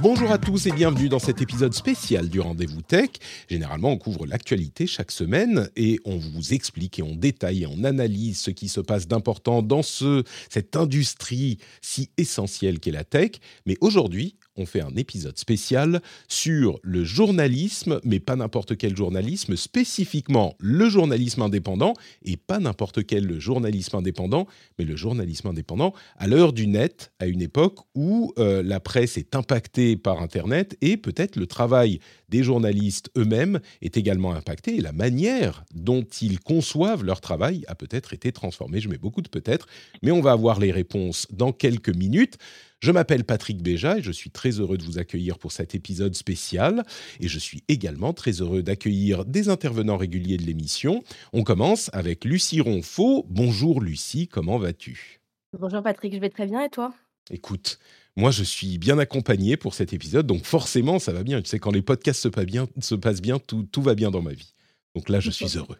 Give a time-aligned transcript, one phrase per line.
[0.00, 3.10] Bonjour à tous et bienvenue dans cet épisode spécial du Rendez-vous Tech.
[3.50, 7.82] Généralement, on couvre l'actualité chaque semaine et on vous explique et on détaille et on
[7.82, 13.32] analyse ce qui se passe d'important dans ce, cette industrie si essentielle qu'est la tech.
[13.66, 19.56] Mais aujourd'hui, on fait un épisode spécial sur le journalisme, mais pas n'importe quel journalisme,
[19.56, 24.46] spécifiquement le journalisme indépendant, et pas n'importe quel journalisme indépendant,
[24.78, 29.16] mais le journalisme indépendant à l'heure du net, à une époque où euh, la presse
[29.16, 34.80] est impactée par Internet, et peut-être le travail des journalistes eux-mêmes est également impacté, et
[34.80, 38.80] la manière dont ils conçoivent leur travail a peut-être été transformée.
[38.80, 39.66] Je mets beaucoup de peut-être,
[40.02, 42.38] mais on va avoir les réponses dans quelques minutes.
[42.80, 46.14] Je m'appelle Patrick Béja et je suis très heureux de vous accueillir pour cet épisode
[46.14, 46.84] spécial.
[47.18, 51.02] Et je suis également très heureux d'accueillir des intervenants réguliers de l'émission.
[51.32, 53.26] On commence avec Lucie Ronfaux.
[53.28, 55.20] Bonjour Lucie, comment vas-tu?
[55.58, 56.94] Bonjour Patrick, je vais très bien et toi?
[57.32, 57.80] Écoute,
[58.16, 61.42] moi je suis bien accompagné pour cet épisode, donc forcément ça va bien.
[61.42, 64.12] Tu sais, quand les podcasts se passent bien, se passent bien tout, tout va bien
[64.12, 64.54] dans ma vie.
[64.94, 65.78] Donc là, je suis heureux.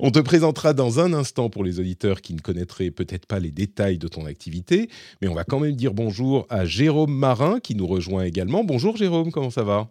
[0.00, 3.50] On te présentera dans un instant pour les auditeurs qui ne connaîtraient peut-être pas les
[3.50, 4.88] détails de ton activité,
[5.20, 8.64] mais on va quand même dire bonjour à Jérôme Marin qui nous rejoint également.
[8.64, 9.88] Bonjour Jérôme, comment ça va?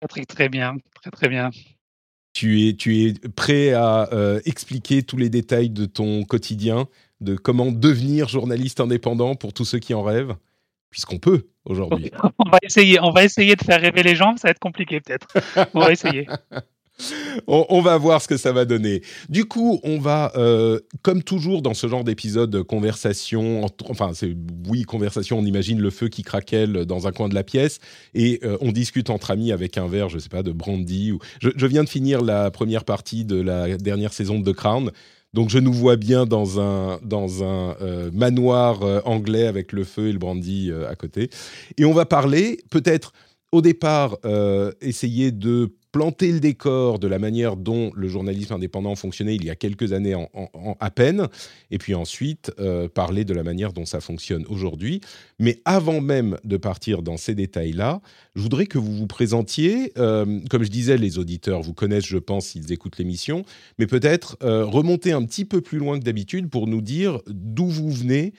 [0.00, 1.50] Patrick, très bien, très très bien.
[2.32, 6.88] Tu es, tu es prêt à euh, expliquer tous les détails de ton quotidien,
[7.20, 10.34] de comment devenir journaliste indépendant pour tous ceux qui en rêvent?
[10.90, 12.10] Puisqu'on peut aujourd'hui.
[12.38, 15.00] On va essayer, on va essayer de faire rêver les gens, ça va être compliqué
[15.00, 15.28] peut-être.
[15.72, 16.26] On va essayer.
[17.46, 19.02] on, va voir ce que ça va donner.
[19.28, 24.36] Du coup, on va, euh, comme toujours dans ce genre d'épisode, conversation, enfin, c'est
[24.68, 27.80] oui, conversation, on imagine le feu qui craquelle dans un coin de la pièce
[28.14, 31.12] et euh, on discute entre amis avec un verre, je sais pas, de brandy.
[31.12, 31.18] Ou...
[31.40, 34.90] Je, viens de finir la première partie de la dernière saison de The Crown.
[35.32, 40.08] Donc je nous vois bien dans un, dans un euh, manoir anglais avec le feu
[40.08, 41.30] et le brandy à côté.
[41.78, 43.12] Et on va parler peut-être
[43.50, 44.18] au départ
[44.80, 49.50] essayer de planter le décor de la manière dont le journalisme indépendant fonctionnait il y
[49.50, 50.16] a quelques années
[50.80, 51.28] à peine,
[51.70, 55.02] et puis ensuite euh, parler de la manière dont ça fonctionne aujourd'hui.
[55.38, 58.00] Mais avant même de partir dans ces détails-là,
[58.34, 59.92] je voudrais que vous vous présentiez.
[59.98, 63.44] Euh, comme je disais, les auditeurs vous connaissent, je pense, s'ils écoutent l'émission,
[63.78, 67.66] mais peut-être euh, remonter un petit peu plus loin que d'habitude pour nous dire d'où
[67.66, 68.32] vous venez,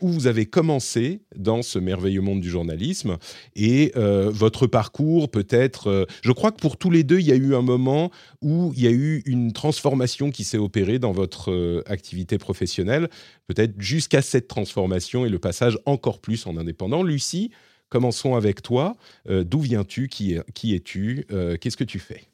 [0.00, 3.18] où vous avez commencé dans ce merveilleux monde du journalisme,
[3.54, 6.06] et votre parcours peut-être.
[6.22, 8.10] je crois que pour tout les deux, il y a eu un moment
[8.42, 13.08] où il y a eu une transformation qui s'est opérée dans votre euh, activité professionnelle,
[13.46, 17.02] peut-être jusqu'à cette transformation et le passage encore plus en indépendant.
[17.02, 17.50] Lucie,
[17.88, 18.96] commençons avec toi.
[19.28, 20.08] Euh, d'où viens-tu?
[20.08, 21.26] Qui, qui es-tu?
[21.30, 22.24] Euh, Qu'est-ce que tu fais?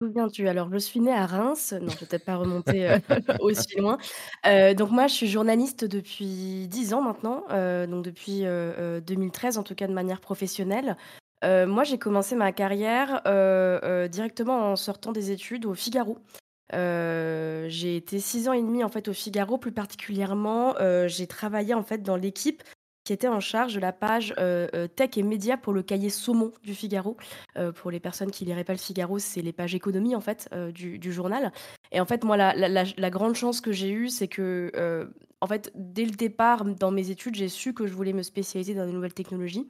[0.00, 0.48] D'où viens-tu?
[0.48, 1.74] Alors, je suis née à Reims.
[1.80, 2.96] Non, je vais peut-être pas remonter
[3.40, 3.98] aussi loin.
[4.74, 7.44] donc moi, je suis journaliste depuis 10 ans maintenant,
[7.86, 8.42] donc depuis
[9.06, 10.96] 2013 en tout cas de manière professionnelle.
[11.44, 16.18] Euh, moi, j'ai commencé ma carrière, euh, euh, directement en sortant des études au Figaro.
[16.72, 19.58] j'ai été six ans et demi, en fait, au Figaro.
[19.58, 20.74] Plus particulièrement,
[21.06, 22.62] j'ai travaillé, en fait, dans l'équipe
[23.04, 24.34] qui était en charge de la page,
[24.96, 27.16] tech et médias pour le cahier Saumon du Figaro.
[27.76, 31.12] pour les personnes qui liraient pas le Figaro, c'est les pages économie, en fait, du
[31.12, 31.52] journal
[31.92, 36.04] et en fait, moi, la grande chance que j'ai eue, c'est que, en fait, dès
[36.04, 39.14] le départ, dans mes études, j'ai su que je voulais me spécialiser dans les nouvelles
[39.14, 39.68] technologies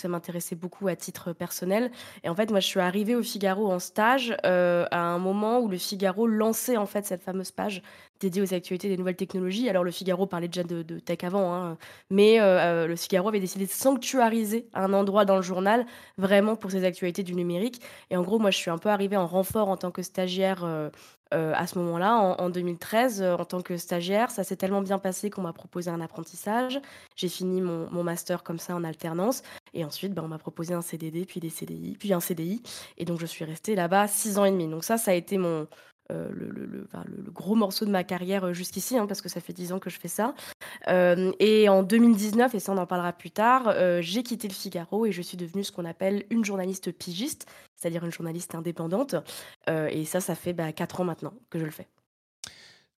[0.00, 1.90] ça m'intéressait beaucoup à titre personnel.
[2.24, 5.60] Et en fait, moi, je suis arrivée au Figaro en stage euh, à un moment
[5.60, 7.82] où le Figaro lançait en fait cette fameuse page
[8.18, 9.68] dédiée aux actualités des nouvelles technologies.
[9.68, 11.78] Alors, le Figaro parlait déjà de, tech avant, hein,
[12.10, 15.86] mais euh, euh, le Figaro avait décidé de sanctuariser un endroit dans le journal
[16.18, 17.80] vraiment pour ses actualités du numérique.
[18.10, 20.90] Et en gros, moi, je suis un peu arrivée en renfort en tant que stagiaire
[21.32, 24.30] à ce moment-là, en, 2013, euh, en tant que stagiaire.
[24.30, 26.80] Ça s'est tellement bien passé qu'on m'a proposé un apprentissage.
[27.16, 29.42] J'ai fini mon, master comme ça en alternance.
[29.72, 32.62] Et ensuite, ben, on m'a proposé un CDD, puis des CDI, puis un CDI.
[32.98, 34.66] Et donc, je suis restée là-bas six ans et demi.
[34.68, 35.68] Donc ça, ça a été mon,
[36.10, 36.86] euh, le,
[37.30, 39.98] gros morceau de ma carrière jusqu'ici, hein, parce que ça fait dix ans que je
[39.98, 40.34] fais ça.
[40.88, 45.12] et en 2019, et ça on en parlera plus tard, j'ai quitté le Figaro et
[45.12, 47.46] je suis devenue ce qu'on appelle une journaliste pigiste,
[47.80, 49.14] c'est-à-dire une journaliste indépendante.
[49.68, 51.88] et ça, ça fait bah, 4 ans maintenant que je le fais.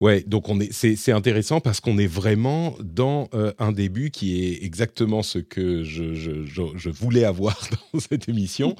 [0.00, 4.42] Ouais, donc on est, c'est, intéressant parce qu'on est vraiment dans euh, un début qui
[4.42, 7.60] est exactement ce que je, je, voulais avoir
[7.92, 8.74] dans cette émission.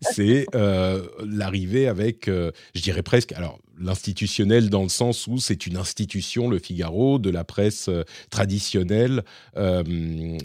[0.00, 5.68] c'est euh, l'arrivée avec, euh, je dirais presque, alors l'institutionnel dans le sens où c'est
[5.68, 7.88] une institution, le Figaro, de la presse
[8.30, 9.22] traditionnelle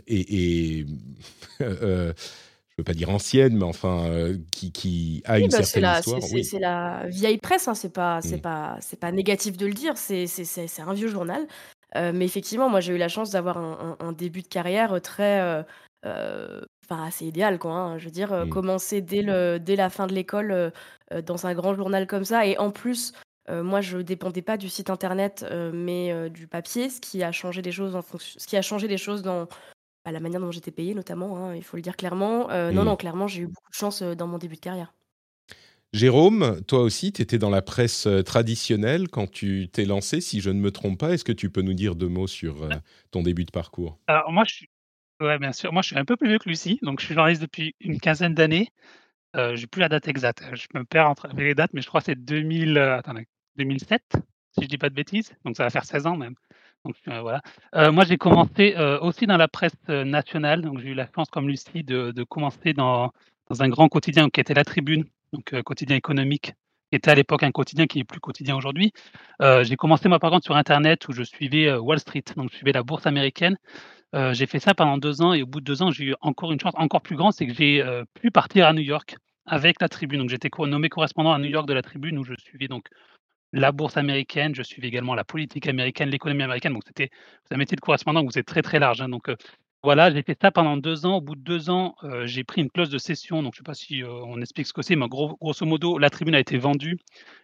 [0.08, 0.86] et
[2.80, 6.22] veux pas dire ancienne, mais enfin euh, qui, qui, a une bah, certaine histoire.
[6.22, 8.42] C'est la vieille presse, hein, c'est pas, c'est mmh.
[8.42, 10.26] pas, c'est pas négatif de le dire, c'est
[10.80, 11.48] un vieux journal.
[11.96, 15.64] Euh, mais effectivement, moi j'ai eu la chance d'avoir un, début de carrière très,
[16.06, 17.72] euh, enfin assez idéal quoi.
[17.72, 17.98] Hein.
[17.98, 18.50] Je veux dire, mmh.
[18.50, 20.72] commencer dès le, dès la fin de l'école
[21.26, 23.14] dans un grand journal comme ça, et en plus.
[23.50, 25.44] moi, je dépendais pas du site internet,
[25.74, 28.88] mais du papier, ce qui a changé les choses en fonction, ce qui a changé
[28.88, 29.48] les choses dans
[30.06, 32.50] à la manière dont j'étais payée notamment, hein, il faut le dire clairement.
[32.52, 32.86] Euh, non, mmh.
[32.86, 34.94] non, clairement, j'ai eu beaucoup de chance, dans mon début de carrière.
[35.92, 40.52] Jérôme, toi aussi, tu étais dans la presse, traditionnelle quand tu t'es lancé, si je
[40.52, 41.14] ne me trompe pas.
[41.14, 42.70] Est-ce que tu peux nous dire deux mots sur,
[43.12, 43.98] ton début de parcours?
[44.08, 44.70] Alors moi, je suis
[45.20, 45.74] ouais, bien sûr.
[45.74, 48.00] Moi, je suis un peu plus vieux que Lucie, donc je suis journaliste depuis une
[48.00, 48.70] quinzaine d'années.
[49.34, 52.02] Je j'ai plus la date exacte, je me perds entre les dates, mais je crois
[52.02, 54.02] que c'est 2000, attendez, 2007,
[54.58, 56.36] si je dis pas de bêtises, donc ça va faire 16 ans même.
[57.08, 57.38] Euh.
[57.76, 60.70] Euh, moi, j'ai commencé euh, aussi dans la presse nationale.
[60.80, 63.12] J'ai eu la chance, comme Lucie, de, commencer dans,
[63.60, 66.54] un grand quotidien qui était La Tribune, donc quotidien économique,
[66.92, 68.92] qui était à l'époque un quotidien qui est plus quotidien aujourd'hui.
[69.40, 72.72] j'ai commencé moi par contre sur Internet où je suivais Wall Street, donc je suivais
[72.72, 73.58] la bourse américaine.
[74.14, 76.52] j'ai fait ça pendant deux ans et au bout de deux ans, j'ai eu encore
[76.52, 77.84] une chance encore plus grande, c'est que j'ai
[78.14, 79.16] pu partir à New York
[79.48, 80.20] avec la Tribune.
[80.20, 82.86] Donc j'étais nommé correspondant à New York de la Tribune où je suivais donc
[83.54, 86.74] la bourse américaine, je suivais également la politique américaine, l'économie américaine.
[86.74, 87.10] Donc, c'était
[87.52, 89.02] un métier de correspondant, vous êtes très, très large.
[89.02, 89.10] Hein.
[89.10, 89.30] donc,
[89.82, 91.18] voilà, j'ai fait ça pendant deux ans.
[91.18, 93.42] Au bout de deux ans, j'ai pris une clause de cession.
[93.42, 96.10] Donc, je ne sais pas si on explique ce que c'est, mais grosso modo, la
[96.10, 97.00] tribune a été vendue.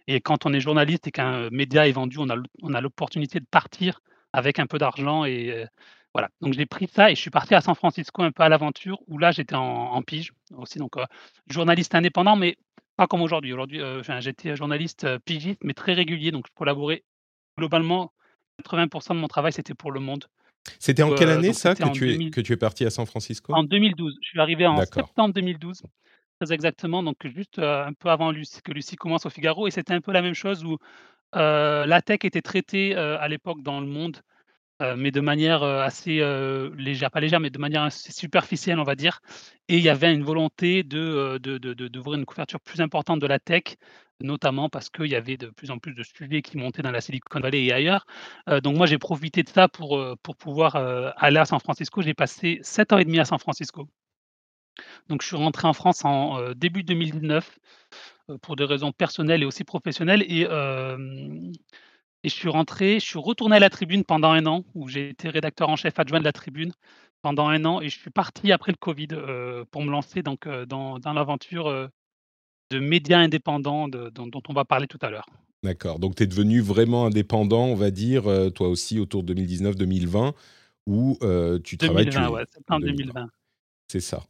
[0.08, 4.02] Et quand on est journaliste et qu'un média est vendu, on a, l'opportunité de partir
[4.34, 5.24] avec un peu d'argent.
[5.24, 5.66] Et
[6.16, 6.30] voilà.
[6.40, 9.00] Donc, j'ai pris ça et je suis parti à San Francisco un peu à l'aventure,
[9.08, 10.80] où là, j'étais en, en, pige aussi.
[10.80, 10.94] Donc,
[11.50, 12.58] journaliste indépendant, mais
[12.96, 13.52] pas comme aujourd'hui.
[13.52, 17.04] Aujourd'hui, euh, j'étais journaliste euh, pigiste, mais très régulier, donc je collaborais
[17.58, 18.14] globalement.
[18.64, 20.26] 80% de mon travail, c'était pour Le Monde.
[20.80, 23.06] C'était en quelle euh, année ça que tu, es, que tu es parti à San
[23.06, 23.54] Francisco?
[23.54, 24.18] En 2012.
[24.22, 25.84] Je suis arrivé en septembre 2012,
[26.40, 29.68] très exactement, donc juste un peu avant que Lucie commence au Figaro.
[29.68, 30.78] Et c'était un peu la même chose où
[31.34, 34.22] la tech était traitée à l'époque dans Le Monde
[34.80, 36.20] mais de manière, assez,
[36.78, 39.22] légère, pas légère, mais de manière assez superficielle, on va dire
[39.68, 41.58] et il y avait une volonté de, de
[41.88, 43.78] d'ouvrir une couverture plus importante de la tech,
[44.22, 47.02] notamment parce qu'il y avait de plus en plus de sujets qui montaient dans la
[47.02, 48.06] Silicon Valley et ailleurs.
[48.64, 50.76] donc moi, j'ai profité de ça pour, pour pouvoir,
[51.18, 52.02] aller à San Francisco.
[52.02, 53.88] J'ai passé 7 ans et demi à San Francisco.
[55.08, 57.60] Donc je suis rentré en France en, début 2019,
[58.42, 60.46] pour des raisons personnelles et aussi professionnelles et
[62.26, 65.10] et je suis rentré, je suis retourné à la Tribune pendant un an, où j'ai
[65.10, 66.72] été rédacteur en chef adjoint de la Tribune
[67.22, 70.48] pendant un an, et je suis parti après le Covid euh, pour me lancer donc,
[70.48, 71.88] euh, dans, dans l'aventure euh,
[72.72, 75.28] de médias indépendants dont, on va parler tout à l'heure.
[75.62, 78.24] D'accord, donc tu es devenu vraiment indépendant, on va dire,
[78.56, 80.34] toi aussi, autour de 2019-2020,
[80.88, 81.20] où
[81.64, 82.06] tu travailles...
[82.06, 83.30] 2020, ouais, septembre 2020.
[83.88, 84.24] C'est ça.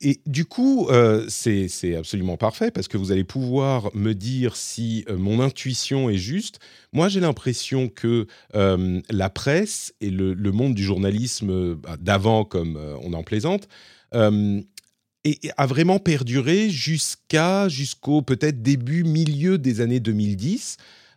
[0.00, 5.04] Et du coup, euh, c'est absolument parfait parce que vous allez pouvoir me dire si
[5.08, 6.60] euh, mon intuition est juste.
[6.92, 12.78] Moi, j'ai l'impression que euh, la presse et le, monde du journalisme bah, d'avant, comme
[13.02, 13.68] on en plaisante,
[14.12, 20.76] a vraiment perduré jusqu'à jusqu'au peut-être début, milieu des années 2010.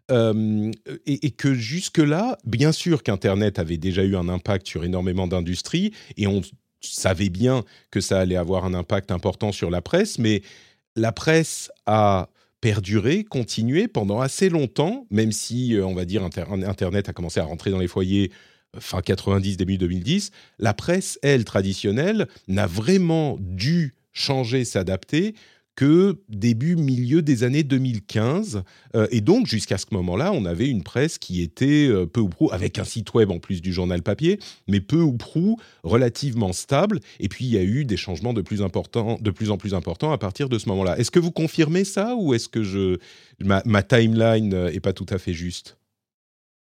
[0.10, 0.72] et,
[1.05, 6.25] et, que jusque-là, bien sûr qu'Internet avait déjà eu un impact sur énormément d'industries, et
[6.25, 6.41] on
[6.81, 10.41] savait bien que ça allait avoir un impact important sur la presse, mais
[10.96, 12.29] la presse a
[12.62, 17.43] perduré, continué pendant assez longtemps, même si, euh, on va dire, Internet a commencé à
[17.43, 18.31] rentrer dans les foyers
[18.75, 25.36] euh, fin 90, début 2010, la presse, elle, traditionnelle, n'a vraiment dû changer, s'adapter
[25.77, 28.63] que début, milieu des années 2015.
[28.96, 32.29] Euh, et donc, jusqu'à ce moment-là, on avait une presse qui était euh, peu ou
[32.29, 36.51] prou, avec un site web en plus du journal papier, mais peu ou prou relativement
[36.51, 37.00] stable.
[37.19, 39.75] Et puis, il y a eu des changements de plus, importants, de plus en plus
[39.75, 40.98] importants à partir de ce moment-là.
[40.98, 42.98] Est-ce que vous confirmez ça ou est-ce que je,
[43.39, 45.77] ma, ma timeline n'est euh, pas tout à fait juste?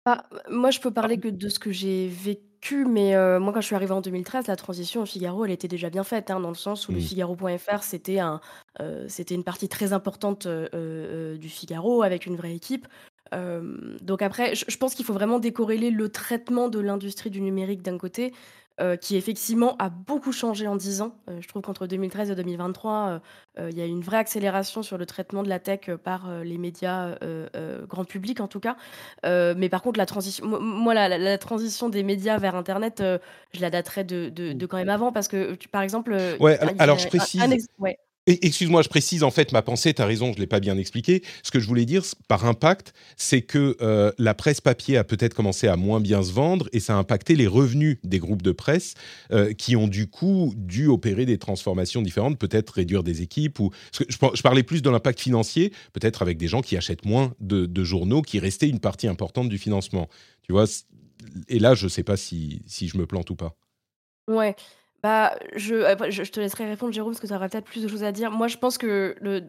[0.06, 2.51] Bah, moi, je peux parler que de ce que j'ai vécu
[2.88, 5.68] mais euh, moi, quand je suis arrivée en 2013, la transition au Figaro, elle était
[5.68, 7.02] déjà bien faite, hein, dans le sens où le mmh.
[7.02, 8.40] Figaro.fr, c'était un,
[8.80, 12.88] euh, c'était une partie très importante, euh, du Figaro avec une vraie équipe.
[14.02, 17.98] donc après, je pense qu'il faut vraiment décorréler le traitement de l'industrie du numérique d'un
[17.98, 18.34] côté,
[19.02, 21.16] qui effectivement a beaucoup changé en 10 ans.
[21.30, 23.22] Heu, je trouve qu'entre 2013 et 2023,
[23.58, 26.42] heu heu, il y a une vraie accélération sur le traitement de la tech, par,
[26.44, 27.16] les médias,
[27.88, 28.76] grand public en tout cas.
[29.24, 33.04] Mais par contre la transition mo moi la la la transition des médias vers internet,
[33.54, 34.62] je la daterais de de Mmh.
[34.62, 37.58] de quand même avant parce que tu par exemple, Ouais, alors je a un un
[37.58, 37.98] précise ouais.
[38.28, 41.24] Excuse-moi, je précise en fait ma pensée, tu as raison, je l'ai pas bien expliqué.
[41.42, 45.34] Ce que je voulais dire par impact, c'est que, heu, la presse papier a peut-être
[45.34, 48.52] commencé à moins bien se vendre et ça a impacté les revenus des groupes de
[48.52, 48.94] presse,
[49.32, 53.72] heu, qui ont du coup dû opérer des transformations différentes, peut-être réduire des équipes ou
[53.92, 57.34] je par je parlais plus de l'impact financier, peut-être avec des gens qui achètent moins
[57.40, 60.10] de journaux, qui restaient une partie importante du financement.
[60.44, 60.66] Tu vois?
[61.48, 63.56] Et là, je sais pas si si je me plante ou pas.
[64.28, 64.56] Ouais,
[65.04, 67.84] bah, je après je je te laisserai répondre Jérôme, parce que tu auras peut-être plus
[67.84, 68.32] de choses à dire.
[68.32, 69.48] Moi, je pense que le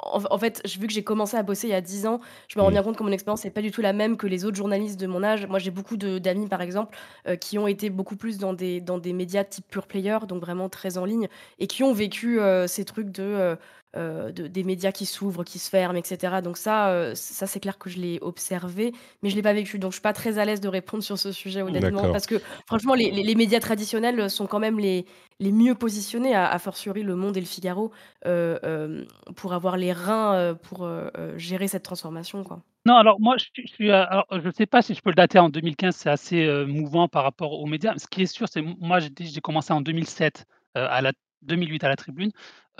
[0.00, 2.62] en fait, vu que j'ai commencé à bosser il y a 10 ans, je me
[2.64, 2.72] rends Mmh.
[2.72, 4.98] bien compte que mon expérience est pas du tout la même que les autres journalistes
[4.98, 5.46] de mon âge.
[5.46, 6.96] Moi, j'ai beaucoup d'amis, par exemple,
[7.28, 10.40] heu, qui ont été beaucoup plus dans des dans des médias type pure player, donc
[10.40, 13.56] vraiment très en ligne et qui ont vécu, heu, ces trucs de,
[13.94, 16.40] de des médias qui s'ouvrent, qui se ferment et cetera.
[16.40, 19.78] Donc ça, heu, ça, c'est clair que je l'ai observé, mais je l'ai pas vécu.
[19.78, 22.40] Donc je suis pas très à l'aise de répondre sur ce sujet, honnêtement, parce que
[22.66, 25.04] franchement, les les les médias traditionnels, sont quand même les
[25.40, 27.90] les mieux positionnés, a a fortiori Le Monde et Le Figaro,
[28.26, 29.06] heu, hem,
[29.36, 30.88] pour avoir les reins, pour,
[31.36, 32.60] gérer cette transformation, quoi.
[32.84, 35.10] Non, alors moi, je suis je suis, heu, alors je sais pas si je peux
[35.10, 37.94] le dater en 2015, c'est assez, mouvant par rapport aux médias.
[37.96, 40.46] Ce qui est sûr, c'est moi, j'ai commencé en 2007,
[40.76, 42.30] heu, à la 2008 à la Tribune.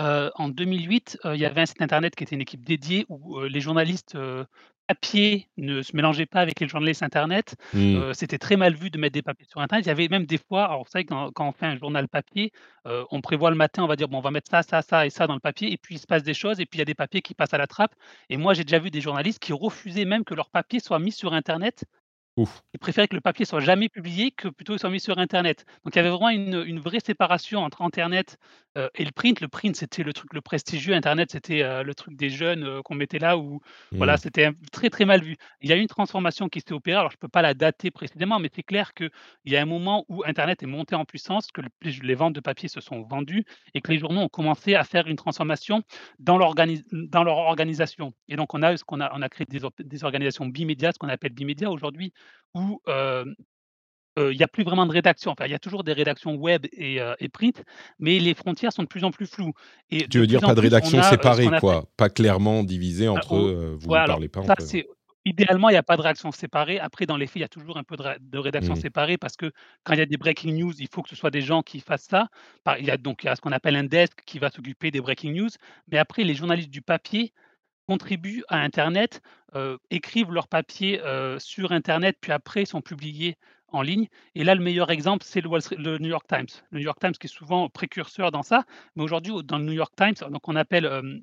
[0.00, 3.04] Heu, en 2008, heu, il y avait un site internet qui était une équipe dédiée
[3.08, 4.16] où, heu, les journalistes,
[4.88, 7.54] papier ne se mélangeaient pas avec les journalistes internet.
[7.72, 8.02] Mmh.
[8.02, 9.84] Heu, c'était très mal vu de mettre des papiers sur internet.
[9.86, 12.08] Il y avait même des fois alors vous savez quand quand on fait un journal
[12.08, 12.52] papier,
[12.84, 15.10] on prévoit le matin, on va dire: «Bon, on va mettre ça, ça, ça et
[15.10, 16.82] ça dans le papier» et puis il se passe des choses et puis il y
[16.82, 17.94] a des papiers qui passent à la trappe
[18.28, 21.12] et moi, j'ai déjà vu des journalistes qui refusaient même que leur papier soit mis
[21.12, 21.84] sur internet
[22.36, 22.62] Ouf.
[22.74, 25.66] ils préféraient que le papier soit jamais publié, que plutôt il soit mis sur internet.
[25.84, 28.38] Donc il y avait vraiment une, une vraie séparation entre internet,
[28.78, 29.42] heu, et le print.
[29.42, 32.80] Le print, c'était le truc le prestigieux, internet, c'était, heu, le truc des jeunes, heu,
[32.82, 33.60] qu'on mettait là où
[33.98, 34.18] voilà, Mmh.
[34.18, 35.36] c'était très, très mal vu.
[35.60, 37.90] Il y a eu une transformation qui s'est opérée, alors je peux pas la dater
[37.90, 39.10] précisément, mais c'est clair qu'il
[39.44, 42.40] y a un moment où internet est monté en puissance, que le les ventes de
[42.40, 45.82] papier se sont vendues et que les journaux ont commencé à faire une transformation
[46.18, 46.48] dans leur
[47.38, 50.46] organisation et donc on a ce qu'on a on a créé des or des organisations
[50.46, 52.12] bimédias, ce qu'on appelle bimédias aujourd'hui
[52.54, 52.80] où,
[54.18, 55.30] il y a plus vraiment de rédaction.
[55.30, 57.62] Enfin, il y a toujours des rédactions web et print,
[57.98, 59.54] mais les frontières sont de plus en plus floues
[59.90, 61.86] et Tu veux dire pas de rédaction a, séparée quoi?
[61.96, 64.64] Pas clairement divisée ah, entre au eux, vous alors parlez pas ça, entre
[65.24, 66.78] idéalement, il y a pas de rédaction séparée.
[66.78, 68.80] Après, dans les faits, il y a toujours un peu de ré de rédaction Mmh.
[68.80, 69.52] séparée parce que
[69.84, 71.80] quand il y a des breaking news, il faut que ce soit des gens qui
[71.80, 72.28] fassent ça.
[72.78, 74.90] Il y a donc il y a ce qu'on appelle un desk qui va s'occuper
[74.90, 75.50] des breaking news,
[75.90, 77.32] mais après les journalistes du papier
[77.86, 79.20] contribuent à internet,
[79.90, 81.00] écrivent leurs papiers,
[81.38, 83.36] sur internet, puis après sont publiés
[83.68, 86.46] en ligne et là, le meilleur exemple, c'est le New York Times.
[86.70, 88.64] Le New York Times qui est souvent précurseur dans ça,
[88.96, 91.20] mais aujourd'hui, au dans le New York Times, donc on appelle,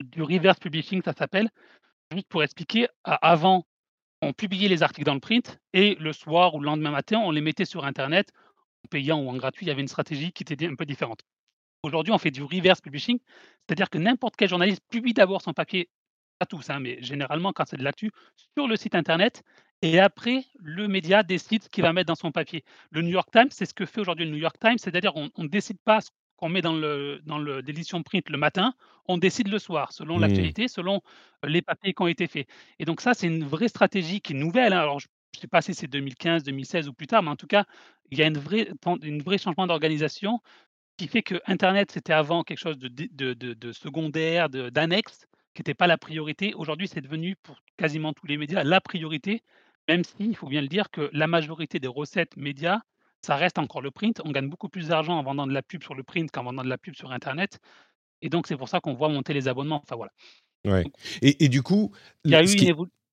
[0.00, 1.50] du reverse publishing, ça s'appelle.
[2.12, 3.66] Juste pour expliquer, avant,
[4.22, 7.30] on publiait les articles dans le print et le soir ou le lendemain matin, on
[7.30, 8.32] les mettait sur internet,
[8.84, 9.66] en payant ou en gratuit.
[9.66, 11.20] Il y avait une stratégie qui était un peu différente.
[11.86, 13.18] Aujourd'hui, on fait du reverse publishing,
[13.68, 15.88] c'est-à-dire que n'importe quel journaliste publie d'abord son papier,
[16.38, 18.10] pas tous, hein, mais généralement quand c'est de l'actu,
[18.56, 19.42] sur le site internet
[19.82, 22.64] et après le média décide ce qu'il va mettre dans son papier.
[22.90, 25.30] Le New York Times, c'est ce que fait aujourd'hui le New York Times, c'est-à-dire on
[25.36, 28.74] on décide pas ce qu'on met dans le dans le l'édition print le matin,
[29.06, 30.20] on décide le soir selon Mmh.
[30.20, 31.00] l'actualité, selon
[31.44, 34.36] les papiers qui ont été faits et donc ça, c'est une vraie stratégie qui est
[34.36, 34.80] nouvelle, hein.
[34.80, 37.66] Alors je je sais pas si c'est 2015-2016 ou plus tard, mais en tout cas,
[38.10, 38.68] il y a une vraie
[39.02, 40.40] une vraie changement d'organisation
[40.96, 44.70] qui fait que internet, c'était avant quelque chose de dé de de de secondaire, de
[44.70, 46.54] d'annexe, qui était pas la priorité.
[46.54, 49.42] Aujourd'hui, c'est devenu pour quasiment tous les médias la priorité,
[49.88, 52.80] même si, il faut bien le dire, que la majorité des recettes médias,
[53.22, 54.20] ça reste encore le print.
[54.24, 56.64] On gagne beaucoup plus d'argent en vendant de la pub sur le print qu'en vendant
[56.64, 57.60] de la pub sur internet
[58.22, 59.80] et donc c'est pour ça qu'on voit monter les abonnements.
[59.82, 60.12] Enfin voilà.
[60.64, 61.92] Ouais Donc et et du coup,
[62.24, 63.05] il y a eu une qui évolu C'est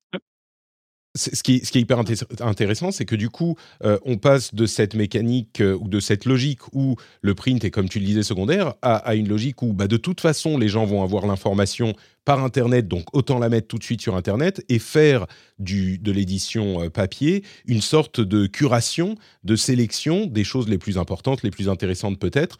[1.15, 1.99] ce qui est hyper
[2.41, 6.25] intéressant, c'est que du coup, heu, on passe de cette mécanique, heu, ou de cette
[6.25, 9.87] logique où le print est, comme tu le disais, secondaire, à une logique où, bah,
[9.87, 11.93] de toute façon, les gens vont avoir l'information
[12.25, 15.27] par internet, donc autant la mettre tout de suite sur internet et faire
[15.59, 21.43] de l'édition, heu, papier, une sorte de curation, de sélection des choses les plus importantes,
[21.43, 22.57] les plus intéressantes peut-être,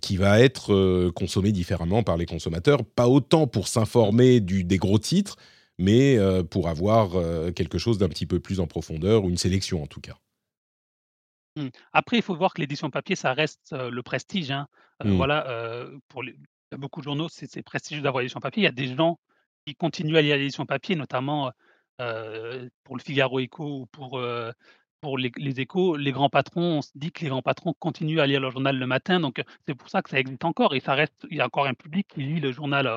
[0.00, 2.84] qui va être, consommée différemment par les consommateurs.
[2.84, 5.36] Pas autant pour s'informer des gros titres,
[5.78, 9.38] mais heu, pour avoir, heu, quelque chose d'un petit peu plus en profondeur ou une
[9.38, 10.16] sélection en tout cas.
[11.56, 11.68] Mmh.
[11.92, 14.68] Après, il faut voir que l'édition papier, ça reste, heu, le prestige, hein.
[15.04, 15.10] Mmh.
[15.16, 15.44] voilà,
[16.08, 18.62] pour les il y a beaucoup de journaux, c'est prestigieux d'avoir l'édition papier.
[18.62, 19.18] Il y a des gens
[19.66, 21.50] qui continuent à lire l'édition papier, notamment,
[22.84, 24.20] pour Le Figaro Écho ou pour,
[25.00, 28.20] pour les les échos, les grands patrons, on se dit que les grands patrons continuent
[28.20, 30.80] à lire leur journal le matin, donc c'est pour ça que ça existe encore et
[30.80, 32.88] ça reste il y a encore un public qui lit le journal,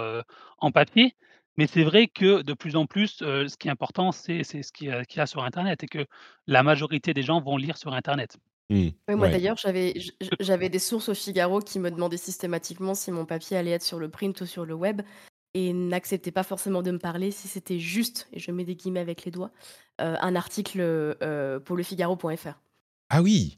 [0.59, 1.15] en papier.
[1.57, 4.87] Mais c'est vrai que de plus en plus, ce qui est important, c'est ce qu'il
[4.87, 6.05] y a qu'il y a sur internet et que
[6.47, 8.37] la majorité des gens vont lire sur internet.
[8.69, 8.89] Mmh.
[9.07, 9.29] Oui, moi Ouais.
[9.29, 13.83] d'ailleurs, j'avais des sources au Figaro qui me demandaient systématiquement si mon papier allait être
[13.83, 15.01] sur le print ou sur le web
[15.53, 18.99] et n'acceptaient pas forcément de me parler si c'était juste, et je mets des guillemets
[18.99, 19.51] avec les doigts,
[19.99, 21.15] un article,
[21.65, 22.55] pour lefigaro.fr.
[23.09, 23.57] Ah oui!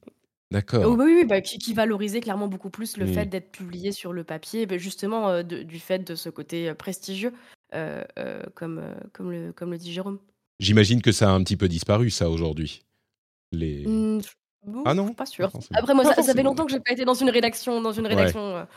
[0.83, 0.95] Oh D'accord.
[0.95, 3.29] bah, oui, oui, bah, qui qui valorisait clairement beaucoup plus le fait Mmh.
[3.29, 7.33] d'être publié sur le papier, beh, justement, de du fait de ce côté, prestigieux,
[8.55, 10.19] comme, heu, comme le comme le dit Jérôme.
[10.59, 12.81] J'imagine que ça a un petit peu disparu ça aujourd'hui?
[13.51, 14.19] Les Mmh,
[14.85, 15.13] ah non?
[15.13, 15.49] pas forcément.
[15.73, 17.93] Après moi, Pas ça ça fait longtemps que j'ai pas été dans une rédaction dans
[17.93, 18.67] une rédaction,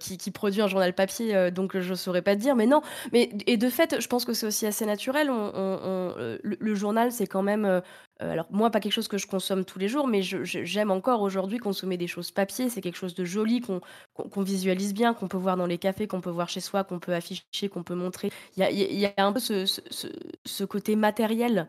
[0.00, 2.56] qui qui produit un journal papier, heu, donc je saurais pas te dire.
[2.56, 5.28] Mais non, mais et de fait, je pense que c'est aussi assez naturel.
[5.28, 7.82] Le journal, c'est quand même,
[8.20, 11.58] alors moi, pas quelque chose que je consomme tous les jours, mais j'aime encore aujourd'hui
[11.58, 12.68] consommer des choses papier.
[12.68, 16.20] C'est quelque chose de joli qu'on visualise bien, qu'on peut voir dans les cafés, qu'on
[16.20, 18.30] peut voir chez soi, qu'on peut afficher, qu'on peut montrer.
[18.56, 21.68] Il y a un peu ce côté matériel,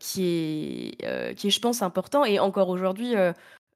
[0.00, 3.14] qui est, qui je pense, important et encore aujourd'hui,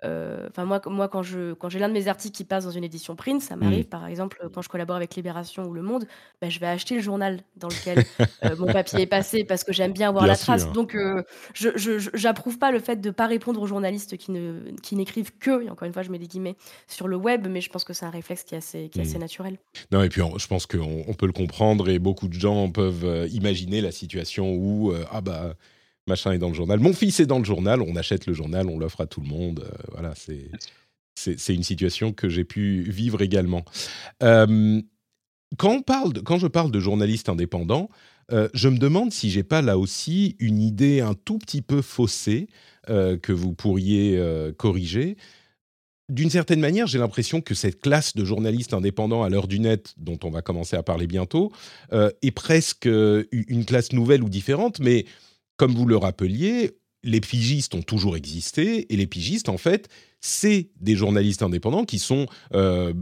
[0.05, 2.85] enfin moi moi quand je quand j'ai l'un de mes articles qui passe dans une
[2.85, 6.07] édition print, ça m'arrive par exemple, heu, quand je collabore avec Libération ou Le Monde,
[6.41, 8.05] bah, je vais acheter le journal dans lequel,
[8.45, 10.69] heu, mon papier est passé parce que j'aime bien avoir Bien la trace.
[10.69, 10.73] sûr.
[10.73, 10.97] Donc
[11.55, 15.63] je j'approuve pas le fait de pas répondre aux journalistes qui ne qui n'écrivent que,
[15.65, 16.57] et encore une fois je mets des guillemets,
[16.89, 19.03] sur le web, mais je pense que c'est un réflexe qui est assez qui est
[19.03, 19.05] Mmh.
[19.05, 19.59] assez naturel.
[19.93, 22.71] Non et puis on je pense qu'on on peut le comprendre et beaucoup de gens
[22.73, 25.55] peuvent, imaginer la situation où, ah bah,
[26.07, 26.81] machin est dans le journal.
[26.81, 29.29] Mon fils est dans le journal, on achète le journal, on l'offre à tout le
[29.29, 30.51] monde, heu, voilà, c'est
[31.15, 33.65] c'est une situation que j'ai pu vivre également.
[34.21, 34.83] Hem,
[35.59, 37.91] quand on parle quand je parle de journalistes indépendants,
[38.33, 41.83] heu, je me demande si j'ai pas là aussi une idée un tout petit peu
[41.83, 42.49] faussée,
[42.89, 44.19] heu, que vous pourriez,
[44.57, 45.17] corriger.
[46.09, 49.95] D'une certaine manière, j'ai l'impression que cette classe de journalistes indépendants à l'heure du net,
[49.99, 51.53] dont on va commencer à parler bientôt,
[51.93, 54.81] est presque, une classe nouvelle ou différente.
[54.81, 55.07] Mais
[55.57, 56.73] comme vous le rappeliez,
[57.05, 59.89] les pigistes ont toujours existé et les pigistes, en fait,
[60.21, 62.95] c'est des journalistes indépendants qui sont, heu,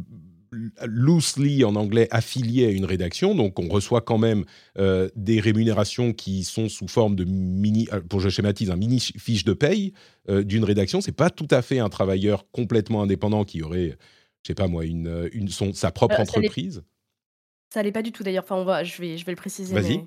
[0.84, 3.34] loosely, en anglais, affiliés à une rédaction.
[3.34, 4.44] Donc on reçoit quand même,
[4.78, 9.00] heu, des rémunérations qui sont sous forme de mini heu, pour je schématise, un mini
[9.00, 9.92] fiche de paye,
[10.28, 11.00] d'une rédaction.
[11.00, 13.96] C'est pas tout à fait un travailleur complètement indépendant qui aurait,
[14.42, 16.82] je sais pas moi, une, son sa propre entreprise.
[17.72, 19.74] ça l'est pas du tout d'ailleurs, enfin on va je vais je vais le préciser,
[19.74, 19.98] Vas-y.
[19.98, 20.04] mais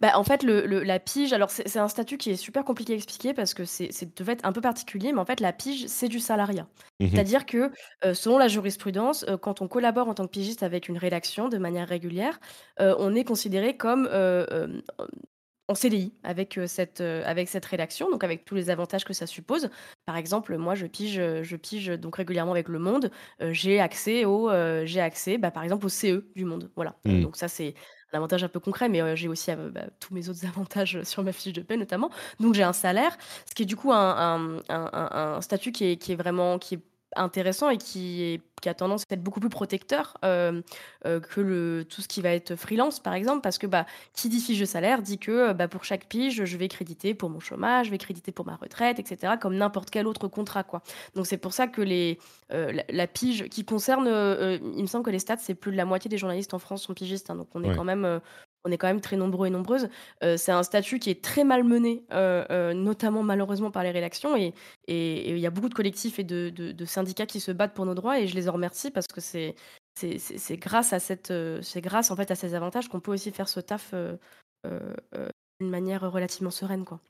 [0.00, 2.64] Bah, en fait, le le la pige, alors c'est c'est un statut qui est super
[2.64, 5.40] compliqué à expliquer parce que c'est c'est de fait un peu particulier, mais en fait,
[5.40, 6.68] la pige, c'est du salariat.
[7.00, 7.70] Mmh C'est-à-dire que,
[8.04, 11.48] heu, selon la jurisprudence, heu, quand on collabore en tant que pigiste avec une rédaction
[11.48, 12.40] de manière régulière,
[12.80, 14.08] heu, on est considéré comme,
[15.68, 19.26] en CDI avec, cette, heu, avec cette rédaction, donc avec tous les avantages que ça
[19.26, 19.70] suppose.
[20.04, 24.50] Par exemple, moi, je pige, je pige donc régulièrement avec Le Monde, j'ai accès au,
[24.84, 26.70] j'ai accès, bah, par exemple, au CE du Monde.
[26.76, 27.24] Voilà, heu, mh.
[27.24, 27.74] donc ça, c'est
[28.14, 31.02] un avantage un peu concret, mais, heu, j'ai aussi, heu, bah, tous mes autres avantages,
[31.02, 32.10] sur ma fiche de paie notamment.
[32.40, 33.16] Donc j'ai un salaire,
[33.48, 34.60] ce qui est du coup un
[35.40, 36.80] statut qui est qui est vraiment qui est
[37.16, 40.62] intéressant et qui est qui a tendance à être beaucoup plus protecteur, hem,
[41.06, 43.42] heu, que le tout ce qui va être freelance, par exemple.
[43.42, 46.44] Parce que, bah, qui dit fiche de salaire dit que, heu, bah, pour chaque pige,
[46.44, 49.54] je vais créditer pour mon chômage, je vais créditer pour ma retraite et cetera, comme
[49.56, 50.82] n'importe quel autre contrat, quoi.
[51.14, 52.18] Donc c'est pour ça que les,
[52.50, 54.06] la la pige qui concerne,
[54.76, 56.82] il me semble que les stats, c'est plus de la moitié des journalistes en France
[56.82, 57.70] sont pigistes, hein, donc on est Ouais.
[57.70, 58.20] quand même,
[58.64, 59.88] on est quand même très nombreux et nombreuses.
[60.22, 64.36] Heu, c'est un statut qui est très malmené, heu heu, notamment malheureusement par les rédactions
[64.36, 64.52] et
[64.88, 68.18] il y a beaucoup de collectifs et de syndicats qui se battent pour nos droits
[68.20, 69.54] et je les en remercie parce que c'est
[70.58, 70.98] grâce à
[72.10, 73.94] en fait à ces avantages qu'on peut aussi faire ce taf,
[75.60, 77.00] d'une manière relativement sereine, quoi.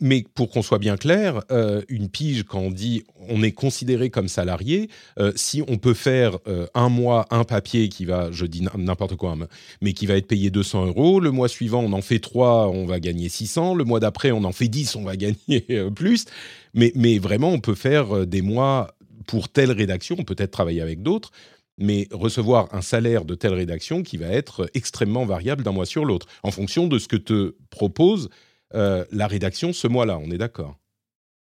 [0.00, 4.10] Mais pour qu'on soit bien clair, heu, une pige, quand on dit on est considéré
[4.10, 4.88] comme salarié,
[5.20, 8.72] heu, si on peut faire, heu, 1 mois, un papier qui va je dis n'im
[8.78, 9.46] n'importe quoi, hein,
[9.80, 12.84] mais qui va être payé 200 €, le mois suivant, on en fait 3, on
[12.84, 15.60] va gagner 600, le mois d'après, on en fait 10, on va gagner,
[15.94, 16.24] plus.
[16.74, 18.96] Mais mais vraiment, on peut faire, des mois
[19.28, 21.30] pour telle rédaction, peut-être travailler avec d'autres,
[21.78, 26.04] mais recevoir un salaire de telle rédaction qui va être extrêmement variable d'un mois sur
[26.04, 28.30] l'autre, en fonction de ce que te propose
[28.76, 30.78] Heu, la rédaction ce mois-là, on est d'accord?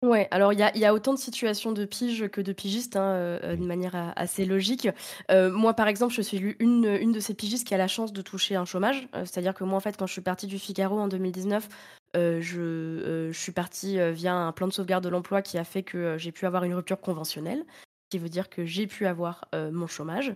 [0.02, 2.96] Ouais, alors il y a y a autant de situations de pige que de pigistes,
[2.96, 4.88] hein, heu heu, de manière assez logique.
[5.30, 8.20] Moi, par exemple, je suis une, une de ces pigistes qui a la chance de
[8.20, 9.06] toucher un chômage.
[9.14, 11.68] C'est-à-dire que moi, en fait, quand je suis partie du Figaro en 2019,
[12.16, 15.84] heu, je, je suis partie, via un plan de sauvegarde de l'emploi qui a fait
[15.84, 17.64] que, j'ai pu avoir une rupture conventionnelle,
[18.10, 20.34] qui veut dire que j'ai pu avoir, mon chômage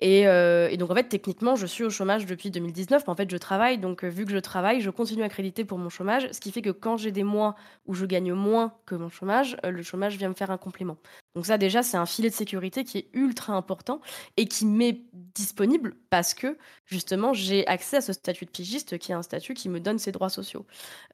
[0.00, 3.02] Et, donc, en fait, techniquement, je suis au chômage depuis 2019.
[3.06, 3.78] Mais en fait, je travaille.
[3.78, 6.28] Donc, vu que je travaille, je continue à créditer pour mon chômage.
[6.32, 7.56] Ce qui fait que quand j'ai des mois
[7.86, 10.96] où je gagne moins que mon chômage, le chômage vient me faire un complément.
[11.34, 14.00] Donc, ça, déjà, c'est un filet de sécurité qui est ultra important
[14.36, 15.00] et qui m'est
[15.34, 16.56] disponible parce que,
[16.86, 19.98] justement, j'ai accès à ce statut de pigiste qui est un statut qui me donne
[19.98, 20.64] ses droits sociaux.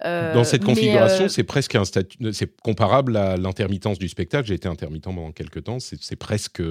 [0.03, 2.18] Dans cette configuration, c'est presque un statut.
[2.33, 4.47] C'est comparable à l'intermittence du spectacle.
[4.47, 5.79] J'ai été intermittent pendant quelques temps.
[5.81, 6.62] C'est presque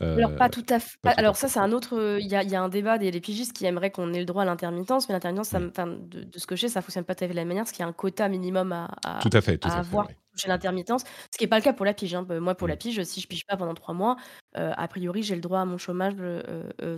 [0.00, 0.98] alors pas tout à fait.
[1.04, 2.18] alors ça, c'est un autre.
[2.20, 5.08] Il y a, un débat des pigistes qui aimeraient qu'on ait le droit à l'intermittence,
[5.08, 7.32] mais l'intermittence, ça, de, de, ce que je sais, ça fonctionne pas tout à fait
[7.32, 8.88] de la même manière, parce qu'il y a un quota minimum à,
[9.22, 11.86] tout à, fait, tout à, avoir chez l'intermittence, ce qui n'est pas le cas pour
[11.86, 12.14] la pige.
[12.14, 12.26] Hein.
[12.28, 14.16] Moi, pour la pige, si je pige pas pendant trois mois,
[14.54, 16.14] a priori, j'ai le droit à mon chômage,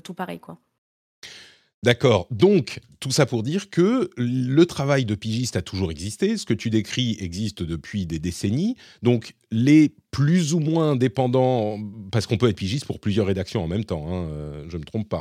[0.02, 0.58] tout pareil, quoi.
[1.85, 2.27] D'accord.
[2.31, 6.37] Donc, tout ça pour dire que le travail de pigiste a toujours existé.
[6.37, 8.77] Ce que tu décris existe depuis des décennies.
[9.03, 11.79] Donc, les plus ou moins indépendants,
[12.11, 14.81] parce qu'on peut être pigiste pour plusieurs rédactions en même temps, hein, euh, je ne
[14.81, 15.21] me trompe pas.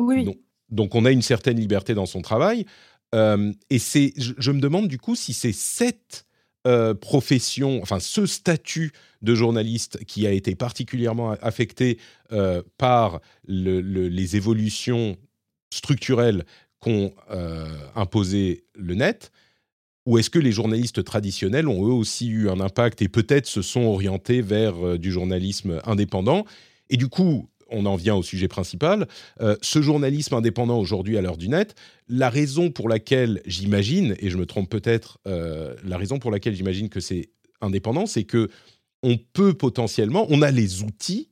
[0.00, 0.28] Oui.
[0.70, 2.66] Donc, on a une certaine liberté dans son travail.
[3.14, 6.26] Euh, et c'est, je, me demande du coup si c'est cette
[6.66, 11.98] euh, profession, enfin ce statut de journaliste qui a été particulièrement affecté
[12.76, 15.16] par les évolutions
[15.70, 16.44] structurelles
[16.80, 19.32] qu'ont euh, imposé le net
[20.06, 23.60] ou est-ce que les journalistes traditionnels ont eux aussi eu un impact et peut-être se
[23.60, 26.46] sont orientés vers euh, du journalisme indépendant?
[26.88, 29.06] Et du coup, on en vient au sujet principal.
[29.42, 31.74] Euh, ce journalisme indépendant aujourd'hui à l'heure du net,
[32.08, 36.88] la raison pour laquelle j'imagine, et je me trompe peut-être, la raison pour laquelle j'imagine
[36.88, 37.28] que c'est
[37.60, 38.48] indépendant, c'est que
[39.02, 41.28] on peut potentiellement, on a les outils,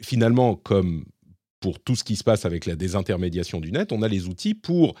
[0.00, 1.04] finalement, comme
[1.60, 4.54] pour tout ce qui se passe avec la désintermédiation du net, on a les outils
[4.54, 4.94] pour,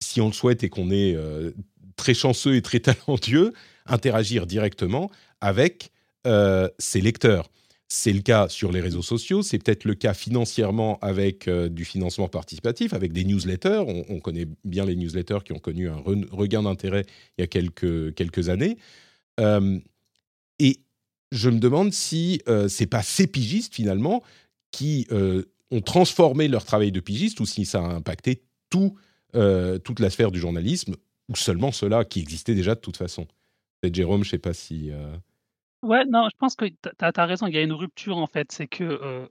[0.00, 1.52] si on le souhaite et qu'on est euh,
[1.96, 3.52] très chanceux et très talentueux,
[3.86, 5.90] interagir directement avec
[6.26, 7.50] euh, ses lecteurs.
[7.92, 11.84] C'est le cas sur les réseaux sociaux, c'est peut-être le cas financièrement avec euh, du
[11.84, 13.82] financement participatif, avec des newsletters.
[14.08, 17.04] On, connaît bien les newsletters qui ont connu un regain d'intérêt
[17.36, 18.76] il y a quelques, années.
[19.40, 20.80] et
[21.32, 24.22] je me demande si ce c'est pas ces pigistes finalement
[24.70, 25.08] qui
[25.70, 28.96] ont transformé leur travail de pigiste ou si ça a impacté tout,
[29.34, 30.94] euh, toute la sphère du journalisme
[31.28, 33.26] ou seulement ceux-là qui existaient déjà de toute façon.
[33.82, 34.90] Jérôme, je ne sais pas si.
[34.90, 35.16] Euh,
[35.82, 38.52] ouais, non, je pense que tu as, raison, il y a une rupture en fait.
[38.52, 39.28] C'est que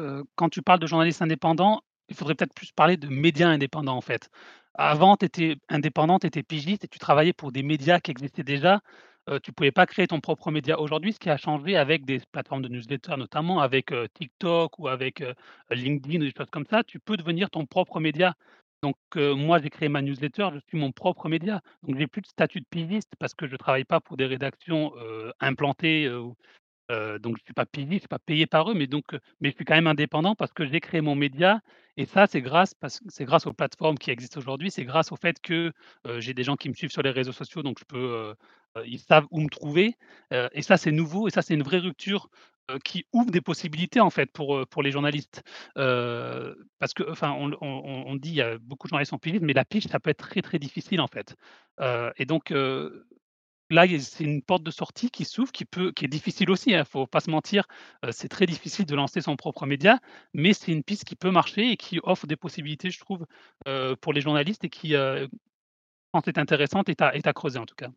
[0.00, 3.96] euh, quand tu parles de journalistes indépendants, il faudrait peut-être plus parler de médias indépendants
[3.96, 4.30] en fait.
[4.74, 8.42] Avant, tu étais indépendant, tu étais pigiste et tu travaillais pour des médias qui existaient
[8.42, 8.80] déjà
[9.26, 10.78] tu ne pouvais pas créer ton propre média.
[10.78, 15.22] Aujourd'hui, ce qui a changé avec des plateformes de newsletter, notamment avec, TikTok ou avec,
[15.70, 18.34] LinkedIn ou des choses comme ça, tu peux devenir ton propre média.
[18.82, 21.62] Donc, moi, j'ai créé ma newsletter, je suis mon propre média.
[21.82, 24.26] Donc, j'ai plus de statut de pigiste parce que je ne travaille pas pour des
[24.26, 24.92] rédactions,
[25.40, 26.06] implantées,
[26.90, 29.54] donc je suis pas payé, je suis pas payé par eux, mais donc, mais je
[29.54, 31.60] suis quand même indépendant parce que j'ai créé mon média
[31.96, 32.74] et ça, c'est grâce
[33.08, 35.72] c'est grâce aux plateformes qui existent aujourd'hui, c'est grâce au fait que,
[36.18, 38.34] j'ai des gens qui me suivent sur les réseaux sociaux, donc je peux,
[38.86, 39.96] ils savent où me trouver,
[40.52, 42.28] et ça, c'est nouveau et ça, c'est une vraie rupture,
[42.82, 45.42] qui ouvre des possibilités, en fait, pour, pour les journalistes.
[45.74, 49.52] parce que, enfin, on on dit, il y a beaucoup de journalistes en pigistes, mais
[49.52, 51.36] la pige, ça peut être très, très difficile, en fait.
[52.16, 52.52] et donc,
[53.70, 56.80] là, c'est une porte de sortie qui s'ouvre, qui qui est difficile aussi, il hein,
[56.80, 57.66] ne faut pas se mentir.
[58.10, 60.00] c'est très difficile de lancer son propre média,
[60.34, 63.26] mais c'est une piste qui peut marcher et qui offre des possibilités, je trouve,
[64.00, 65.26] pour les journalistes et qui, je
[66.12, 67.90] pense, est intéressante et à creuser, en tout cas.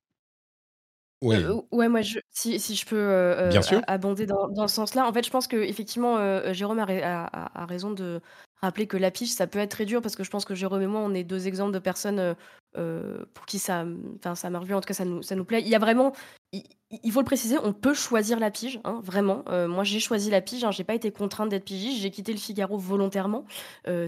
[1.22, 1.58] Oui.
[1.72, 2.96] ouais, moi, je si si je peux,
[3.44, 3.82] Bien sûr.
[3.88, 5.08] abonder dans dans ce sens-là.
[5.08, 8.22] En fait, je pense qu'effectivement, heu, Jérôme a a a raison de
[8.62, 10.82] rappeler que la pige, ça peut être très dur parce que je pense que Jérôme
[10.82, 12.36] et moi, on est deux exemples de personnes,
[12.74, 13.86] pour qui ça,
[14.18, 15.62] enfin, ça marche bien, en tout cas, ça nous ça nous plaît.
[15.62, 16.14] Il y a vraiment
[16.54, 19.44] il faut le préciser, on peut choisir la pige, hein, vraiment.
[19.68, 22.38] moi, j'ai choisi la pige, hein, j'ai pas été contrainte d'être pigiste, j'ai quitté le
[22.38, 23.46] Figaro volontairement.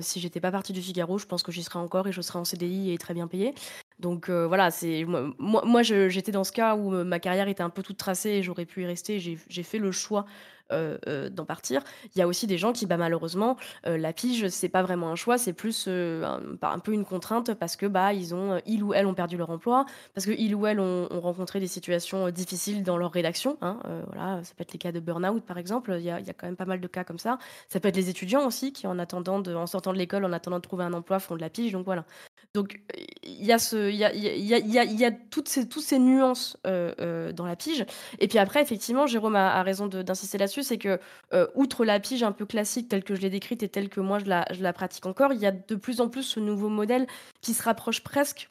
[0.01, 2.39] si j'étais pas partie du Figaro, je pense que j'y serais encore et je serais
[2.39, 3.53] en CDI et très bien payée.
[3.99, 7.83] Donc voilà, c'est moi, moi j'étais dans ce cas où ma carrière était un peu
[7.83, 9.19] toute tracée et j'aurais pu y rester.
[9.19, 10.25] J'ai fait le choix
[10.69, 11.81] d'en partir.
[12.15, 15.15] Il y a aussi des gens qui, bah, malheureusement, la pige, c'est pas vraiment un
[15.15, 19.05] choix, c'est plus un, un, peu une contrainte parce que bah, ils, ont, ou elles
[19.05, 22.97] ont perdu leur emploi, parce que ils ou elles ont, rencontré des situations difficiles dans
[22.97, 23.57] leur rédaction.
[23.61, 25.95] Hein, voilà, ça peut être les cas de burn-out, par exemple.
[25.97, 27.37] Il y, a, il y, a, quand même pas mal de cas comme ça.
[27.67, 30.33] Ça peut être les étudiants aussi qui, en attendant, de, en sortant de l'école, en
[30.33, 31.71] attendant de trouver un emploi, font de la pige.
[31.71, 32.05] Donc voilà.
[32.53, 32.81] Donc
[33.23, 35.67] il y a ce, il y a, il y a, il y a, toutes ces,
[35.69, 37.85] ces nuances dans la pige.
[38.19, 40.99] Et puis après, effectivement, Jérôme a, raison d'insister là-dessus c'est que,
[41.33, 43.99] euh, outre la pige un peu classique telle que je l'ai décrite et telle que
[43.99, 46.39] moi je la, je la pratique encore, il y a de plus en plus ce
[46.39, 47.07] nouveau modèle
[47.41, 48.49] qui se rapproche presque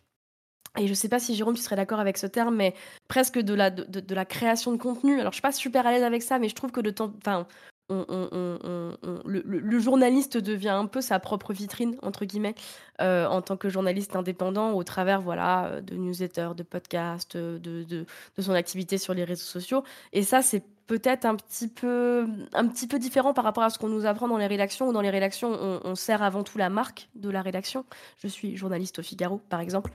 [0.76, 2.74] et je ne sais pas si Jérôme, tu serais d'accord avec ce terme, mais
[3.08, 5.18] presque de la, de, de la création de contenu.
[5.18, 7.12] Alors, je suis pas super à l'aise avec ça, mais je trouve que de temps,
[7.18, 7.46] enfin,
[7.90, 12.54] le journaliste devient un peu sa propre «vitrine» entre guillemets,
[13.00, 18.42] euh, en tant que journaliste indépendant au travers, voilà, de newsletters, de podcasts, de de
[18.42, 22.88] son activité sur les réseaux sociaux et ça, c'est peut-être un petit peu un petit
[22.88, 25.10] peu différent par rapport à ce qu'on nous apprend dans les rédactions, où dans les
[25.10, 25.50] rédactions,
[25.84, 27.84] on sert avant tout la marque de la rédaction.
[28.18, 29.92] Je suis journaliste au Figaro, par exemple.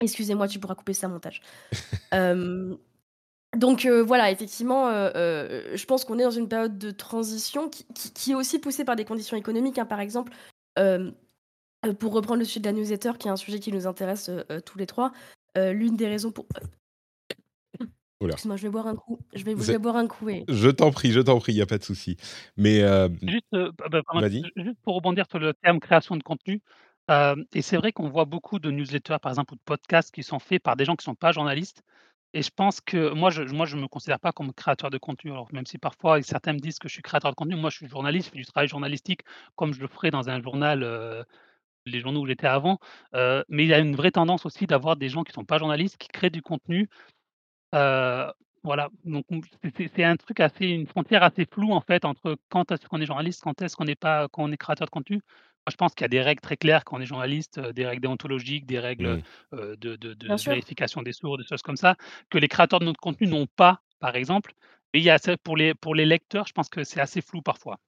[0.00, 1.40] Excusez-moi, tu pourras couper ça montage.
[3.56, 8.58] donc voilà, effectivement, je pense qu'on est dans une période de transition qui est aussi
[8.58, 9.86] poussée par des conditions économiques, hein.
[9.86, 10.32] Par exemple,
[11.98, 14.30] pour reprendre le sujet de la newsletter, qui est un sujet qui nous intéresse,
[14.64, 15.12] tous les trois,
[15.56, 16.46] l'une des raisons pour
[18.20, 19.18] Excuse-moi, je vais boire un coup.
[19.34, 20.28] Je vais, je boire un coup.
[20.48, 22.16] Je t'en prie, je t'en prie, il n'y a pas de souci.
[22.56, 22.80] Mais
[23.22, 26.62] juste, bah, bah, juste, pour rebondir sur le terme création de contenu,
[27.10, 30.38] et c'est vrai qu'on voit beaucoup de newsletters, par exemple, ou de podcasts qui sont
[30.38, 31.82] faits par des gens qui ne sont pas journalistes.
[32.34, 35.32] Et je pense que moi, je je me considère pas comme créateur de contenu.
[35.52, 37.88] Même si parfois certains me disent que je suis créateur de contenu, moi, je suis
[37.88, 39.22] journaliste, je fais du travail journalistique
[39.56, 41.24] comme je le ferais dans un journal,
[41.86, 42.78] les journaux où j'étais avant.
[43.14, 45.58] mais il y a une vraie tendance aussi d'avoir des gens qui ne sont pas
[45.58, 46.88] journalistes, qui créent du contenu.
[47.72, 49.26] voilà, donc
[49.94, 53.06] c'est un truc assez une frontière assez floue, en fait, entre quand est-ce qu'on est
[53.06, 55.20] journaliste, quand est-ce qu'on n'est pas quand on est créateur de contenu
[55.70, 58.02] je pense qu'il y a des règles très claires quand on est journaliste, des règles
[58.02, 59.22] déontologiques, des règles,
[59.52, 61.96] de de vérification des sources, des choses comme ça,
[62.30, 64.52] que les créateurs de notre contenu n'ont pas, par exemple.
[64.92, 67.42] Mais il y a pour les pour les lecteurs, je pense que c'est assez flou
[67.42, 67.78] parfois.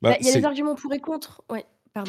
[0.00, 1.64] Bah, bah, il y a des arguments pour et contre, ouais.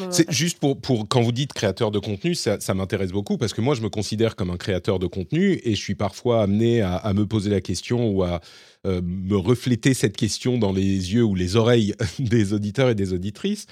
[0.08, 3.52] C'est juste pour, pour, quand vous dites créateur de contenu, ça, ça m'intéresse beaucoup parce
[3.52, 6.80] que moi, je me considère comme un créateur de contenu et je suis parfois amené
[6.80, 8.40] à, à me poser la question ou à
[8.86, 13.66] me refléter cette question dans les yeux ou les oreilles des auditeurs et des auditrices.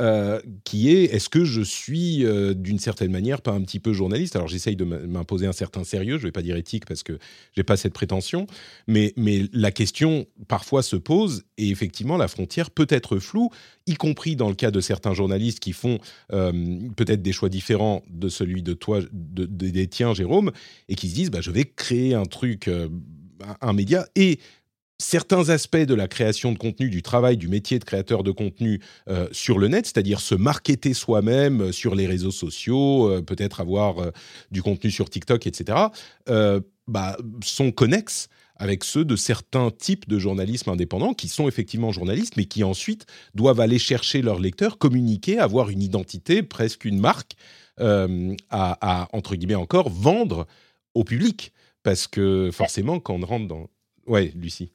[0.00, 3.92] Euh, qui est est-ce que je suis euh, d'une certaine manière pas un petit peu
[3.92, 4.36] journaliste?
[4.36, 7.18] Alors j'essaye de m'imposer un certain sérieux, je ne vais pas dire éthique parce que
[7.56, 8.46] j'ai pas cette prétention,
[8.86, 13.50] mais, mais la question parfois se pose et effectivement la frontière peut être floue,
[13.88, 15.98] y compris dans le cas de certains journalistes qui font
[16.32, 16.52] euh,
[16.94, 20.52] peut-être des choix différents de celui de toi, de, des tiens Jérôme,
[20.88, 22.70] et qui se disent bah, je vais créer un truc,
[23.60, 24.38] un média et
[24.98, 28.80] certains aspects de la création de contenu, du travail, du métier de créateur de contenu
[29.08, 33.60] euh, sur le net, c'est-à-dire se marketer soi-même euh, sur les réseaux sociaux, euh, peut-être
[33.60, 34.12] avoir
[34.50, 35.78] du contenu sur TikTok, etc.,
[36.86, 42.36] bah, sont connexes avec ceux de certains types de journalisme indépendants qui sont effectivement journalistes,
[42.36, 47.34] mais qui ensuite doivent aller chercher leurs lecteurs, communiquer, avoir une identité, presque une marque,
[47.78, 48.06] à,
[48.50, 50.46] à, entre guillemets encore, vendre
[50.94, 51.52] au public.
[51.82, 53.68] Parce que forcément, quand on rentre dans...
[54.06, 54.72] Ouais, Lucie.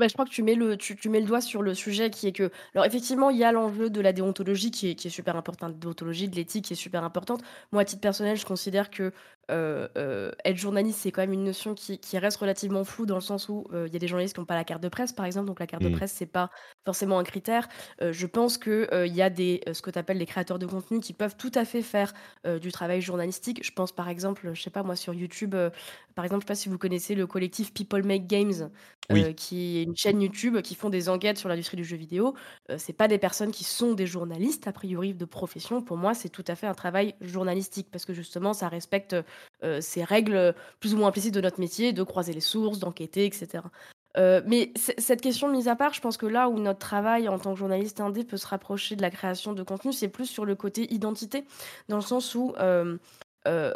[0.00, 0.78] Bah, je crois que tu mets, le,
[1.26, 2.50] doigt sur le sujet qui est que.
[2.74, 5.68] Alors, effectivement, il y a l'enjeu de la déontologie qui est, qui est super important,
[5.68, 7.42] de déontologie, de l'éthique qui est super importante.
[7.70, 9.12] Moi, à titre personnel, je considère que
[9.50, 13.16] euh, euh, être journaliste, c'est quand même une notion qui, qui reste relativement floue dans
[13.16, 14.88] le sens où euh, il y a des journalistes qui n'ont pas la carte de
[14.88, 15.46] presse, par exemple.
[15.46, 15.96] Donc, la carte de mmh.
[15.96, 16.50] presse, c'est pas
[16.84, 17.68] forcément un critère.
[18.00, 21.00] je pense qu'il il y a des, ce que tu appelles les créateurs de contenu
[21.00, 22.12] qui peuvent tout à fait faire
[22.60, 23.64] du travail journalistique.
[23.64, 25.54] Je pense, par exemple, je sais pas, moi, sur YouTube,
[26.14, 28.70] par exemple, je sais pas si vous connaissez le collectif People Make Games,
[29.36, 32.34] qui est une chaîne YouTube qui font des enquêtes sur l'industrie du jeu vidéo.
[32.76, 35.82] c'est pas des personnes qui sont des journalistes, a priori, de profession.
[35.82, 39.16] Pour moi, c'est tout à fait un travail journalistique parce que justement, ça respecte
[39.62, 43.26] euh, ces règles plus ou moins implicites de notre métier, de croiser les sources, d'enquêter,
[43.26, 43.64] etc.
[44.16, 47.38] Euh, mais cette question mise à part, je pense que là où notre travail en
[47.38, 50.44] tant que journaliste indé peut se rapprocher de la création de contenu, c'est plus sur
[50.44, 51.44] le côté identité,
[51.88, 52.54] dans le sens où
[53.46, 53.72] euh,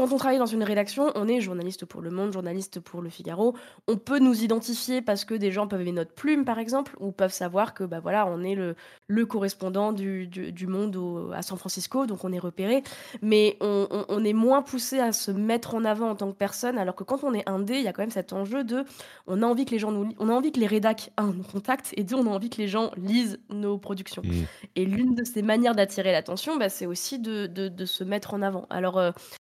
[0.00, 3.10] quand on travaille dans une rédaction, on est journaliste pour Le Monde, journaliste pour Le
[3.10, 3.54] Figaro.
[3.86, 7.12] On peut nous identifier parce que des gens peuvent aimer notre plume, par exemple, ou
[7.12, 8.76] peuvent savoir que bah voilà, on est le,
[9.08, 10.96] le correspondant du, du, Monde
[11.34, 12.82] à San Francisco, donc on est repéré.
[13.20, 16.78] Mais on, on, est moins poussé à se mettre en avant en tant que personne,
[16.78, 18.84] alors que quand on est indé, il y a quand même cet enjeu de,
[19.26, 21.42] on a envie que les gens nous, on a envie que les rédacs un nous
[21.42, 24.22] contactent et deux, on a envie que les gens lisent nos productions.
[24.24, 24.30] Mmh.
[24.76, 28.32] Et l'une de ces manières d'attirer l'attention, bah, c'est aussi de, de, de, se mettre
[28.32, 28.66] en avant.
[28.70, 29.10] Alors euh,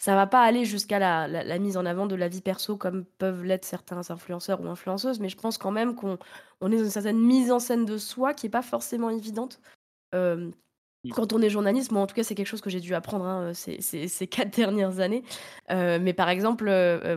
[0.06, 3.44] ça va pas aller jusqu'à la, mise en avant de la vie perso comme peuvent
[3.44, 6.20] l'être certains influenceurs ou influenceuses, mais je pense quand même qu'on
[6.62, 9.60] on est dans une certaine mise en scène de soi qui est pas forcément évidente.
[10.14, 13.26] quand on est journaliste, moi en tout cas c'est quelque chose que j'ai dû apprendre
[13.26, 15.24] hein, ces, quatre dernières années.
[15.72, 16.66] mais par exemple,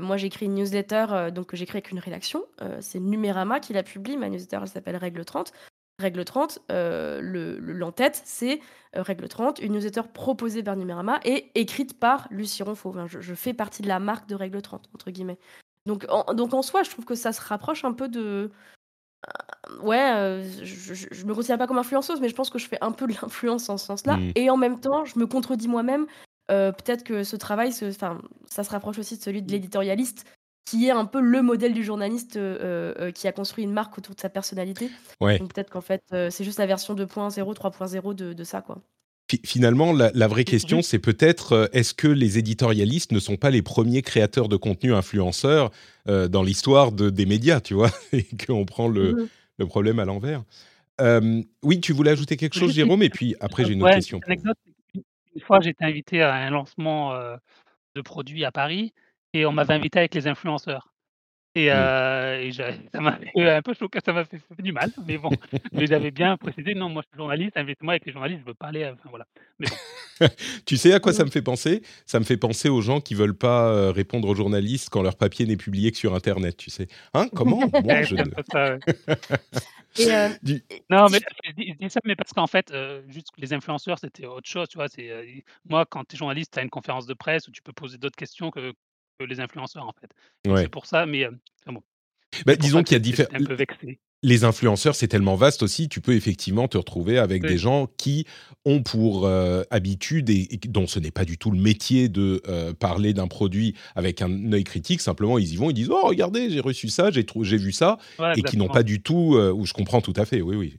[0.01, 2.43] moi j'écris une newsletter donc que j'écris avec une rédaction.
[2.81, 4.17] c'est Numérama qui la publie.
[4.17, 5.53] Ma newsletter elle s'appelle Règle 30.
[6.01, 7.21] Règle 30, euh,
[7.61, 8.61] l'entête, c'est
[8.97, 12.95] euh, Règle 30, une newsletter proposée par Numérama et écrite par Lucie Ronfaux.
[13.07, 15.39] je, fais partie de la marque de Règle 30, entre guillemets.
[15.87, 18.53] Donc en, donc en soi, je trouve que ça se rapproche un peu de.
[19.27, 22.69] Euh, ouais, euh, je, je, me considère pas comme influenceuse, mais je pense que je
[22.69, 24.19] fais un peu de l'influence en ce sens-là.
[24.19, 24.33] Mmh.
[24.37, 26.07] Et en même temps, je me contredis moi-même.
[26.47, 30.25] Peut-être que ce travail, ça se rapproche aussi de celui de l'éditorialiste
[30.69, 33.97] qui est un peu le modèle du journaliste euh, euh, qui a construit une marque
[33.97, 34.91] autour de sa personnalité.
[35.21, 35.39] Ouais.
[35.39, 38.83] Donc peut-être qu'en fait, c'est juste la version 2.0, 3.0 de, de, ça, quoi.
[39.45, 44.01] Finalement, la, vraie question, c'est peut-être est-ce que les éditorialistes ne sont pas les premiers
[44.01, 45.71] créateurs de contenu influenceurs
[46.07, 49.29] dans l'histoire de, des médias, tu vois, et qu'on prend le, mmh
[49.59, 50.45] le, problème à l'envers?
[51.63, 54.19] oui, tu voulais ajouter quelque chose, Jérôme, et puis après, j'ai une autre question.
[54.19, 54.57] Une, anecdote,
[54.95, 57.13] une fois, j'étais invité à un lancement
[57.95, 58.95] de produits à Paris
[59.33, 60.93] et on m'avait invité avec les influenceurs.
[61.55, 61.73] Et, mmh.
[61.75, 62.51] euh,
[62.93, 65.31] ça m'a fait un peu choqué, ça m'a fait, du mal, mais bon,
[65.73, 68.55] mais j'avais bien précisé, non, moi je suis journaliste, invite-moi avec les journalistes, je veux
[68.55, 69.27] parler, enfin voilà.
[69.59, 69.67] Mais
[70.67, 71.83] tu sais à quoi ça me fait penser?
[72.07, 75.17] Ça me fait penser aux gens qui veulent pas euh, répondre aux journalistes quand leur
[75.17, 76.87] papier n'est publié que sur Internet, tu sais.
[77.15, 77.61] Hein Comment?
[77.85, 78.15] Moi, je...
[80.01, 80.29] Euh,
[80.91, 82.73] non, mais je dis ça, mais parce qu'en fait,
[83.09, 84.87] juste les influenceurs, c'était autre chose, tu vois.
[85.69, 87.99] Moi, quand tu es journaliste, tu as une conférence de presse où tu peux poser
[87.99, 88.75] d'autres questions que,
[89.27, 90.11] les influenceurs, en fait.
[90.45, 91.29] C'est pour ça, mais
[91.67, 91.83] bon.
[92.47, 93.31] Bah, disons qu'il y a différents.
[94.25, 98.27] Les influenceurs, c'est tellement vaste aussi, tu peux effectivement te retrouver avec des gens qui
[98.65, 99.29] ont pour
[99.71, 102.43] habitude, et, dont ce n'est pas du tout le métier de
[102.81, 106.51] parler d'un produit avec un œil critique, simplement ils y vont, ils disent Oh, regardez,
[106.51, 107.25] j'ai reçu ça, j'ai,
[107.57, 107.99] vu ça,
[108.37, 110.79] et qui n'ont pas du tout, où je comprends tout à fait, oui, oui.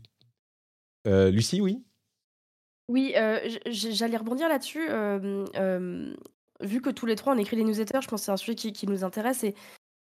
[1.31, 1.81] Lucie, oui?
[2.89, 3.13] Oui,
[3.67, 4.89] j'allais rebondir là-dessus
[6.61, 8.55] vu que tous les trois on écrit des newsletters, je pense que c'est un sujet
[8.55, 9.43] qui, nous intéresse.
[9.43, 9.55] Et,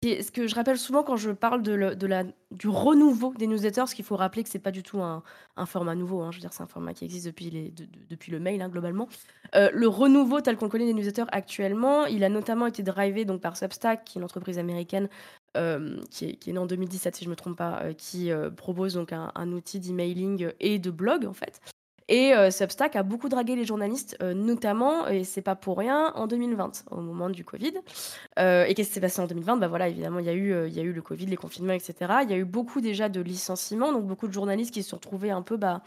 [0.03, 3.95] ce que je rappelle souvent quand je parle de, la, du renouveau des newsletters, ce
[3.95, 5.23] qu'il faut rappeler que c'est pas du tout un,
[5.65, 6.21] format nouveau.
[6.21, 6.29] Hein.
[6.31, 9.09] je veux dire, c'est un format qui existe depuis, le mail hein, globalement.
[9.55, 13.41] Euh, le renouveau tel qu'on connaît des newsletters actuellement, il a notamment été drivé donc
[13.41, 15.09] par Substack, qui est une entreprise américaine
[15.57, 19.13] euh, qui, est, née en 2017 si je me trompe pas, euh, qui propose donc
[19.13, 21.59] un, un outil d'emailing et de blog en fait.
[22.09, 26.13] Et euh, Substack a beaucoup dragué les journalistes, euh, notamment, et c'est pas pour rien,
[26.15, 27.73] en 2020, au moment du Covid.
[28.39, 30.67] Euh, et qu'est-ce qui s'est passé en 2020 Bah voilà, évidemment, il y, a eu,
[30.67, 31.95] il y a eu le Covid, les confinements, etc.
[32.23, 34.97] Il y a eu beaucoup déjà de licenciements, donc beaucoup de journalistes qui se sont
[34.97, 35.81] retrouvés un peu bah,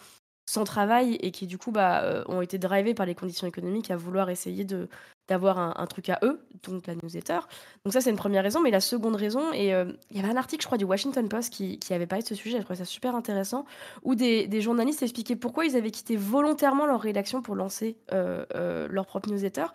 [0.50, 3.96] sans travail et qui du coup bah, ont été drivés par les conditions économiques à
[3.96, 4.88] vouloir essayer de,
[5.30, 7.38] d'avoir un, truc à eux, donc la newsletter.
[7.84, 8.60] Donc ça, c'est une première raison.
[8.60, 11.28] Mais la seconde raison, et euh, il y avait un article, je crois, du Washington
[11.28, 13.64] Post qui, avait parlé de ce sujet, je trouvais ça super intéressant,
[14.02, 18.88] où des, journalistes expliquaient pourquoi ils avaient quitté volontairement leur rédaction pour lancer euh, euh,
[18.90, 19.66] leur propre newsletter.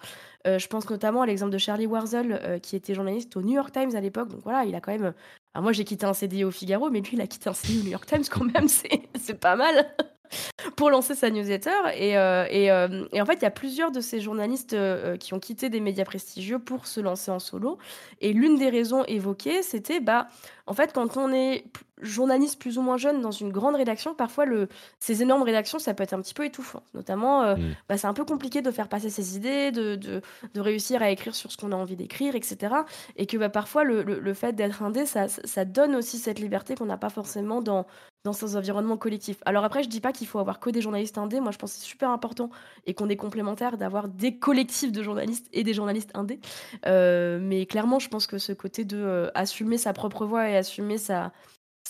[0.45, 3.95] je pense notamment à l'exemple de Charlie Warzel, qui était journaliste au New York Times
[3.95, 4.27] à l'époque.
[4.27, 5.13] Donc voilà, il a quand même...
[5.53, 7.79] Alors moi, j'ai quitté un CDI au Figaro, mais lui, il a quitté un CDI
[7.79, 9.95] au New York Times quand même, c'est pas mal.
[10.75, 11.69] pour lancer sa newsletter.
[11.95, 15.33] Et, euh, euh, et, en fait, il y a plusieurs de ces journalistes euh, qui
[15.33, 17.77] ont quitté des médias prestigieux pour se lancer en solo.
[18.21, 20.27] Et l'une des raisons évoquées, c'était, bah,
[20.67, 21.65] en fait, quand on est
[22.01, 24.67] journaliste plus ou moins jeune dans une grande rédaction, parfois le,
[24.99, 26.83] ces énormes rédactions, ça peut être un petit peu étouffant.
[26.93, 27.75] Notamment, mmh.
[27.89, 30.21] bah, c'est un peu compliqué de faire passer ses idées, de, de,
[30.53, 32.75] de réussir à écrire sur ce qu'on a envie d'écrire, etc.
[33.15, 36.75] Et que bah, parfois, le, le, fait d'être indé, ça, ça donne aussi cette liberté
[36.75, 37.85] qu'on n'a pas forcément dans,
[38.25, 39.37] dans ces environnements collectifs.
[39.45, 41.39] Alors après, je dis pas qu'il faut avoir que des journalistes indés.
[41.39, 42.49] Moi, je pense que c'est super important
[42.85, 46.39] et qu'on est complémentaires d'avoir des collectifs de journalistes et des journalistes indés.
[46.85, 50.57] Euh, mais clairement, je pense que ce côté de euh, assumer sa propre voix et
[50.57, 51.31] assumer sa,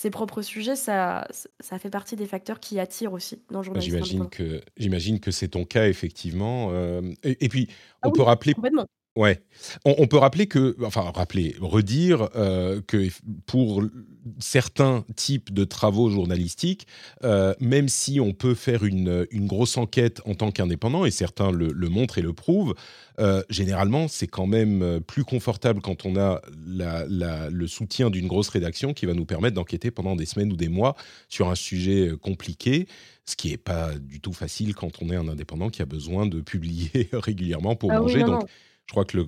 [0.06, 1.26] ses propres sujets, ça,
[1.58, 3.90] ça fait partie des facteurs qui attirent aussi dans le journalisme.
[3.90, 6.68] J'imagine que, j'imagine que c'est ton cas, effectivement.
[6.70, 7.68] Euh, et, puis,
[8.04, 8.54] on ah peut rappeler.
[9.16, 9.40] Ouais.
[9.86, 13.08] On, peut rappeler que, enfin, rappeler, redire euh, que
[13.46, 13.82] pour
[14.38, 16.86] certains types de travaux journalistiques,
[17.24, 21.50] euh, même si on peut faire une, une grosse enquête en tant qu'indépendant, et certains
[21.50, 22.74] le, montrent et le prouvent,
[23.18, 27.06] euh, généralement, c'est quand même plus confortable quand on a la,
[27.48, 30.68] le soutien d'une grosse rédaction qui va nous permettre d'enquêter pendant des semaines ou des
[30.68, 30.94] mois
[31.30, 32.86] sur un sujet compliqué
[33.28, 36.26] ce qui n'est pas du tout facile quand on est un indépendant qui a besoin
[36.26, 38.22] de publier régulièrement pour ah manger.
[38.22, 38.48] Donc,
[38.86, 39.18] je crois que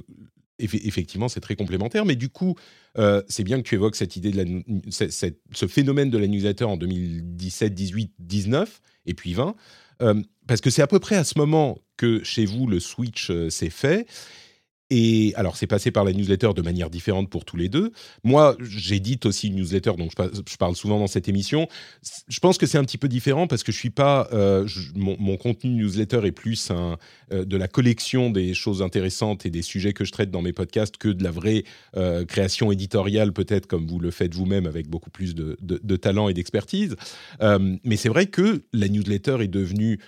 [0.59, 2.05] effectivement, c'est très complémentaire.
[2.05, 2.57] Mais du coup,
[2.99, 6.77] euh, c'est bien que tu évoques cette idée de ce phénomène de la newsletter en
[6.77, 9.55] 2017, 18, 19 et puis 20,
[10.03, 13.31] euh, parce que c'est à peu près à ce moment que chez vous le switch
[13.31, 14.07] euh, s'est fait.
[14.91, 17.93] Et alors, c'est passé par la newsletter de manière différente pour tous les deux.
[18.25, 21.69] Moi, j'édite aussi une newsletter, donc je, parle souvent dans cette émission.
[22.29, 24.29] Je pense que c'est un petit peu différent parce que je suis pas.
[24.33, 26.97] Euh, mon, contenu newsletter est plus un,
[27.33, 30.55] euh, de la collection des choses intéressantes et des sujets que je traite dans mes
[30.55, 31.65] podcasts que de la vraie
[31.97, 36.29] euh, création éditoriale, peut-être comme vous le faites vous-même avec beaucoup plus de, de talent
[36.29, 36.97] et d'expertise.
[37.41, 39.99] mais c'est vrai que la newsletter est devenue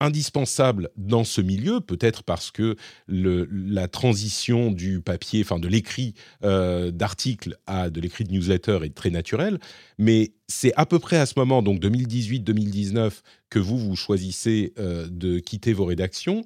[0.00, 2.76] indispensable dans ce milieu, peut-être parce que
[3.08, 8.94] la transition du papier, enfin de l'écrit euh, d'article à de l'écrit de newsletter est
[8.94, 9.58] très naturelle,
[9.98, 13.12] mais c'est à peu près à ce moment, donc 2018-2019,
[13.50, 16.44] que vous, vous choisissez euh, de quitter vos rédactions.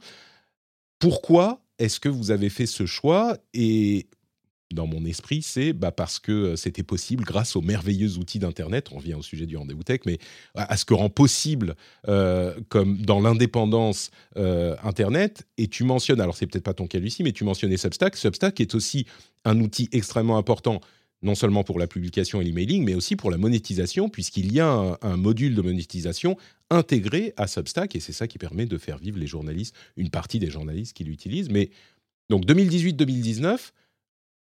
[0.98, 4.06] Pourquoi est-ce que vous avez fait ce choix et
[4.74, 8.88] dans mon esprit, c'est bah, parce que c'était possible grâce aux merveilleux outils d'Internet.
[8.92, 10.18] On revient au sujet du rendez-vous tech, mais
[10.54, 11.74] à, ce que rend possible,
[12.08, 15.46] euh, comme dans l'indépendance euh, Internet.
[15.58, 18.16] Et tu mentionnes, alors c'est peut-être pas ton cas Lucie, mais tu mentionnais Substack.
[18.16, 19.06] Substack est aussi
[19.44, 20.80] un outil extrêmement important
[21.24, 24.68] non seulement pour la publication et l'emailing, mais aussi pour la monétisation, puisqu'il y a
[24.68, 26.36] un, un, module de monétisation
[26.68, 30.40] intégré à Substack, et c'est ça qui permet de faire vivre les journalistes, une partie
[30.40, 31.48] des journalistes qui l'utilisent.
[31.48, 31.70] Mais
[32.28, 33.72] donc 2018-2019,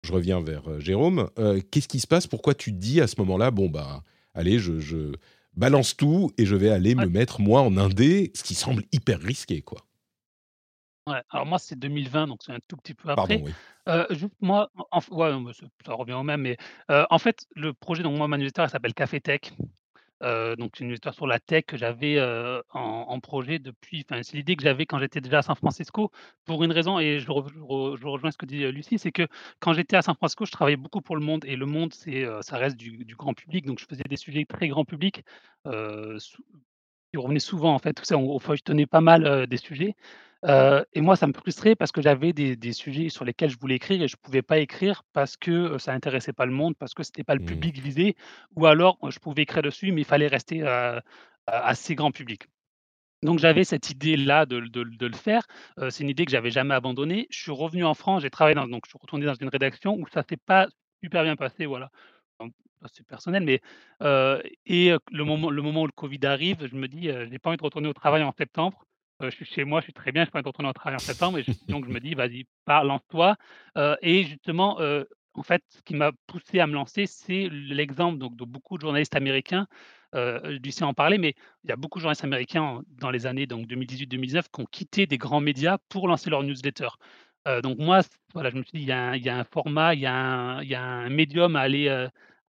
[0.02, 1.30] je reviens vers euh, Jérôme.
[1.38, 2.26] Euh, qu'est-ce qui se passe?
[2.26, 4.02] Pourquoi tu dis à ce moment-là, bon, bah,
[4.34, 5.12] allez, je,
[5.54, 9.20] balance tout et je vais aller me mettre, moi, en indé, ce qui semble hyper
[9.20, 9.80] risqué, quoi.
[11.08, 13.38] Ouais, alors moi, c'est 2020, donc c'est un tout petit peu après.
[13.38, 13.52] Pardon, oui.
[13.88, 14.04] Euh,
[14.40, 14.68] moi,
[15.12, 15.32] ouais,
[15.86, 16.56] ça revient au même, mais
[16.88, 19.40] en fait, le projet, donc moi, ma newsletter, s'appelle Café Tech.
[20.22, 22.20] Euh, donc une histoire sur la tech que j'avais,
[22.70, 26.10] en projet depuis enfin, c'est l'idée que j'avais quand j'étais déjà à San Francisco
[26.44, 29.26] pour une raison et je rejoins ce que dit, Lucie, c'est que
[29.60, 32.24] quand j'étais à San Francisco, je travaillais beaucoup pour le monde et le monde, c'est,
[32.42, 35.22] ça reste du grand public, donc je faisais des sujets très grand public,
[37.16, 39.94] qui revenaient souvent en fait, tout ça, on feuilletonnait pas mal, des sujets
[40.94, 43.76] et moi, ça me frustrait parce que j'avais des des sujets sur lesquels je voulais
[43.76, 47.02] écrire et je pouvais pas écrire parce que, ça intéressait pas le monde, parce que
[47.02, 47.46] c'était pas le Mmh.
[47.46, 48.16] public visé
[48.54, 50.62] ou alors, je pouvais écrire dessus, mais il fallait rester,
[51.46, 52.46] assez grand public.
[53.22, 55.46] Donc j'avais cette idée-là de de de le faire,
[55.90, 57.26] c'est une idée que j'avais jamais abandonnée.
[57.30, 59.94] Je suis revenu en France, j'ai travaillé dans donc je suis retourné dans une rédaction
[59.94, 60.68] où ça s'est pas
[61.02, 61.90] super bien passé, voilà.
[62.92, 63.60] C'est personnel, mais
[64.66, 67.50] et le moment le moment où le covid arrive, je me dis, heu: «J'ai pas
[67.50, 68.84] envie de retourner au travail en septembre».
[69.20, 70.96] Je suis chez moi, je suis très bien, j'ai pas envie de retourner au travail
[70.96, 73.36] en septembre et je donc je me dis: «Vas-y, lance-toi».
[74.02, 74.78] Et justement,
[75.34, 78.82] en fait, ce qui m'a poussé à me lancer, c'est l'exemple donc de beaucoup de
[78.82, 79.66] journalistes américains,
[80.14, 83.46] heu, Lucie en parlait, mais il y a beaucoup de journalistes américains dans les années
[83.46, 86.88] donc 2018-2019 qui ont quitté des grands médias pour lancer leur newsletter.
[87.62, 88.00] Donc moi,
[88.34, 90.74] voilà, je me suis dit: «Il y a un format, il y a un y
[90.74, 92.06] a un médium à aller,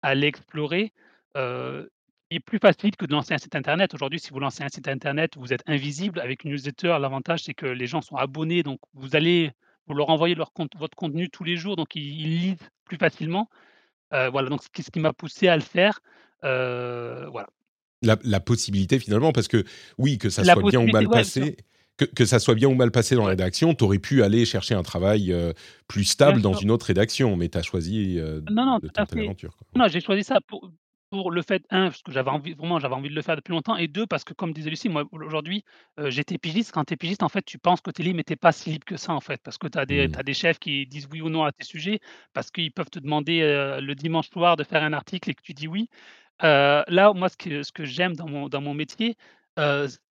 [0.07, 0.93] à aller explorer»,
[1.37, 1.91] heu,
[2.29, 3.95] qui est plus facile que de lancer un site internet.
[3.95, 6.21] Aujourd'hui, si vous lancez un site internet, vous êtes invisible.
[6.21, 9.53] Avec une newsletter, l'avantage, c'est que les gens sont abonnés, donc vous allez
[9.87, 13.49] vous leur envoyez leur votre contenu tous les jours, donc ils ils lisent plus facilement.
[14.11, 16.01] Voilà, donc ce qui ce qui m'a poussé à le faire,
[16.43, 17.49] voilà.
[18.03, 19.65] La la possibilité finalement, parce que
[19.99, 21.57] oui, que ça La soit bien ou mal ouais, passé
[21.97, 24.45] que que ça soit bien ou mal passé dans la rédaction, tu aurais pu aller
[24.47, 25.55] chercher un travail, heu,
[25.89, 29.17] plus stable dans une autre rédaction, mais tu as choisi, heu, Non, non, de tenter
[29.17, 29.57] l'aventure.
[29.75, 30.71] Non, j'ai choisi ça pour
[31.11, 33.53] pour le fait, un parce que j'avais envie vraiment, j'avais envie de le faire depuis
[33.53, 35.63] longtemps et 2 parce que comme disait Lucie, moi, aujourd'hui,
[36.01, 36.73] heu, j'étais pigiste.
[36.73, 38.37] Quand tu es pigiste, en fait, tu penses que tu es libre, mais tu es
[38.37, 40.21] pas si libre que ça, en fait, parce que tu as des Mmh.
[40.25, 42.01] des chefs qui disent oui ou non à tes sujets,
[42.33, 45.43] parce qu'ils peuvent te demander, heu, le dimanche soir de faire un article et que
[45.43, 45.89] tu dis oui.
[46.43, 49.17] Là, moi, ce que ce que j'aime dans mon dans mon métier,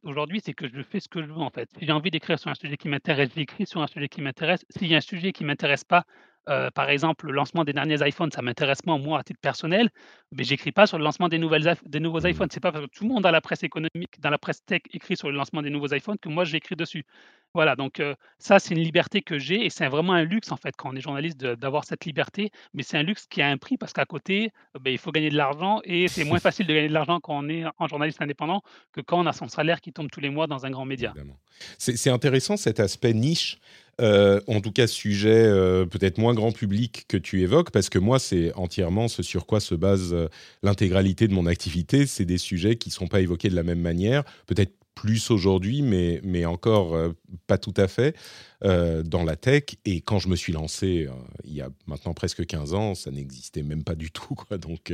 [0.03, 1.69] aujourd'hui, c'est que je fais ce que je veux, en fait.
[1.77, 4.65] Si j'ai envie d'écrire sur un sujet qui m'intéresse, j'écris sur un sujet qui m'intéresse.
[4.69, 6.05] S'il y a un sujet qui m'intéresse pas,
[6.49, 9.89] heu, par exemple, le lancement des derniers iPhones, ça m'intéresse pas, moi, à titre personnel,
[10.31, 11.55] beh, j'écris pas sur le lancement des nouveaux
[12.25, 12.49] iPhones.
[12.51, 14.81] C'est pas parce que tout le monde dans la presse économique, dans la presse tech
[14.93, 17.05] écrit sur le lancement des nouveaux iPhones que moi, j'écris dessus.
[17.53, 20.57] Voilà, donc heu, ça, c'est une liberté que j'ai et c'est vraiment un luxe, en
[20.57, 23.57] fait, quand on est journaliste d'avoir cette liberté, mais c'est un luxe qui a un
[23.57, 26.73] prix parce qu'à côté, beh, il faut gagner de l'argent et c'est moins facile de
[26.73, 29.79] gagner de l'argent quand on est en journaliste indépendant que quand on a son salaire
[29.79, 31.13] qui tombe tous les mois dans un grand média.
[31.77, 33.57] C'est intéressant cet aspect niche,
[34.01, 37.99] heu, en tout cas sujet, heu, peut-être moins grand public que tu évoques, parce que
[37.99, 40.29] moi, c'est entièrement ce sur quoi se base, heu,
[40.63, 42.05] l'intégralité de mon activité.
[42.05, 45.81] C'est des sujets qui ne sont pas évoqués de la même manière, peut-être plus aujourd'hui,
[45.81, 46.97] mais mais encore,
[47.47, 48.15] pas tout à fait,
[48.63, 51.09] dans la tech et quand je me suis lancé,
[51.43, 54.93] il y a maintenant presque 15 ans, ça n'existait même pas du tout, donc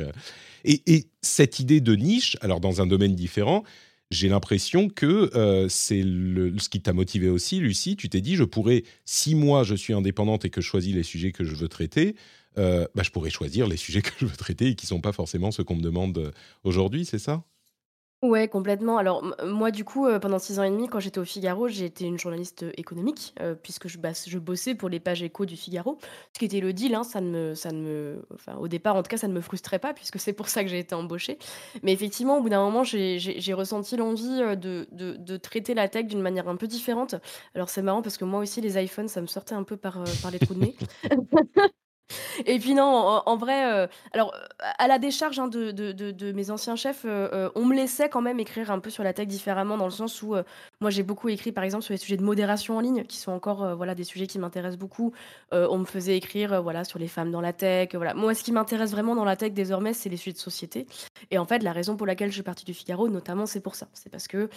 [0.66, 3.64] et cette idée de niche, alors dans un domaine différent,
[4.12, 7.96] j'ai l'impression que, heu, c'est ce qui t'a motivé aussi, Lucie.
[7.96, 11.04] Tu t'es dit: «Je pourrais si moi je suis indépendante et que je choisis les
[11.04, 12.16] sujets que je veux traiter,
[12.58, 15.14] heu, bah, je pourrais choisir les sujets que je veux traiter et qui sont pas
[15.14, 16.32] forcément ceux qu'on me demande, heu,
[16.64, 17.44] aujourd'hui», c'est ça?
[18.22, 19.00] Ouais, complètement.
[19.00, 22.06] Alors, moi, du coup, heu, pendant 6 ans et demi, quand j'étais au Figaro, été
[22.06, 23.98] une journaliste, heu, économique, heu, puisque je
[24.38, 25.98] bossais pour les pages éco du Figaro.
[26.34, 28.96] Ce qui était le deal, hein, ça ne me ça ne me enfin, au départ,
[28.96, 30.94] en tout cas, ça ne me frustrait pas puisque c'est pour ça que j'ai été
[30.94, 31.40] embauchée.
[31.82, 36.48] Mais effectivement, au bout d'un moment, j'ai ressenti l'envie, de traiter la tech d'une manière
[36.48, 37.16] un peu différente.
[37.56, 39.98] Alors, c'est marrant parce que moi aussi, les iPhones, ça me sortait un peu par,
[40.22, 40.76] par les trous de nez.
[42.46, 42.84] Et puis non,
[43.26, 44.34] en vrai, heu, alors,
[44.80, 48.40] à la décharge, hein, de mes anciens chefs, heu heu, on me laissait quand même
[48.40, 50.36] écrire un peu sur la tech différemment dans le sens où,
[50.82, 53.32] moi j'ai beaucoup écrit par exemple sur les sujets de modération en ligne qui sont
[53.32, 55.14] encore, voilà des sujets qui m'intéressent beaucoup.
[55.52, 58.14] On me faisait écrire, voilà sur les femmes dans la tech, voilà.
[58.14, 60.88] Moi ce qui m'intéresse vraiment dans la tech désormais, c'est les sujets de société
[61.32, 63.76] et en fait la raison pour laquelle je suis partie du Figaro notamment, c'est pour
[63.76, 63.88] ça.
[63.94, 64.50] C'est parce que,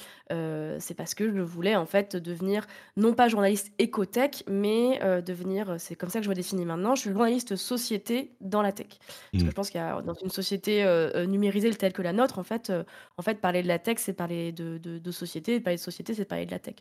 [0.79, 5.95] c'est parce que je voulais en fait devenir non pas journaliste éco-tech mais, devenir, c'est
[5.95, 8.89] comme ça que je me définis maintenant, je suis journaliste société dans la tech.
[9.33, 9.51] Parce que Mmh.
[9.51, 12.39] je pense qu'il y a dans une société, heu heu, numérisée telle que la nôtre,
[12.39, 12.85] en fait, heu,
[13.19, 15.83] en fait, parler de la tech, c'est parler de de de société et parler de
[15.83, 16.77] société, c'est parler de la tech.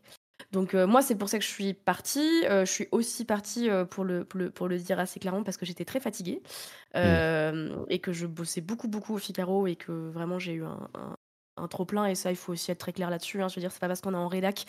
[0.51, 4.25] Donc moi, c'est pour ça que je suis partie, je suis aussi partie, pour le
[4.25, 6.41] pour le pour le dire assez clairement parce que j'étais très fatiguée,
[7.01, 7.23] Mmh.
[7.23, 10.89] hem et que je bossais beaucoup, beaucoup au Figaro et que vraiment j'ai eu un
[10.95, 11.15] un
[11.57, 13.47] un trop plein et ça, il faut aussi être très clair là-dessus, hein.
[13.47, 14.65] Je veux dire, c'est pas parce qu'on est en rédac,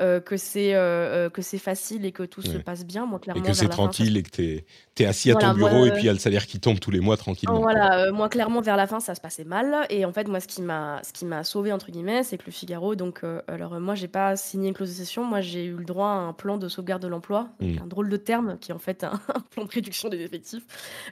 [0.00, 3.06] heu, que c'est, heu heu, que c'est facile et que tout se passe bien.
[3.06, 4.64] Moi, Et que c'est fin, tranquille et que tu
[5.02, 6.80] es assis à ton moi, bureau et puis il y a le salaire qui tombe
[6.80, 9.86] tous les mois tranquillement, voilà, moi clairement vers la fin ça se passait mal.
[9.88, 12.42] Et en fait moi ce qui m'a ce qui m'a «sauvée» entre guillemets, c'est que
[12.46, 15.64] le Figaro donc alors euh, moi j'ai pas signé une clause de cession, moi j'ai
[15.66, 17.78] eu le droit à un plan de sauvegarde de l'emploi, Mmh.
[17.82, 20.64] un drôle de terme qui est en fait un un plan de réduction des effectifs,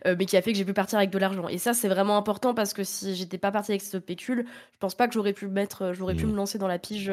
[0.04, 1.46] mais qui a fait que j'ai pu partir avec de l'argent.
[1.48, 4.78] Et ça c'est vraiment important parce que si j'étais pas partie avec ce pécule, je
[4.80, 6.30] pense pas que j'aurais pu mettre, j'aurais pu Mmh.
[6.30, 7.12] me lancer dans la pige,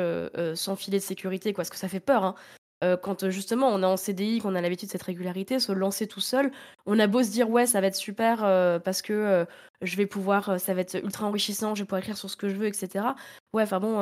[0.55, 2.35] sans filet de sécurité quoi, parce que ça fait peur, hein.
[2.83, 5.71] Heu, quand, heu, justement on est en CDI, qu'on a l'habitude de cette régularité, se
[5.71, 6.51] lancer tout seul,
[6.87, 9.45] on a beau se dire: «Ouais, ça va être super, heu, parce que,
[9.83, 12.49] je vais pouvoir, ça va être ultra enrichissant, je vais pouvoir écrire sur ce que
[12.49, 13.15] je veux et cetera».
[13.53, 13.99] Ouais, enfin bon,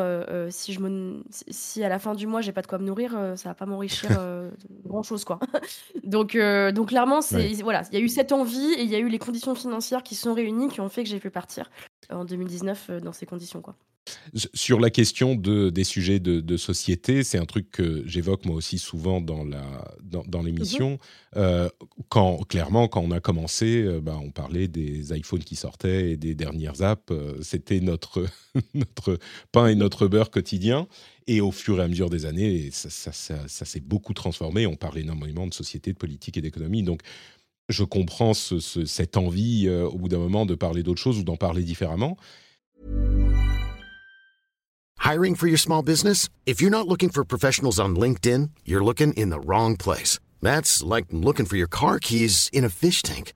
[0.49, 2.86] si je me si si à la fin du mois, j'ai pas de quoi me
[2.86, 4.12] nourrir, ça va pas m'enrichir,
[4.86, 5.39] grand chose, quoi.
[6.03, 6.38] Donc
[6.88, 7.51] clairement, Ouais.
[7.64, 10.03] voilà, il y a eu cette envie et il y a eu les conditions financières
[10.03, 11.70] qui sont réunies, qui ont fait que j'ai pu partir,
[12.10, 13.76] en 2019, heu, dans ces conditions, quoi.
[14.55, 18.55] Sur la question de, des sujets de, de société, c'est un truc que j'évoque moi
[18.55, 19.43] aussi souvent dans
[20.41, 20.97] l'émission.
[21.36, 21.70] Euh,
[22.07, 26.18] quand clairement, quand on a commencé, euh, bah, on parlait des iPhones qui sortaient et
[26.18, 27.03] des dernières apps.
[27.12, 28.26] euh, C'était notre
[28.74, 29.20] notre
[29.51, 30.88] pain et notre beurre quotidien.
[31.28, 34.66] Et au fur et à mesure des années, ça, ça, ça- ça s'est beaucoup transformé.
[34.66, 36.82] On parle énormément de société, de politique et d'économie.
[36.82, 37.01] Donc,
[37.70, 41.20] je comprends ce- ce- cette envie, euh, au bout d'un moment, de parler d'autre chose
[41.20, 42.18] ou d'en parler différemment.
[45.00, 46.30] Hiring for your small business?
[46.46, 50.20] If you're not looking for professionals on LinkedIn, you're looking in the wrong place.
[50.42, 53.34] That's like looking for your car keys in a fish tank.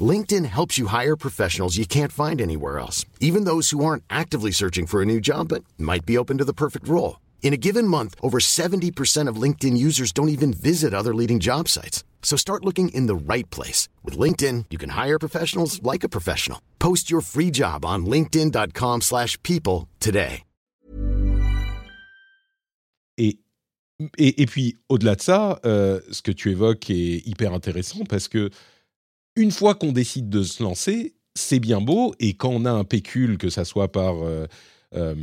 [0.00, 4.50] LinkedIn helps you hire professionals you can't find anywhere else, even those who aren't actively
[4.50, 7.16] searching for a new job but might be open to the perfect role.
[7.44, 11.68] In a given month, over 70% of LinkedIn users don't even visit other leading job
[11.68, 12.02] sites.
[12.22, 13.86] So start looking in the right place.
[14.02, 16.58] With LinkedIn, you can hire professionals like a professional.
[16.78, 20.42] Post your free job on linkedin.com/people slash people today.
[24.18, 28.50] Et, puis, au-delà de ça, euh, ce que tu évoques est hyper intéressant parce que
[29.36, 32.14] une fois qu'on décide de se lancer, c'est bien beau.
[32.18, 34.46] Et quand on a un pécule, que ça soit par euh,
[34.94, 35.14] euh,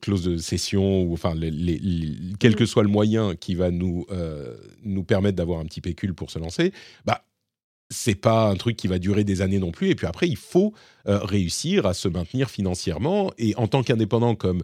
[0.00, 3.70] clause de cession ou enfin, les- les- les- quel que soit le moyen qui va
[3.70, 6.72] nous, euh, nous permettre d'avoir un petit pécule pour se lancer,
[7.04, 7.24] bah,
[7.90, 9.90] c'est pas un truc qui va durer des années non plus.
[9.90, 10.72] Et puis après, il faut
[11.06, 13.30] euh, réussir à se maintenir financièrement.
[13.38, 14.62] Et en tant qu'indépendant, comme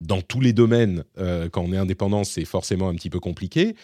[0.00, 3.74] dans tous les domaines, euh, quand on est indépendant, c'est forcément un petit peu compliqué.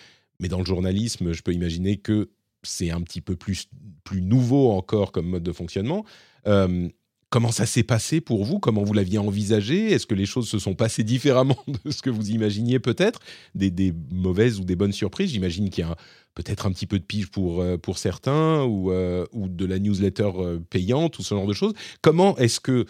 [0.40, 2.30] Mais dans le journalisme, je peux imaginer que
[2.62, 3.68] c'est un petit peu plus,
[4.04, 6.04] plus nouveau encore comme mode de fonctionnement.
[6.46, 6.88] Euh,
[7.30, 8.58] comment ça s'est passé pour vous?
[8.58, 9.92] Comment vous l'aviez envisagé?
[9.92, 13.20] Est-ce que les choses se sont passées différemment de ce que vous imaginiez peut-être?
[13.54, 15.30] Des, mauvaises ou des bonnes surprises?
[15.30, 15.96] J'imagine qu'il y a
[16.34, 19.78] peut-être un petit peu de pige pour, euh, pour certains ou, euh, ou de la
[19.78, 21.72] newsletter euh, payante ou ce genre de choses.
[22.02, 22.84] Comment est-ce que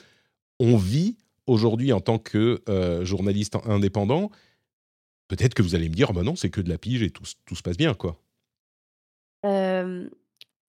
[0.58, 1.16] on vit
[1.46, 2.62] aujourd'hui en tant que
[3.02, 4.30] journaliste indépendant,
[5.26, 7.10] peut-être que vous allez me dire, Ah bah non, c'est que de la pige et
[7.10, 8.20] tout, se passe bien, quoi.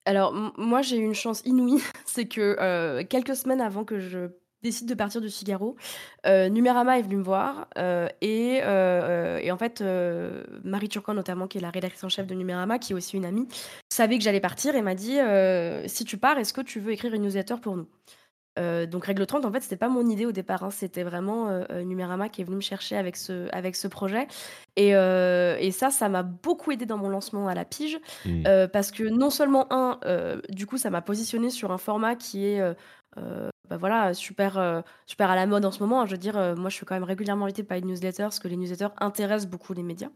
[0.06, 4.30] Alors moi j'ai eu une chance inouïe, c'est que, heu, quelques semaines avant que je
[4.64, 5.76] décide de partir du Figaro,
[6.28, 9.84] heu, Numérama est venu me voir, heu heu et en fait,
[10.64, 13.26] Marie Turcan notamment qui est la rédactrice en chef de Numérama, qui est aussi une
[13.26, 13.47] amie,
[13.89, 15.18] savait que j'allais partir et m'a dit,
[15.88, 17.88] «Si tu pars, est-ce que tu veux écrire une newsletter pour nous?»
[18.60, 20.72] Heu, donc Règle 30, en fait, c'était pas mon idée au départ, hein.
[20.72, 24.28] C'était vraiment, heu heu, Numérama qui est venu me chercher avec ce avec ce projet
[24.76, 28.47] et heu et ça, ça m'a beaucoup aidé dans mon lancement à la pige, Hmm.
[28.47, 32.16] heu, parce que non seulement 1, heu, du coup, ça m'a positionné sur un format
[32.16, 32.76] qui est, heu
[33.18, 36.06] heu, bah, voilà, super, heu, super à la mode en ce moment, hein.
[36.06, 38.39] Je veux dire, heu, moi, je suis quand même régulièrement invitée par les newsletters parce
[38.39, 40.10] que les newsletters intéressent beaucoup les médias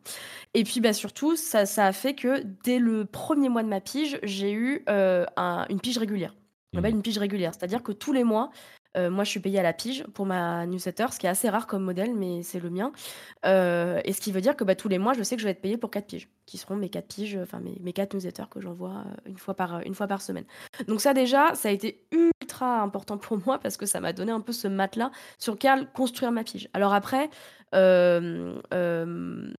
[0.55, 3.81] et puis, bah, surtout, ça ça a fait que dès le premier mois de ma
[3.81, 6.35] pige, j'ai eu, heu, un une pige régulière.
[6.75, 6.95] On appelle Hmm.
[6.95, 8.51] une pige régulière, c'est-à-dire que tous les mois,
[8.97, 11.49] heu, moi, je suis payée à la pige pour ma newsletter, ce qui est assez
[11.49, 12.91] rare comme modèle, mais c'est le mien,
[13.45, 15.45] heu et ce qui veut dire que, bah, tous les mois, je sais que je
[15.47, 18.13] vais être payée pour 4 piges, qui seront mes 4 piges, enfin mes mes 4
[18.13, 20.45] newsletters que j'envoie, heu, une fois par, une fois par semaine.
[20.87, 24.31] Donc ça, déjà, ça a été ultra important pour moi parce que ça m'a donné
[24.31, 26.69] un peu ce matelas sur lequel construire ma pige.
[26.73, 27.29] Alors après,
[27.75, 29.53] m m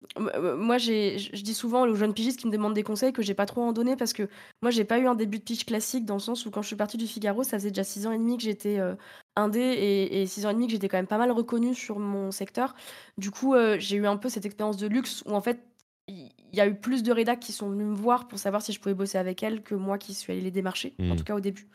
[0.58, 3.46] moi, je dis souvent aux jeunes pigistes qui me demandent des conseils que j'ai pas
[3.46, 4.30] trop à en donner parce que
[4.62, 6.68] moi, j'ai pas eu un début de pige classique dans le sens où quand je
[6.68, 8.98] suis partie du Figaro, ça faisait déjà 6 ans et demi que j'étais, heu,
[9.36, 12.00] indé et et 6 ans et demi que j'étais quand même pas mal reconnue sur
[12.00, 12.76] mon secteur.
[13.18, 15.60] Du coup, j'ai eu un peu cette expérience de luxe où en fait,
[16.08, 18.72] il y a eu plus de rédacs qui sont venus me voir pour savoir si
[18.74, 21.16] je pouvais bosser avec elles que moi qui suis allée les démarcher, en Mmh.
[21.16, 21.68] tout cas au début.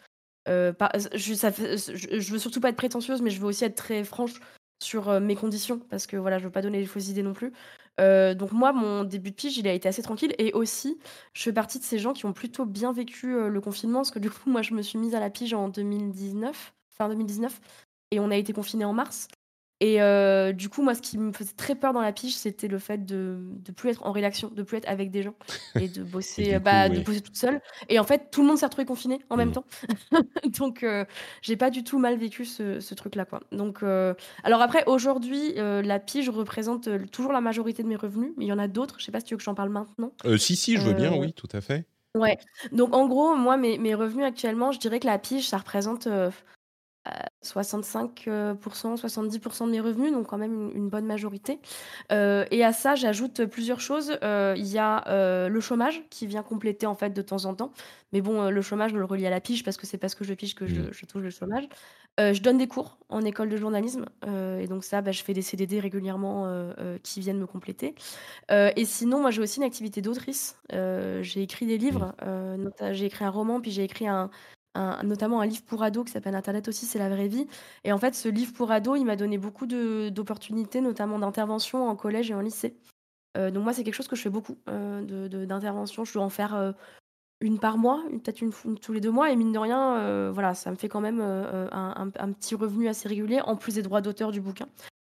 [0.46, 4.04] Pas je ça je veux surtout pas être prétentieuse, mais je veux aussi être très
[4.04, 4.40] franche
[4.82, 7.32] sur, heu, mes conditions parce que voilà, je veux pas donner les fausses idées non
[7.34, 7.52] plus.
[8.00, 10.98] Heu, donc moi, mon début de pige, il a été assez tranquille et aussi,
[11.34, 14.10] je fais partie de ces gens qui ont plutôt bien vécu, heu, le confinement parce
[14.10, 17.60] que du coup, moi, je me suis mise à la pige en 2019, fin 2019
[18.10, 19.28] et on a été confinés en mars.
[19.80, 22.68] Et heu, du coup, moi, ce qui me faisait très peur dans la pige, c'était
[22.68, 25.34] le fait de de plus être en rédaction, de plus être avec des gens
[25.78, 28.58] et de bosser, coup, bah, de bosser toute seule et en fait, tout le monde
[28.58, 29.52] s'est retrouvé confiné en même Mmh.
[29.52, 29.64] temps.
[30.58, 31.06] Donc heu,
[31.42, 33.40] j'ai pas du tout mal vécu ce ce truc-là, quoi.
[33.52, 34.14] Donc heu,
[34.44, 38.52] alors après aujourd'hui, la pige représente, toujours la majorité de mes revenus, mais il y
[38.52, 38.96] en a d'autres.
[39.00, 40.12] Je sais pas si tu veux que j'en parle maintenant?
[40.38, 41.86] Si, si, je veux bien, oui, tout à fait.
[42.16, 42.38] ouais,
[42.72, 46.06] donc en gros, moi, mes mes revenus actuellement, je dirais que la pige, ça représente,
[47.42, 48.54] 65 heu,
[48.96, 51.60] 70% de mes revenus, donc quand même une bonne majorité.
[52.12, 54.10] Heu et à ça, j'ajoute plusieurs choses.
[54.22, 57.72] Heu, il y a, le chômage qui vient compléter, en fait, de temps en temps.
[58.12, 60.24] Mais bon, le chômage, je le relie à la pige parce que c'est parce que
[60.24, 60.90] je pige que je Mmh.
[60.92, 61.68] je touche le chômage.
[62.18, 65.40] Je donne des cours en école de journalisme, et donc ça, bah, je fais des
[65.42, 66.70] CDD régulièrement,
[67.02, 67.94] qui viennent me compléter.
[68.50, 70.58] Et sinon, moi, j'ai aussi une activité d'autrice.
[70.72, 72.00] J'ai écrit des Mmh.
[72.00, 72.14] livres,
[72.92, 74.30] j'ai écrit un roman, puis j'ai écrit un
[74.74, 77.46] un notamment un livre pour ados qui s'appelle «Internet aussi, c'est la vraie vie»
[77.84, 81.96] et en fait, ce livre pour ados, il m'a donné beaucoup d'opportunités, notamment d'intervention en
[81.96, 82.76] collège et en lycée.
[83.38, 86.04] Heu, donc moi, c'est quelque chose que je fais beaucoup, de de d'intervention.
[86.04, 86.74] Je dois en faire, heu,
[87.42, 89.98] 1 par mois, une peut-être une une tous les 2 mois et mine de rien,
[90.00, 93.56] heu, voilà, ça me fait quand même, un un un petit revenu assez régulier, en
[93.56, 94.68] plus des droits d'auteur du bouquin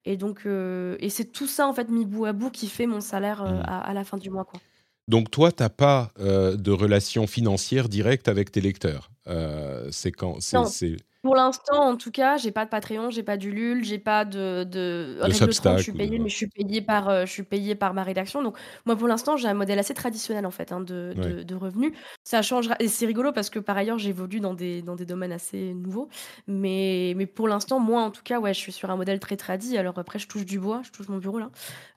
[0.07, 3.01] et donc et c'est tout ça, en fait, mis bout à bout qui fait mon
[3.03, 3.65] salaire, Mmh.
[3.65, 4.63] à à la fin du mois, quoi.
[5.09, 9.11] Donc toi, tu as pas, heu, de relation financière directe avec tes lecteurs?
[9.29, 13.37] Heu, c'est quand c'est Pour l'instant, en tout cas, j'ai pas de Patreon, j'ai pas
[13.37, 16.49] d'Ulule, j'ai pas de de de règle de 30, je suis payée, mais je suis
[16.49, 18.43] payée par, heu, je suis payée par ma rédaction.
[18.43, 21.35] Donc moi, pour l'instant, j'ai un modèle assez traditionnel, en fait, hein, de ouais.
[21.47, 21.93] de revenus.
[22.25, 25.31] Ça changera et c'est rigolo parce que, par ailleurs, j'évolue dans des dans des domaines
[25.31, 26.09] assez nouveaux.
[26.49, 29.37] Mais mais pour l'instant, moi, en tout cas, ouais, je suis sur un modèle très
[29.37, 29.79] tradi.
[29.79, 31.51] Alors après, je touche du bois, je touche mon bureau, là.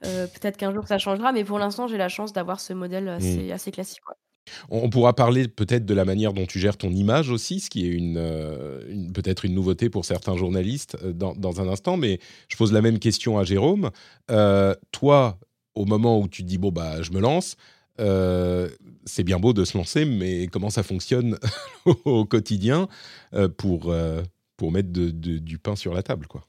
[0.04, 3.08] Heu, peut-être qu'un jour ça changera, mais pour l'instant, j'ai la chance d'avoir ce modèle
[3.18, 3.40] Mmh.
[3.40, 4.16] assez assez classique, ouais.
[4.70, 7.86] On pourra parler peut-être de la manière dont tu gères ton image aussi, ce qui
[7.86, 8.18] est une,
[8.90, 11.98] une peut-être une nouveauté pour certains journalistes, heu, dans un instant.
[11.98, 12.20] Mais
[12.50, 13.90] je pose la même question à Jérôme.
[14.32, 15.40] Heu, toi,
[15.76, 17.56] au moment où tu te dis: «Bon, bah, je me lance»,
[19.06, 21.38] c'est bien beau de se lancer, mais comment ça fonctionne
[22.06, 22.88] au quotidien,
[23.58, 23.94] pour,
[24.58, 26.46] pour mettre du pain sur la table, quoi?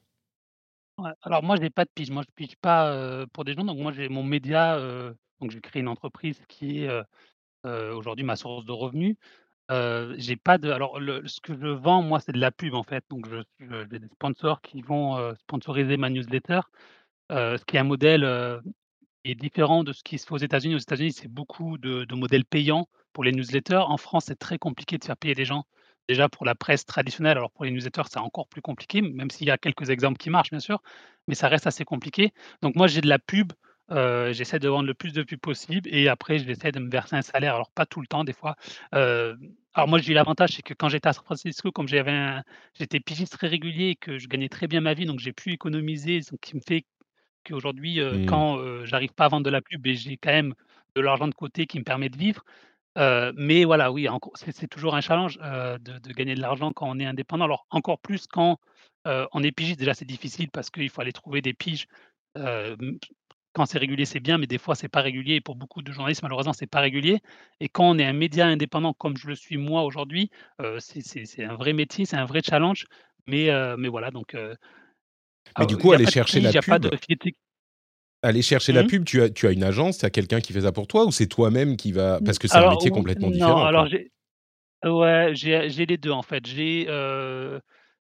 [1.21, 3.77] Alors moi j'ai pas de pige, moi je pige pas, heu, pour des gens, donc
[3.77, 4.79] moi j'ai mon média,
[5.39, 6.89] donc j'ai créé une entreprise qui est,
[7.65, 9.15] heu, aujourd'hui ma source de revenus.
[9.71, 12.83] Heu, j'ai pas de alors ce que je vends moi c'est de la pub en
[12.83, 13.37] fait, donc je
[13.91, 16.61] j'ai des sponsors qui vont, sponsoriser ma newsletter,
[17.31, 18.25] ce qui est un modèle,
[19.23, 20.75] qui est différent de ce qui se fait aux États-Unis.
[20.75, 23.77] Aux États-Unis, c'est beaucoup de de modèles payants pour les newsletters.
[23.87, 25.65] En France, c'est très compliqué de faire payer les gens.
[26.09, 29.47] Déjà pour la presse traditionnelle, alors pour les newsletters, c'est encore plus compliqué, même s'il
[29.47, 30.81] y a quelques exemples qui marchent bien sûr,
[31.27, 32.31] mais ça reste assez compliqué.
[32.61, 33.53] Donc moi j'ai de la pub,
[33.89, 37.21] j'essaie de vendre le plus de pub possible et après j'essaie de me verser un
[37.21, 38.55] salaire, alors pas tout le temps des fois.
[38.91, 42.43] Alors moi j'ai eu l'avantage, c'est que quand j'étais à San Francisco, comme j'avais un
[42.73, 45.51] j'étais pigiste très régulier et que je gagnais très bien ma vie, donc j'ai pu
[45.53, 46.85] économiser, ce qui me fait
[47.45, 48.25] qu'aujourd'hui, heu, Mmh.
[48.25, 50.53] quand, j'arrive pas à vendre de la pub et j'ai quand même
[50.95, 52.43] de l'argent de côté qui me permet de vivre.
[53.35, 57.05] Mais voilà, oui, c'est toujours un challenge, de de gagner de l'argent quand on est
[57.05, 57.45] indépendant.
[57.45, 58.57] Alors encore plus quand,
[59.05, 59.79] on est pigiste.
[59.79, 61.87] Déjà, c'est difficile parce qu'il faut aller trouver des piges,
[63.57, 65.33] quand c'est régulier, c'est bien, mais des fois, c'est pas régulier.
[65.33, 67.21] Et pour beaucoup de journalistes, malheureusement, c'est pas régulier.
[67.59, 70.29] Et quand on est un média indépendant comme je le suis moi aujourd'hui,
[70.61, 72.85] heu, c'est un vrai métier, c'est un vrai challenge,
[73.25, 74.55] mais heu, mais voilà donc heu,
[75.59, 76.87] Mais du coup, aller chercher la pub
[78.23, 80.61] aller chercher la pub, tu as tu as une agence, tu as quelqu'un qui fait
[80.61, 83.37] ça pour toi ou c'est toi-même qui va parce que c'est un métier complètement non,
[83.37, 84.11] différent, alors j'ai
[84.85, 86.45] ouais, j'ai les 2 en fait.
[86.45, 86.85] J'ai,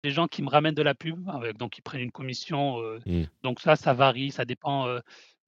[0.04, 3.22] des gens qui me ramènent de la pub avec donc ils prennent une commission, Mmh.
[3.42, 4.86] donc ça, ça varie, ça dépend,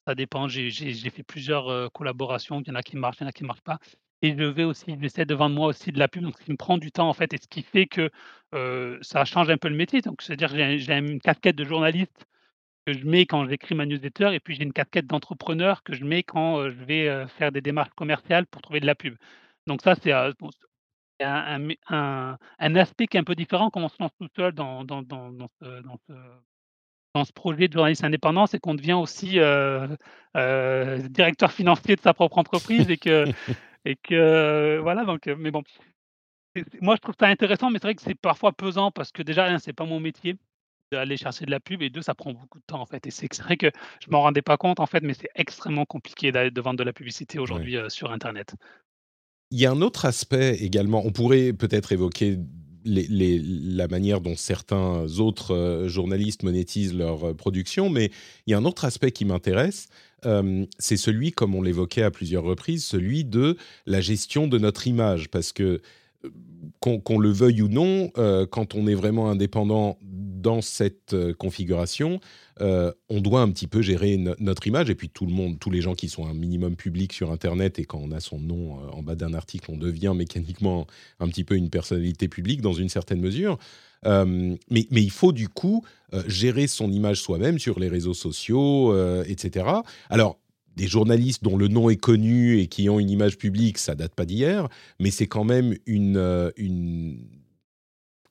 [0.06, 0.48] ça dépend.
[0.48, 3.44] J'ai fait plusieurs, collaborations, il y en a qui marchent, il y en a qui
[3.44, 3.78] marchent pas
[4.24, 6.50] et je vais aussi j'essaie de vendre moi aussi de la pub, donc ce qui
[6.50, 8.10] me prend du temps en fait et ce qui fait que,
[9.02, 10.00] ça change un peu le métier.
[10.00, 12.26] Donc c'est-à-dire que j'ai une casquette de journaliste
[12.86, 16.04] que je mets quand j'écris ma newsletter et puis j'ai une casquette d'entrepreneur que je
[16.04, 19.16] mets quand, je vais, faire des démarches commerciales pour trouver de la pub.
[19.66, 20.34] Donc ça, c'est, un
[22.76, 26.12] aspect qui est un peu différent quand on se lance tout seul dans ce
[27.14, 29.88] dans ce projet de journaliste indépendant, c'est qu'on devient aussi, heu
[30.36, 33.24] heu, directeur financier de sa propre entreprise et que
[33.84, 35.62] et que voilà donc heu, mais bon,
[36.80, 39.46] moi je trouve ça intéressant, mais c'est vrai que c'est parfois pesant parce que déjà
[39.46, 40.36] 1 c'est pas mon métier
[40.92, 43.06] d'aller chercher de la pub et deux, ça prend beaucoup de temps, en fait.
[43.06, 46.30] Et c'est vrai que je m'en rendais pas compte, en fait, mais c'est extrêmement compliqué
[46.30, 48.54] d'aller de vendre de la publicité aujourd'hui, sur internet.
[49.50, 52.38] Il y a un autre aspect également, on pourrait peut-être évoquer
[52.84, 58.10] la manière dont certains autres, heu, journalistes monétisent leur, heu, production, mais
[58.46, 59.88] il y a un autre aspect qui m'intéresse,
[60.24, 63.56] hem, c'est celui, comme on l'évoquait à plusieurs reprises, celui de
[63.86, 65.28] la gestion de notre image.
[65.30, 65.80] Parce que,
[66.80, 72.20] qu'on le veuille ou non, heu, quand on est vraiment indépendant dans cette, heu, configuration,
[72.60, 75.58] heu, on doit un petit peu gérer no notre image et puis tout le monde
[75.58, 78.38] tous les gens qui sont un minimum publics sur internet et quand on a son
[78.38, 80.86] nom, en bas d'un article, on devient mécaniquement
[81.20, 83.58] un petit peu une personnalité publique dans une certaine mesure.
[84.04, 84.58] Mais
[84.90, 85.82] mais il faut du coup,
[86.26, 89.82] gérer son image soi-même sur les réseaux sociaux, heu, et cetera.
[90.10, 90.38] Alors,
[90.76, 94.14] des journalistes dont le nom est connu et qui ont une image publique, ça date
[94.14, 94.68] pas d'hier,
[94.98, 97.18] mais c'est quand même une, une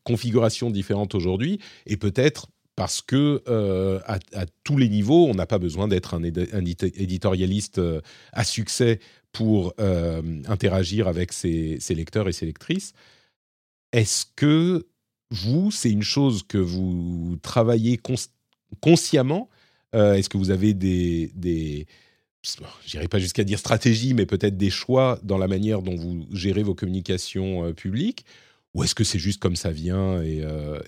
[0.04, 5.60] configuration différente aujourd'hui et peut-être parce que, heu, à tous les niveaux, on n'a pas
[5.60, 9.00] besoin d'être un éditorialiste, heu, à succès
[9.32, 9.74] pour,
[10.48, 12.94] interagir avec ses lecteurs et ses lectrices.
[13.92, 14.88] Est-ce que
[15.30, 18.16] vous, c'est une chose que vous travaillez cons
[18.80, 19.50] consciemment?
[19.94, 21.88] Est-ce que vous avez des
[22.86, 26.64] j'irai pas jusqu'à dire stratégies, mais peut-être des choix dans la manière dont vous gérez
[26.64, 28.26] vos communications, heu, publiques?
[28.74, 30.42] Ou est-ce que c'est juste comme ça vient et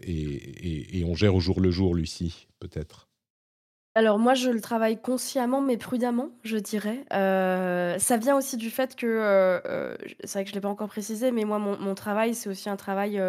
[0.07, 3.07] et on gère au jour le jour, Lucie, peut-être?
[3.97, 7.05] Alors moi, je le travaille consciemment mais prudemment, je dirais.
[7.13, 9.57] Heu, ça vient aussi du fait que,
[10.25, 12.75] c'est vrai que je l'ai pas encore précisé, mais moi mon travail, c'est aussi un
[12.75, 13.21] travail,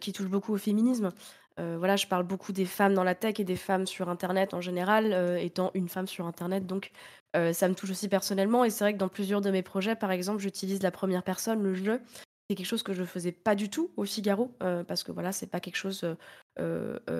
[0.00, 1.12] qui touche beaucoup au féminisme.
[1.58, 4.60] Voilà, je parle beaucoup des femmes dans la tech et des femmes sur internet en
[4.60, 6.90] général, heu, étant une femme sur internet donc
[7.34, 9.96] heu, ça me touche aussi personnellement et c'est vrai que dans plusieurs de mes projets,
[9.96, 11.92] par exemple, j'utilise la première personne, le «je».
[12.48, 14.54] C'est quelque chose que je faisais pas du tout au Figaro,
[14.86, 16.04] parce que voilà, c'est pas quelque chose,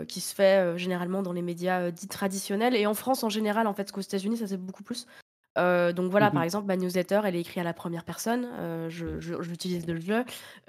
[0.08, 3.74] qui se fait, généralement dans les médias, dits traditionnels et en France en général en
[3.74, 5.06] fait, qu'aux États-Unis ça se fait beaucoup plus.
[5.56, 6.44] Heu, donc voilà, par mh.
[6.44, 9.96] exemple, ma newsletter, elle est écrite à la première personne, heu, je je j'utilise le
[10.00, 10.12] «je».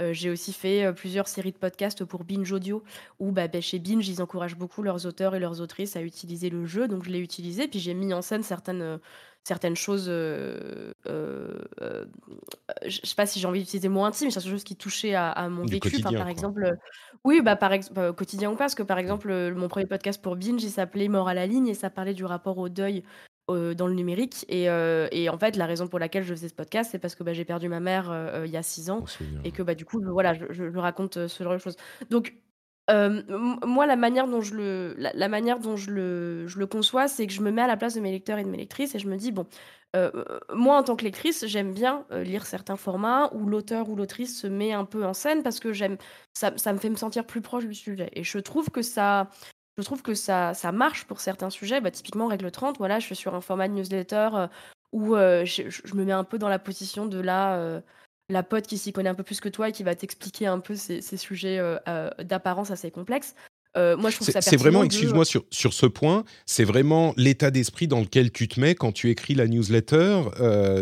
[0.01, 2.83] Heu, j'ai aussi fait, plusieurs séries de podcasts pour Binge Audio
[3.19, 6.49] où bah, beh, chez Binge, ils encouragent beaucoup leurs auteurs et leurs autrices à utiliser
[6.49, 8.99] le «je», donc je l'ai utilisé, puis j'ai mis en scène certaines,
[9.43, 10.83] certaines choses, je
[13.03, 15.49] sais pas si j'ai envie d'utiliser le mot intime, certaines choses qui touchaient à à
[15.49, 15.97] mon vécu.
[15.97, 16.47] Enfin, par quoi.
[16.47, 16.75] exemple,
[17.25, 20.21] oui, bah, par ex bah, quotidien ou pas, parce que par exemple, mon 1er podcast
[20.21, 23.03] pour Binge, il s'appelait «Mort à la ligne» et ça parlait du rapport au deuil,
[23.49, 24.45] heu, dans le numérique.
[24.49, 27.15] Et heu et en fait, la raison pour laquelle je faisais ce podcast, c'est parce
[27.15, 29.03] que, bah, j'ai perdu ma mère, heu, il y a 6 ans
[29.43, 31.75] et que, bah, du coup, voilà, je je je raconte, ce genre de choses.
[32.09, 32.35] Donc,
[32.89, 37.07] moi, la manière dont je le la la manière dont je le je le conçois,
[37.07, 38.95] c'est que je me mets à la place de mes lecteurs et de mes lectrices
[38.95, 39.45] et je me dis: «Bon,
[40.53, 44.47] moi, en tant que lectrice, j'aime bien, lire certains formats où l'auteur ou l'autrice se
[44.47, 45.97] met un peu en scène parce que j'aime
[46.33, 49.29] ça ça me fait me sentir plus proche du sujet» et je trouve que ça
[49.77, 51.81] je trouve que ça ça marche pour certains sujets.
[51.81, 54.47] Bah, typiquement Règle 30, voilà, je suis sur un format de newsletter, heu,
[54.91, 57.81] où, heu, je me mets un peu dans la position de la, heu,
[58.29, 60.59] la pote qui s'y connaît un peu plus que toi et qui va t'expliquer un
[60.59, 61.59] peu ces ces sujets,
[62.19, 63.35] d'apparence assez complexes.
[63.75, 67.87] Moi, je trouve ça c'est vraiment excuse-moi sur sur ce point, c'est vraiment l'état d'esprit
[67.87, 70.23] dans lequel tu te mets quand tu écris la newsletter?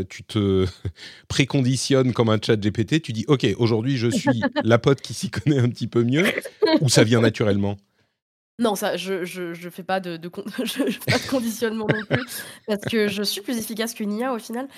[0.10, 0.66] Tu te
[1.28, 5.60] préconditionnes comme un ChatGPT, tu dis: «OK, aujourd'hui, je suis la pote qui s'y connaît
[5.60, 6.32] un petit peu mieux»
[6.80, 7.78] ou ça vient naturellement?
[8.60, 11.26] Non, ça je je je fais pas de de con je je fais pas de
[11.26, 12.26] conditionnement non plus
[12.66, 14.70] parce que je suis plus efficace qu'une IA au final.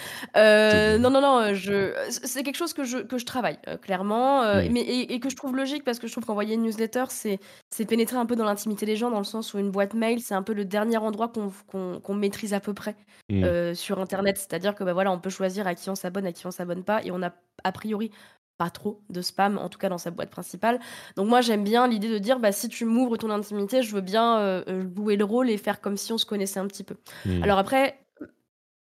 [0.72, 0.98] Vrai.
[0.98, 4.42] non, non, non, heu, je c'est quelque chose que je que je travaille, heu, clairement,
[4.68, 7.40] mais et et que je trouve logique parce que je trouve qu'envoyer une newsletter, c'est
[7.70, 10.22] c'est pénétrer un peu dans l'intimité des gens, dans le sens où une boîte mail,
[10.22, 12.96] c'est un peu le dernier endroit qu'on f qu'on qu'on maîtrise à peu près,
[13.30, 13.52] Mmh.
[13.76, 14.38] sur internet.
[14.38, 16.84] C'est-à-dire que, bah, voilà, on peut choisir à qui on s'abonne, à qui on s'abonne
[16.84, 17.32] pas et on a
[17.64, 18.12] a priori
[18.58, 20.80] pas trop de spam, en tout cas dans sa boîte principale.
[21.16, 24.02] Donc moi, j'aime bien l'idée de dire: «Bah, si tu m'ouvres ton intimité, je veux
[24.02, 26.84] bien, heu heu, jouer le rôle et faire comme si on se connaissait un petit
[26.84, 26.96] peu».
[27.26, 27.44] Mmh.
[27.44, 28.00] Alors après,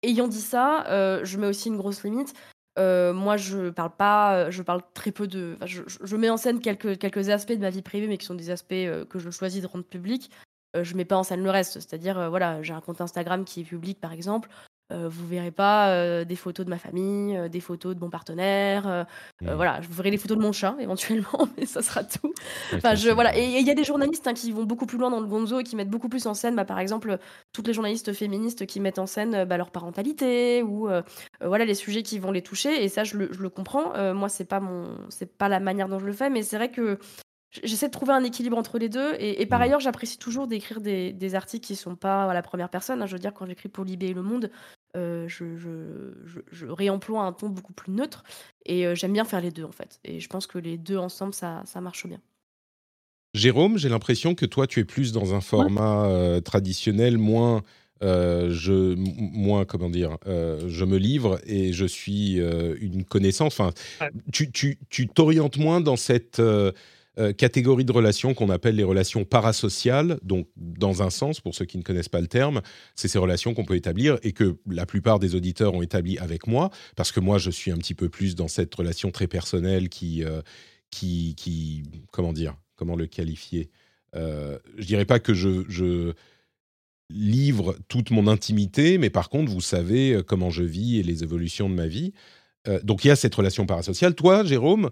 [0.02, 2.34] ayant dit ça, heu, je mets aussi une grosse limite.
[2.78, 7.28] Moi, je parle pas, je parle très peu de je mets en scène quelques quelques
[7.30, 8.74] aspects de ma vie privée, mais qui sont des aspects,
[9.10, 10.30] que je choisis de rendre publics.
[10.80, 11.74] Je mets pas en scène le reste.
[11.74, 14.48] C'est-à-dire, voilà, j'ai un compte Instagram qui est public, par exemple.
[14.92, 18.10] Heu, vous verrez pas, heu, des photos de ma famille, heu, des photos de mon
[18.10, 19.04] partenaire, heu,
[19.40, 19.56] Mmh.
[19.56, 19.80] voilà.
[19.80, 22.34] Vous verrez les photos de mon chat éventuellement, mais ça sera tout.
[22.82, 25.10] Enfin, je voilà et il y a des journalistes, hein, qui vont beaucoup plus loin
[25.10, 27.18] dans le gonzo et qui mettent beaucoup plus en scène, bah, par exemple,
[27.54, 30.88] toutes les journalistes féministes qui mettent en scène, bah, leur parentalité ou
[31.42, 33.92] voilà, les sujets qui vont les toucher et ça, je le je le comprends.
[34.14, 36.70] Moi, c'est pas mon c'est pas la manière dont je le fais, mais c'est vrai
[36.70, 36.98] que
[37.64, 39.62] j'essaie de trouver un équilibre entre les 2 et et par Mmh.
[39.62, 43.06] ailleurs, j'apprécie toujours d'écrire des des articles qui sont pas à la 1re personne, hein.
[43.06, 44.50] Je veux dire, quand j'écris pour Libé et Le Monde,
[44.96, 48.24] heu, je je je je réemploie un ton beaucoup plus neutre
[48.66, 50.96] et heu, j'aime bien faire les 2, en fait et je pense que les 2
[50.96, 52.20] ensemble, ça ça marche bien.
[53.34, 57.64] Jérôme, j'ai l'impression que toi, tu es plus dans un format traditionnel, moins
[58.02, 63.58] euh, je, moi, comment dire, euh, je me livre et je suis euh, une connaissance.
[63.58, 63.72] Enfin,
[64.32, 66.42] tu, tu, t'orientes moins dans cette
[67.36, 70.18] catégorie de relations qu'on appelle les relations parasociales.
[70.22, 72.60] Donc, dans un sens, pour ceux qui ne connaissent pas le terme,
[72.96, 76.46] c'est ces relations qu'on peut établir et que la plupart des auditeurs ont établi avec
[76.46, 79.88] moi, parce que moi, je suis un petit peu plus dans cette relation très personnelle
[79.88, 80.24] qui,
[80.90, 83.70] qui, qui comment dire, comment le qualifier.
[84.14, 86.14] je dirais pas que je,
[87.10, 91.22] livre toute mon intimité, mais par contre, vous savez euh, comment je vis et les
[91.22, 92.12] évolutions de ma vie.
[92.68, 94.14] Euh, donc il y a cette relation parasociale.
[94.14, 94.90] Toi, Jérôme,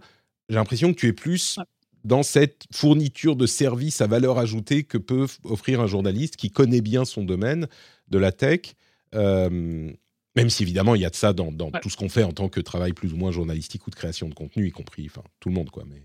[0.49, 1.59] j'ai l'impression que tu es plus
[2.05, 6.81] dans cette fourniture de services à valeur ajoutée que peut offrir un journaliste qui connaît
[6.81, 7.69] bien son domaine
[8.09, 8.75] de la tech.
[9.15, 9.93] Euh,
[10.37, 12.49] même si évidemment il y a de ça dans, tout ce qu'on fait en tant
[12.49, 15.49] que travail plus ou moins journalistique ou de création de contenu, y compris enfin, tout
[15.49, 15.71] le monde.
[15.71, 15.85] quoi.
[15.87, 16.03] Mais...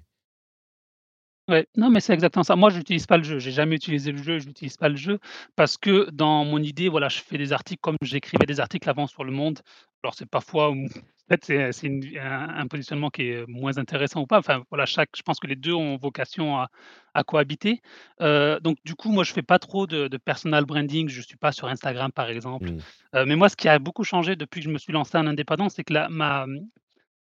[1.49, 2.57] Ouais, non, mais c'est exactement ça.
[2.57, 3.39] Moi, je n'utilise pas le jeu.
[3.39, 5.19] J'ai jamais utilisé le jeu, je n'utilise pas le jeu
[5.55, 9.07] parce que dans mon idée, voilà, je fais des articles comme j'écrivais des articles avant
[9.07, 9.59] sur Le Monde.
[10.03, 10.73] Alors, c'est parfois,
[11.27, 11.89] peut-être c'est c'est
[12.19, 14.39] un positionnement qui est moins intéressant ou pas.
[14.39, 16.69] Enfin, voilà, chaque je pense que les deux ont vocation à
[17.13, 17.81] à cohabiter.
[18.21, 21.09] Euh, donc du coup, moi, je fais pas trop de de personal branding.
[21.09, 22.71] Je suis pas sur Instagram, par exemple.
[22.71, 22.77] Mmh.
[23.15, 25.27] Euh, mais moi, ce qui a beaucoup changé depuis que je me suis lancé en
[25.27, 26.45] indépendant, c'est que la ma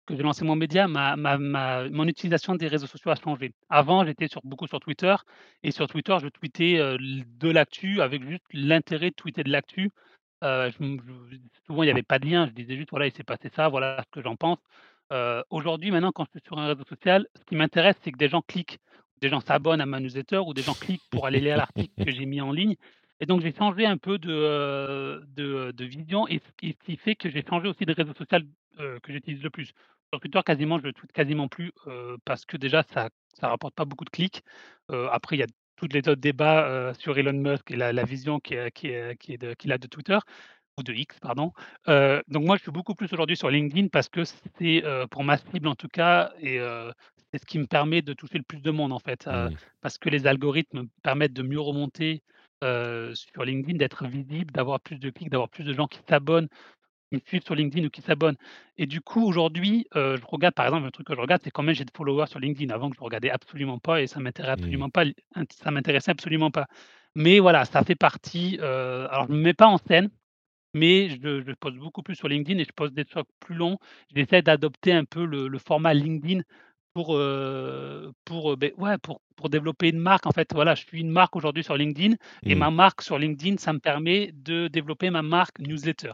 [0.06, 3.52] que j'ai lancé mon média, ma ma ma mon utilisation des réseaux sociaux a changé.
[3.68, 5.14] Avant, j'étais sur beaucoup sur Twitter
[5.62, 9.90] et sur Twitter, je tweetais, de l'actu avec juste l'intérêt de tweeter de l'actu.
[10.42, 10.70] Heu,
[11.66, 13.68] souvent, il y avait pas de lien, je disais juste: «Voilà, il s'est passé ça,
[13.68, 14.58] voilà ce que j'en pense».
[15.12, 18.18] Heu, aujourd'hui, maintenant, quand je suis sur un réseau social, ce qui m'intéresse, c'est que
[18.18, 18.78] des gens cliquent,
[19.20, 22.10] des gens s'abonnent à ma newsletter ou des gens cliquent pour aller lire l'article que
[22.10, 22.76] j'ai mis en ligne
[23.20, 27.30] et donc j'ai changé un peu de, heu, de, vision et ce qui fait que
[27.30, 28.42] j'ai changé aussi de réseau social,
[28.76, 29.72] que j'utilise le plus.
[30.12, 31.70] Sur Twitter, quasiment, je ne tweete quasiment plus,
[32.24, 34.42] parce que déjà ça ça rapporte pas beaucoup de clics.
[34.88, 35.46] Après il y a
[35.82, 38.92] tous les autres débats, sur Elon Musk et la la vision qui qui
[39.58, 40.18] qu'il a de Twitter
[40.78, 41.52] ou de X pardon.
[41.86, 45.68] Donc moi je suis beaucoup plus aujourd'hui sur LinkedIn parce que c'est, pour ma cible
[45.68, 46.58] en tout cas et
[47.32, 49.56] c'est ce qui me permet de toucher le plus de monde en fait, Mmh.
[49.80, 52.22] parce que les algorithmes permettent de mieux remonter,
[52.60, 56.48] sur LinkedIn, d'être visible, d'avoir plus de clics, d'avoir plus de gens qui s'abonnent
[57.12, 58.36] qui me suivent sur LinkedIn ou qui s'abonnent
[58.78, 61.50] et du coup aujourd'hui, heu, je regarde par exemple, un truc que je regarde, c'est
[61.50, 62.72] combien j'ai de followers sur LinkedIn.
[62.74, 65.04] Avant que je regardais absolument pas et ça m'intéressait absolument pas
[65.50, 66.66] ça m'intéressait absolument pas.
[67.14, 70.10] Mais voilà, ça fait partie, heu, alors je me mets pas en scène,
[70.74, 73.78] mais je je poste beaucoup plus sur LinkedIn et je poste des trucs plus longs.
[74.14, 76.42] J'essaie d'adopter un peu le le format LinkedIn
[76.94, 80.26] pour, heu, pour, beh, ouais, pour pour développer une marque.
[80.26, 82.54] En fait, voilà, je suis une marque aujourd'hui sur LinkedIn et Mmh.
[82.54, 86.12] ma marque sur LinkedIn, ça me permet de développer ma marque newsletter.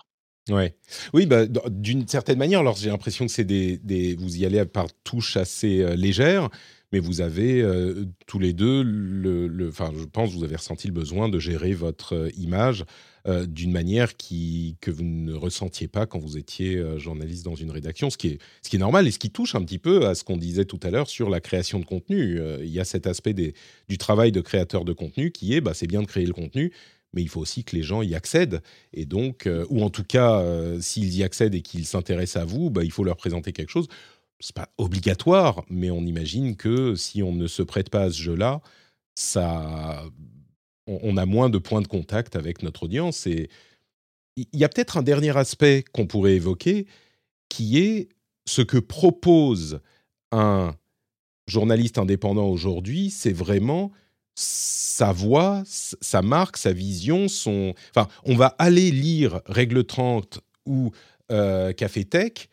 [0.48, 0.74] Ouais.
[1.12, 4.86] Oui, bah, d'une certaine manière, alors j'ai l'impression que c'est des, vous y allez par
[5.04, 6.48] touches assez euh, légères,
[6.90, 8.82] mais vous avez euh, tous les deux,
[9.68, 12.84] enfin, je pense, vous avez ressenti le besoin de gérer votre euh, image
[13.46, 18.08] d'une manière qui, que vous ne ressentiez pas quand vous étiez journaliste dans une rédaction,
[18.08, 20.14] ce qui, est, ce qui est normal et ce qui touche un petit peu à
[20.14, 22.40] ce qu'on disait tout à l'heure sur la création de contenu.
[22.60, 23.52] il y a cet aspect des,
[23.86, 26.72] du travail de créateur de contenu qui est, bah, c'est bien de créer le contenu,
[27.12, 28.62] mais il faut aussi que les gens y accèdent.
[28.92, 32.44] Et donc, euh, ou en tout cas, euh, s'ils y accèdent et qu'ils s'intéressent à
[32.44, 33.88] vous, bah, il faut leur présenter quelque chose.
[34.40, 38.20] C'est pas obligatoire, mais on imagine que si on ne se prête pas à ce
[38.20, 38.60] jeu-là,
[39.14, 40.04] ça,
[40.86, 43.26] on, on, a moins de points de contact avec notre audience.
[43.26, 43.48] Et
[44.36, 46.86] il y a peut-être un dernier aspect qu'on pourrait évoquer,
[47.48, 48.08] qui est
[48.46, 49.80] ce que propose
[50.30, 50.74] un
[51.48, 53.90] journaliste indépendant aujourd'hui, c'est vraiment
[54.40, 57.74] sa voix, sa marque, sa vision, son...
[57.90, 60.92] Enfin, on va aller lire Règle 30 ou
[61.32, 62.48] euh, Café Tech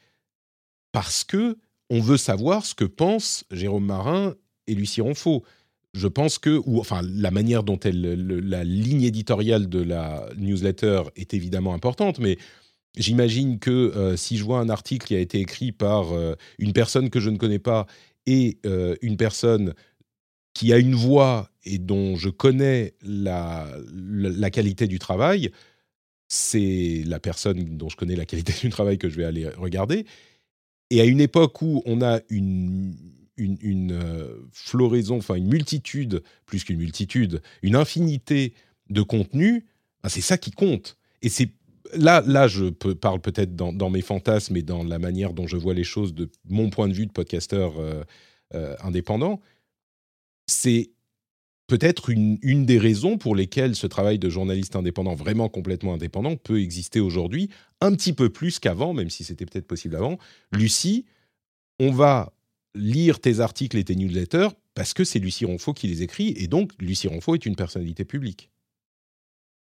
[0.91, 1.57] parce que
[1.91, 4.33] on veut savoir ce que pensent Jérôme Marin
[4.65, 5.43] et Lucie Ronfaux.
[5.93, 11.35] Je pense que, ou enfin, la manière dont la ligne éditoriale de la newsletter est
[11.35, 12.39] évidemment importante, mais
[12.97, 16.73] j'imagine que euh, si je vois un article qui a été écrit par euh, une
[16.73, 17.85] personne que je ne connais pas
[18.25, 18.57] et
[19.03, 19.75] une personne
[20.55, 23.69] qui a une voix et dont je connais la,
[24.51, 25.51] qualité du travail,
[26.27, 30.05] c'est la personne dont je connais la qualité du travail que je vais aller regarder.
[30.91, 32.95] Et à une époque où on a une,
[33.37, 38.53] euh, floraison, enfin une multitude, plus qu'une multitude, une infinité
[38.89, 39.63] de contenus,
[40.03, 40.97] ben c'est ça qui compte.
[41.21, 41.49] Et c'est
[41.93, 45.57] là, là, je parle peut-être dans, dans, mes fantasmes et dans la manière dont je
[45.57, 48.03] vois les choses de mon point de vue de podcasteur euh,
[48.53, 49.41] euh, indépendant.
[50.47, 50.91] C'est
[51.67, 56.61] peut-être une, des raisons pour lesquelles ce travail de journaliste indépendant, vraiment complètement indépendant, peut
[56.61, 57.49] exister aujourd'hui,
[57.81, 60.17] un petit peu plus qu'avant, même si c'était peut-être possible avant.
[60.51, 61.05] Lucie,
[61.79, 62.33] on va
[62.75, 66.47] lire tes articles et tes newsletters parce que c'est Lucie Ronfaux qui les écrit, et
[66.47, 68.51] donc Lucie Ronfaux est une personnalité publique.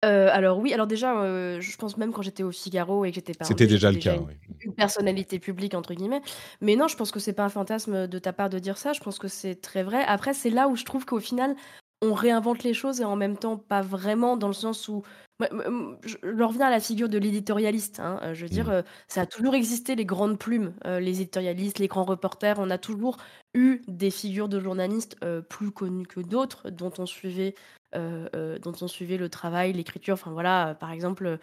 [0.05, 3.17] Euh, alors oui, alors déjà, euh, je pense même quand j'étais au Figaro et que
[3.17, 4.35] j'étais C'était déjà le cas, une, oui.
[4.61, 6.23] une personnalité publique entre guillemets.
[6.63, 8.95] Mais non, je pense que c'est pas un fantasme de ta part de dire ça.
[8.95, 10.03] Je pense que c'est très vrai.
[10.07, 11.55] Après, c'est là où je trouve qu'au final,
[12.03, 15.03] on réinvente les choses et en même temps pas vraiment dans le sens où
[15.41, 18.01] je reviens à la figure de l'éditorialiste.
[18.01, 18.83] Hein, euh, je veux dire, mmh.
[19.09, 22.59] ça a toujours existé les grandes plumes, les éditorialistes, les grands reporters.
[22.59, 23.17] On a toujours
[23.55, 25.17] eu des figures de journalistes
[25.49, 27.55] plus connues que d'autres, dont on suivait
[27.93, 30.15] dont on suivait le travail, l'écriture.
[30.15, 31.39] Enfin voilà, par exemple,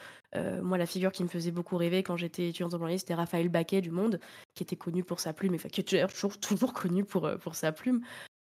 [0.62, 3.50] moi la figure qui me faisait beaucoup rêver quand j'étais étudiante en journalisme, c'était Raphaël
[3.50, 4.20] Baquet du Monde,
[4.54, 7.72] qui était connu pour sa plume, et qui est toujours, toujours connu pour, pour sa
[7.72, 8.02] plume.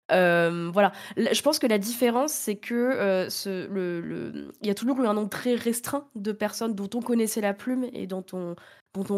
[0.09, 0.91] Voilà.
[1.17, 3.27] je pense que la différence, c'est que
[3.71, 7.41] le, il y a toujours eu un nombre très restreint de personnes dont on connaissait
[7.41, 8.55] la plume et dont on,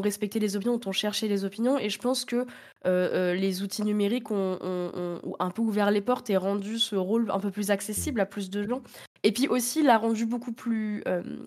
[0.01, 1.77] respectait les opinions, dont on cherchait les opinions.
[1.77, 2.45] Et je pense que
[2.85, 7.39] les outils numériques ont, ont, un peu ouvert les portes et rendu ce rôle un
[7.39, 8.81] peu plus accessible à plus de gens.
[9.23, 11.03] Et puis aussi l'a rendu beaucoup plus,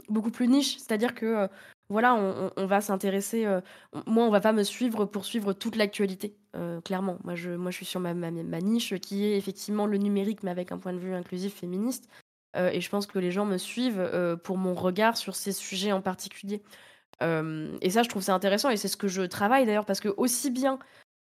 [0.09, 0.77] beaucoup plus niche.
[0.79, 1.49] C'est-à-dire que
[1.91, 3.45] voilà, on, va s'intéresser.
[3.47, 3.61] Euh,
[4.07, 7.19] moi, on va pas me suivre pour suivre toute l'actualité, euh, clairement.
[7.25, 8.31] Moi je, moi, je suis sur ma, ma,
[8.61, 12.09] niche qui est effectivement le numérique, mais avec un point de vue inclusif féministe.
[12.57, 15.91] Euh, et je pense que les gens me suivent pour mon regard sur ces sujets
[15.91, 16.63] en particulier.
[17.21, 20.09] et ça, je trouve ça intéressant et c'est ce que je travaille d'ailleurs parce que
[20.17, 20.79] aussi bien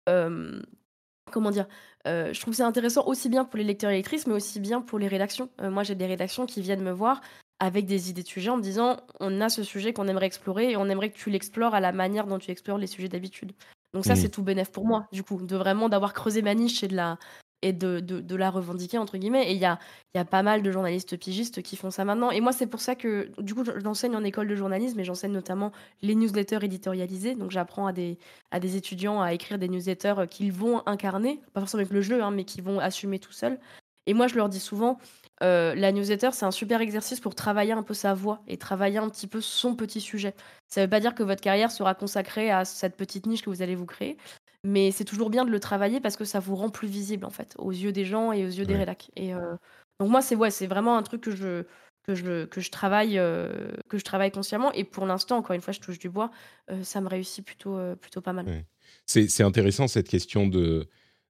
[0.05, 1.67] comment dire
[2.05, 4.99] Je trouve ça intéressant aussi bien pour les lecteurs et lectrices, mais aussi bien pour
[4.99, 5.49] les rédactions.
[5.61, 7.21] moi, j'ai des rédactions qui viennent me voir
[7.59, 10.71] avec des idées de sujets en me disant on a ce sujet qu'on aimerait explorer
[10.71, 13.53] et on aimerait que tu l'explores à la manière dont tu explores les sujets d'habitude.
[13.93, 14.17] Donc ça, mmh.
[14.17, 16.95] c'est tout bénéf pour moi, du coup, de vraiment d'avoir creusé ma niche et de
[16.95, 17.17] la,
[17.61, 19.49] et de, de, la revendiquer, entre guillemets.
[19.49, 19.79] Et il y a,
[20.13, 22.29] y a pas mal de journalistes pigistes qui font ça maintenant.
[22.29, 25.31] Et moi, c'est pour ça que, du coup, j'enseigne en école de journalisme et j'enseigne
[25.31, 27.35] notamment les newsletters éditorialisés.
[27.35, 28.19] Donc j'apprends à des,
[28.51, 32.21] à des étudiants à écrire des newsletters qu'ils vont incarner, pas forcément avec le jeu,
[32.21, 33.59] hein, mais qu'ils vont assumer tout seuls.
[34.07, 34.97] Et moi, je leur dis souvent,
[35.43, 38.97] euh, la newsletter, c'est un super exercice pour travailler un peu sa voix et travailler
[38.97, 40.33] un petit peu son petit sujet.
[40.67, 43.49] Ça ne veut pas dire que votre carrière sera consacrée à cette petite niche que
[43.49, 44.17] vous allez vous créer,
[44.63, 47.29] mais c'est toujours bien de le travailler parce que ça vous rend plus visible en
[47.29, 49.11] fait, aux yeux des gens et aux yeux des rédacs.
[49.15, 49.55] Et euh,
[49.99, 51.63] donc moi, c'est ouais, c'est vraiment un truc que je
[52.03, 55.61] que je, que je travaille euh, que je travaille consciemment et pour l'instant, encore une
[55.61, 56.31] fois, je touche du bois,
[56.81, 58.63] ça me réussit plutôt plutôt pas mal.
[59.05, 60.87] C'est intéressant cette question de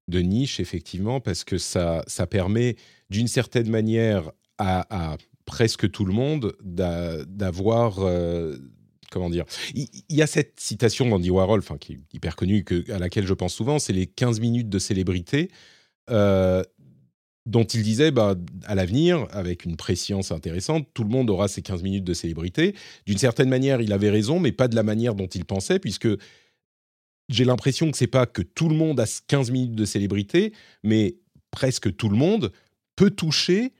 [0.08, 2.76] de niche, effectivement, parce que ça, ça permet
[3.10, 7.99] d'une certaine manière à, presque tout le monde d'avoir...
[7.99, 8.58] Euh,
[9.10, 13.26] comment dire il, y a cette citation d'Andy Warhol, qui est hyper connue, à laquelle
[13.26, 15.49] je pense souvent, c'est les 15 minutes de célébrité.
[16.10, 16.64] Euh,
[17.45, 18.36] dont il disait, bah,
[18.66, 22.76] à l'avenir, avec une préscience intéressante, tout le monde aura ces 15 minutes de célébrité.
[23.05, 26.10] D'une certaine manière, il avait raison, mais pas de la manière dont il pensait, puisque
[27.30, 30.53] j'ai l'impression que c'est pas que tout le monde a 15 minutes de célébrité,
[30.84, 31.17] mais
[31.51, 32.51] presque tout le monde
[32.95, 33.73] peut toucher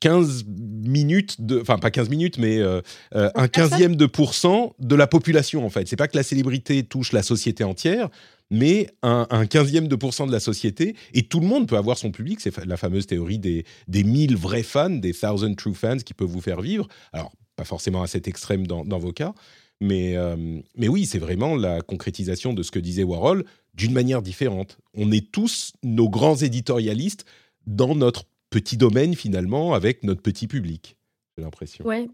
[0.00, 2.80] 15 minutes de, enfin pas 15 minutes, mais euh,
[3.14, 5.86] euh, un quinzième de pourcent de la population en fait.
[5.86, 8.08] C'est pas que la célébrité touche la société entière,
[8.50, 12.10] mais un, quinzième de pourcent de la société et tout le monde peut avoir son
[12.10, 12.40] public.
[12.40, 16.28] C'est la fameuse théorie des, des 1000 vrais fans, des thousand true fans qui peuvent
[16.28, 16.88] vous faire vivre.
[17.12, 19.34] Alors pas forcément à cet extrême dans, dans vos cas,
[19.82, 20.36] mais, euh,
[20.76, 24.78] mais oui, c'est vraiment la concrétisation de ce que disait Warhol d'une manière différente.
[24.94, 27.24] On est tous nos grands éditorialistes
[27.66, 30.96] dans notre petit domaine finalement, avec notre petit public,
[31.36, 31.84] j'ai l'impression.
[31.84, 32.08] Ouais,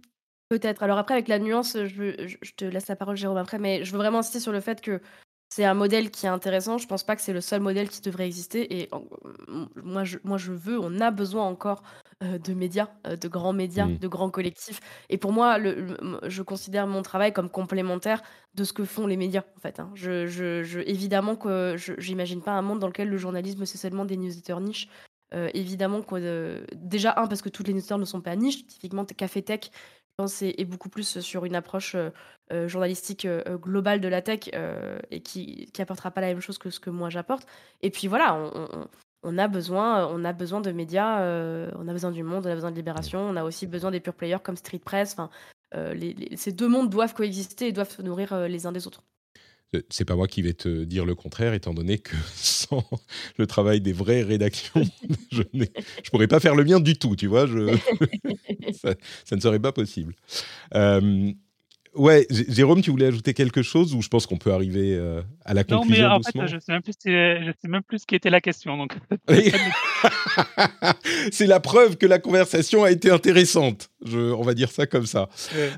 [0.49, 0.83] peut-être.
[0.83, 3.93] Alors après, avec la nuance, je, je, te laisse la parole, Jérôme, après, mais je
[3.93, 5.01] veux vraiment insister sur le fait que
[5.49, 6.79] c'est un modèle qui est intéressant.
[6.79, 8.81] Je pense pas que c'est le seul modèle qui devrait exister.
[8.81, 8.91] Et
[9.77, 11.83] moi, je, moi, je veux, on a besoin encore
[12.23, 13.99] euh, de médias, euh, de grands médias, mmh.
[13.99, 14.81] de grands collectifs.
[15.09, 18.23] Et pour moi, le, je considère mon travail comme complémentaire
[18.55, 19.81] de ce que font les médias, en fait.
[19.81, 19.91] Hein.
[19.95, 24.05] Je, je, évidemment que je n'imagine pas un monde dans lequel le journalisme, c'est seulement
[24.05, 24.89] des newsletters niches.
[25.35, 28.67] Euh, évidemment, que, déjà, un, parce que toutes les newsletters ne sont pas niches.
[28.67, 29.71] Typiquement, Café Tech,
[30.43, 32.11] et, beaucoup plus sur une approche euh,
[32.53, 34.51] euh, journalistique euh, globale de la tech
[35.11, 37.47] et qui, qui apportera pas la même chose que ce que moi j'apporte.
[37.83, 38.51] Et puis voilà,
[39.23, 41.21] on, a besoin, on a besoin de médias,
[41.77, 44.01] on a besoin du monde, on a besoin de libération, on a aussi besoin des
[44.01, 45.13] pure players comme Street Press.
[45.13, 45.31] Enfin,
[46.37, 49.03] ces deux mondes doivent coexister et doivent se nourrir les uns des autres.
[49.91, 52.85] C'est pas moi qui vais te dire le contraire, étant donné que sans
[53.37, 54.83] le travail des vraies rédactions,
[55.33, 55.65] je ne
[56.11, 57.47] pourrais pas faire le mien du tout, tu vois.
[58.73, 58.95] Ça,
[59.37, 60.15] ne serait pas possible.
[60.75, 61.33] Euh,
[61.99, 65.55] ouais, Jérôme, tu voulais ajouter quelque chose ou je pense qu'on peut arriver euh, à
[65.55, 68.07] la conclusion Non, mais en fait, je sais même plus, je sais même plus ce
[68.07, 68.77] qui était la question.
[68.77, 68.97] Donc.
[71.33, 73.91] c'est la preuve que la conversation a été intéressante.
[74.05, 75.29] Je, on va dire ça comme ça.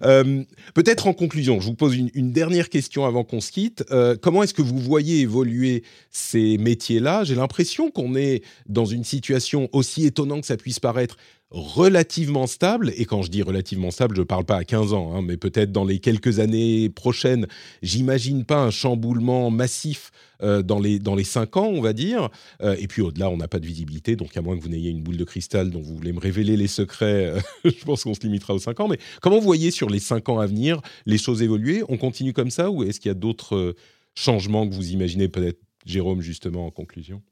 [0.03, 0.43] Euh,
[0.75, 3.85] peut-être en conclusion, je vous pose une, dernière question avant qu'on se quitte.
[3.91, 7.25] Euh, comment est-ce que vous voyez évoluer ces métiers-là?
[7.25, 11.17] J'ai l'impression qu'on est dans une situation aussi étonnante que ça puisse paraître
[11.51, 15.15] relativement stable, et quand je dis relativement stable, je ne parle pas à 15 ans,
[15.15, 17.47] hein, mais peut-être dans les quelques années prochaines,
[17.83, 22.29] j'imagine pas un chamboulement massif euh, dans, les, dans les 5 ans, on va dire,
[22.63, 24.91] euh, et puis au-delà, on n'a pas de visibilité, donc à moins que vous n'ayez
[24.91, 28.15] une boule de cristal dont vous voulez me révéler les secrets, euh, je pense qu'on
[28.15, 30.81] se limitera aux 5 ans, mais comment vous voyez sur les 5 ans à venir
[31.05, 31.83] les choses évoluer?
[31.89, 33.75] On continue comme ça, ou est-ce qu'il y a d'autres
[34.15, 37.23] changements que vous imaginez, peut-être Jérôme, justement, en conclusion.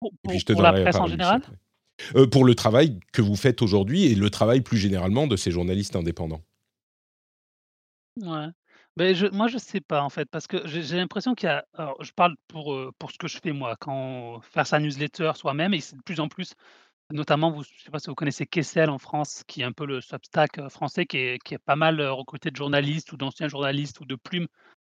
[0.00, 1.42] Pour, la presse en général?
[2.30, 5.96] Pour le travail que vous faites aujourd'hui et le travail plus généralement de ces journalistes
[5.96, 6.42] indépendants
[8.22, 8.48] Ouais.
[8.96, 11.64] Ben je, moi, je sais pas en fait, parce que j'ai l'impression qu'il y a.
[11.74, 15.32] Alors, je parle pour, euh, pour ce que je fais moi, quand faire sa newsletter
[15.36, 16.54] soi-même, et c'est de plus en plus,
[17.12, 19.72] notamment, vous, je ne sais pas si vous connaissez Kessel en France, qui est un
[19.72, 23.16] peu le Substack euh, français, qui est, qui est pas mal recruté de journalistes ou
[23.16, 24.48] d'anciens journalistes ou de plumes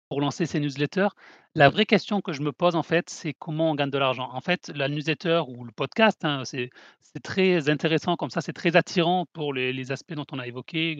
[0.09, 1.09] pour lancer ces newsletters.
[1.55, 4.29] La vraie question que je me pose, en fait, c'est comment on gagne de l'argent.
[4.33, 6.71] En fait, la newsletter ou le podcast, hein, c'est
[7.23, 10.97] très intéressant comme ça, c'est très attirant pour les, aspects dont on a évoqué.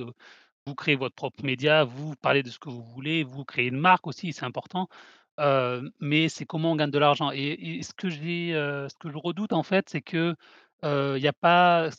[0.66, 3.80] Vous créez votre propre média, vous parlez de ce que vous voulez, vous créez une
[3.80, 4.88] marque aussi, c'est important.
[5.40, 7.32] Euh, mais c'est comment on gagne de l'argent.
[7.32, 10.36] Et, ce, que euh, ce que je redoute, en fait, c'est que
[10.84, 11.90] il n'y a pas,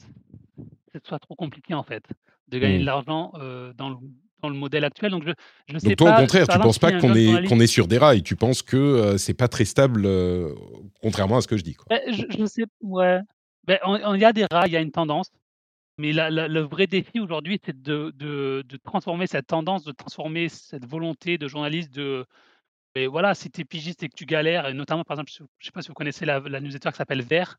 [0.93, 2.05] que ce soit trop compliqué, en fait,
[2.49, 2.87] de gagner de mmh.
[2.87, 3.33] l'argent
[3.75, 3.97] dans le
[4.41, 5.11] dans le modèle actuel.
[5.11, 5.33] Donc, je,
[5.69, 7.87] je sais donc toi, au contraire, tu ne penses pas qu'on est, qu'on est sur
[7.87, 8.23] des rails.
[8.23, 10.55] Tu penses que euh, c'est pas très stable, euh,
[11.03, 11.75] contrairement à ce que je dis.
[11.75, 11.87] Quoi.
[11.91, 13.21] Ben, je, sais, ouais.
[13.67, 15.31] Ben, il y a des rails, il y a une tendance.
[15.99, 20.49] Mais la, le vrai défi aujourd'hui, c'est de, de, de, transformer cette tendance, de transformer
[20.49, 22.25] cette volonté de journaliste de.
[22.97, 25.31] Mais ben, voilà, si tu es pigiste et que tu galères, et notamment, par exemple,
[25.37, 27.59] je ne sais pas si vous connaissez la, la newsletter qui s'appelle Vert,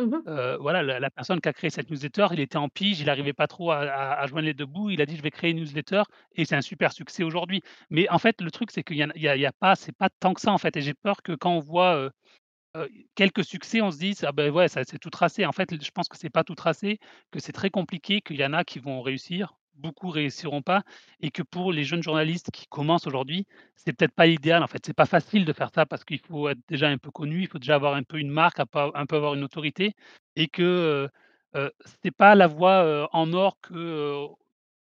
[0.00, 3.32] Mmh voilà, la personne qui a créé cette newsletter, il était en pige, il n'arrivait
[3.32, 4.90] pas trop à joindre les deux bouts.
[4.90, 6.02] Il a dit: «Je vais créer une newsletter»
[6.36, 7.62] et c'est un super succès aujourd'hui.
[7.90, 9.74] Mais en fait, le truc, c'est qu'il y a y a pas
[10.20, 12.10] tant que ça, en fait et j'ai peur que quand on voit,
[13.16, 15.46] quelques succès, on se dise: «Ah ben ouais, c'est tout tracé».
[15.46, 17.00] En fait, je pense que c'est pas tout tracé,
[17.32, 20.82] que c'est très compliqué, qu'il y en a qui vont réussir, beaucoup réussiront pas
[21.20, 24.62] et que pour les jeunes journalistes qui commencent aujourd'hui, c'est peut-être pas idéal.
[24.62, 27.10] En fait, c'est pas facile de faire ça parce qu'il faut être déjà un peu
[27.10, 29.94] connu, il faut déjà avoir un peu une marque, un peu avoir une autorité
[30.36, 31.08] et que
[31.56, 31.70] euh,
[32.02, 34.26] c'est pas la voie en or que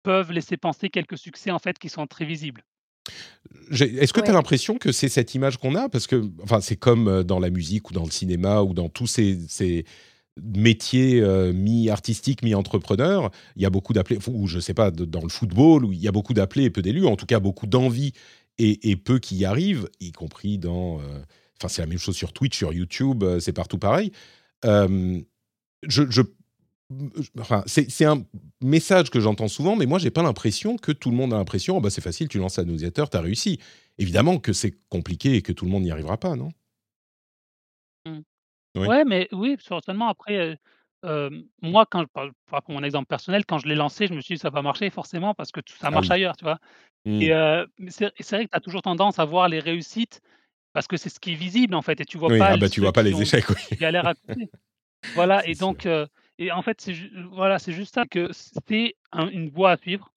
[0.03, 2.63] peuvent laisser penser quelques succès en fait qui sont très visibles.
[3.71, 5.87] Est-ce que tu as l'impression que c'est cette image qu'on a?
[5.89, 9.07] Parce que enfin, c'est comme dans la musique ou dans le cinéma ou dans tous
[9.07, 9.85] ces, ces
[10.43, 15.29] métier euh, mi-artistique, mi-entrepreneur, il y a beaucoup d'appelés, ou je sais pas, dans le
[15.29, 18.13] football, où il y a beaucoup d'appelés et peu d'élus, en tout cas beaucoup d'envie
[18.59, 20.99] et, peu qui y arrivent, y compris dans...
[20.99, 21.19] Euh,
[21.59, 24.11] enfin, c'est la même chose sur Twitch, sur YouTube, euh, c'est partout pareil.
[24.63, 26.21] je,
[27.39, 28.23] enfin, c'est un
[28.61, 31.77] message que j'entends souvent, mais moi, j'ai pas l'impression que tout le monde a l'impression,
[31.77, 33.59] oh, bah, c'est facile, tu lances un newsletter, tu as réussi.
[33.99, 36.51] Évidemment que c'est compliqué et que tout le monde n'y arrivera pas, non?
[38.86, 40.59] Ouais, mais oui, certainement après,
[41.61, 44.36] moi quand je parle pour mon exemple personnel, quand je l'ai lancé, je me suis
[44.36, 46.59] dit: «Ça va marcher forcément parce que ça ah marche ailleurs», tu vois?
[47.05, 47.89] Et mmh.
[47.89, 50.21] c'est vrai que tu as toujours tendance à voir les réussites
[50.73, 52.69] parce que c'est ce qui est visible en fait et tu vois pas ah bah,
[52.69, 53.78] tu vois pas les échecs, oui.
[53.78, 54.49] galèrent à côté.
[55.15, 55.88] Voilà et donc
[56.39, 56.93] et en fait, c'est
[57.32, 60.11] voilà, c'est juste ça que c'est une voie à suivre.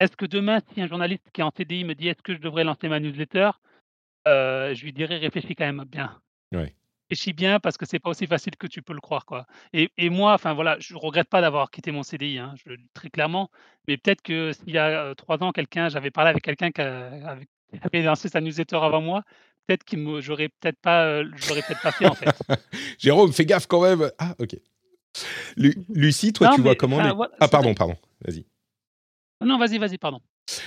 [0.00, 2.40] Est-ce que demain, si un journaliste qui est en CDI me dit: «Est-ce que je
[2.40, 3.50] devrais lancer ma newsletter?»
[4.26, 6.20] je lui dirais: «Réfléchis quand même bien».
[6.52, 6.74] Ouais
[7.08, 9.46] réfléchis bien parce que c'est pas aussi facile que tu peux le croire, quoi.
[9.72, 12.76] Et, et moi, enfin voilà, je regrette pas d'avoir quitté mon CDI, hein, je le
[12.76, 13.50] dis très clairement.
[13.86, 18.02] Mais peut-être que s'il y a trois ans, quelqu'un, j'avais parlé avec quelqu'un qui, avait
[18.02, 19.22] lancé sa newsletter avant moi,
[19.66, 22.36] peut-être qu'il me, j'aurais peut-être pas, je l'aurais peut-être pas fait en fait.
[22.98, 24.10] Jérôme, fais gaffe quand même.
[24.18, 24.56] Ah, ok.
[25.56, 27.12] Lucie, toi, tu vois comment les...
[27.40, 27.96] Ah, pardon, pardon.
[28.26, 28.44] Vas-y.
[29.44, 30.20] Non, vas-y, vas-y, pardon.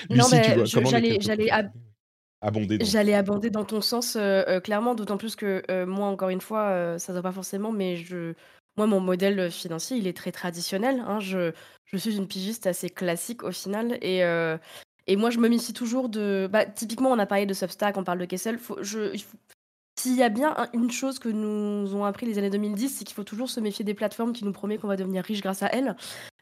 [0.09, 0.99] Lucie, non, tu vois
[2.79, 4.17] j'allais, abonder dans ton sens,
[4.63, 8.33] clairement, d'autant plus que, moi, encore une fois, ça ne va pas forcément, mais je
[8.77, 11.19] moi, mon modèle, financier, il est très traditionnel, hein.
[11.19, 11.51] Je
[11.85, 14.21] je suis une pigiste assez classique au final et
[15.07, 18.03] et moi, je me méfie toujours de bah, typiquement, on a parlé de Substack, on
[18.03, 19.11] parle de Kessel, faut je
[19.99, 23.15] s'il y a bien une chose que nous ont appris les années 2010, c'est qu'il
[23.15, 25.67] faut toujours se méfier des plateformes qui nous promettent qu'on va devenir riche grâce à
[25.67, 25.95] elles.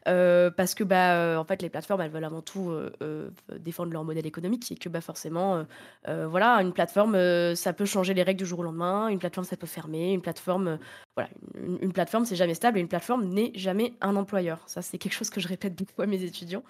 [0.06, 3.92] Euh, parce que bah, euh, en fait, les plateformes, elles veulent avant tout euh, défendre
[3.92, 5.66] leur modèle économique et que bah, forcément,
[6.06, 7.16] voilà, une plateforme,
[7.54, 9.08] ça peut changer les règles du jour au lendemain.
[9.08, 10.12] Une plateforme, ça peut fermer.
[10.12, 10.78] Une plateforme,
[11.16, 14.60] voilà, une, plateforme, c'est jamais stable et une plateforme n'est jamais un employeur.
[14.66, 16.62] Ça, c'est quelque chose que je répète beaucoup à mes étudiants.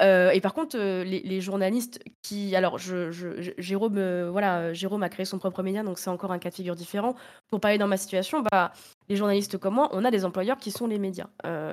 [0.00, 5.82] et par contre, les journalistes qui alors Jérôme, voilà, Jérôme a créé son propre média,
[5.82, 7.14] donc c'est encore un cas de figure différent.
[7.50, 8.72] Pour parler dans ma situation, bah,
[9.08, 11.28] les journalistes comme moi, on a des employeurs qui sont les médias,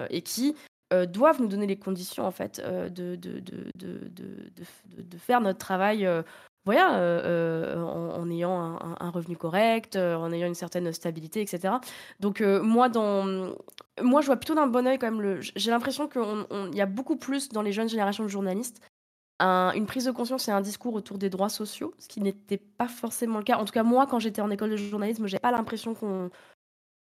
[0.09, 0.55] et qui,
[1.07, 4.11] doivent nous donner les conditions en fait, de de de de
[4.97, 6.07] de faire notre travail,
[6.65, 11.75] voilà, euh, euh, en, ayant un, revenu correct, euh, en ayant une certaine stabilité, etc.
[12.21, 13.53] Donc moi, dans,
[14.01, 15.21] moi, je vois plutôt d'un bon oeil quand même.
[15.21, 18.81] Le, j'ai l'impression qu'il y a beaucoup plus dans les jeunes générations de journalistes
[19.41, 22.87] une prise de conscience et un discours autour des droits sociaux, ce qui n'était pas
[22.87, 23.57] forcément le cas.
[23.57, 26.29] En tout cas, moi, quand j'étais en école de journalisme, j'ai pas l'impression qu'on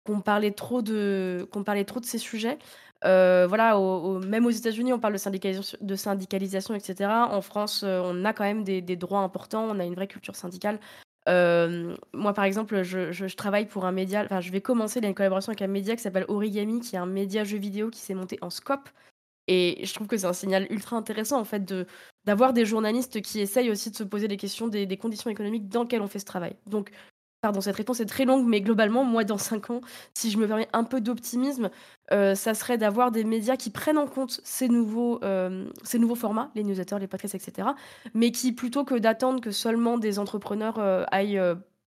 [0.08, 2.58] qu'on parlait trop de qu'on parlait trop de ces sujets.
[3.06, 3.78] Euh, voilà,
[4.26, 7.10] même aux États-Unis, on parle de syndicalisation, de syndicalisation, etc.
[7.30, 10.36] En France, euh, on a quand même des, droits importants, on a une vraie culture
[10.36, 10.80] syndicale.
[11.30, 15.52] Euh, moi, par exemple, je, travaille pour un média, enfin, je vais commencer une collaboration
[15.52, 18.40] avec un média qui s'appelle Origami, qui est un média jeu vidéo qui s'est monté
[18.42, 18.90] en scope.
[19.48, 21.86] Et je trouve que c'est un signal ultra intéressant, en fait, de,
[22.26, 25.70] d'avoir des journalistes qui essayent aussi de se poser des questions des, des conditions économiques
[25.70, 26.56] dans lesquelles on fait ce travail.
[26.66, 26.92] Donc,
[27.41, 29.81] Pardon, cette réponse est très longue, mais globalement, moi, dans 5 ans,
[30.15, 31.69] si je me permets un peu d'optimisme,
[32.11, 36.15] euh, ça serait d'avoir des médias qui prennent en compte ces nouveaux, euh, ces nouveaux
[36.15, 37.69] formats, les newsletters, les podcasts, etc.,
[38.15, 41.41] mais qui, plutôt que d'attendre que seulement des entrepreneurs euh, aillent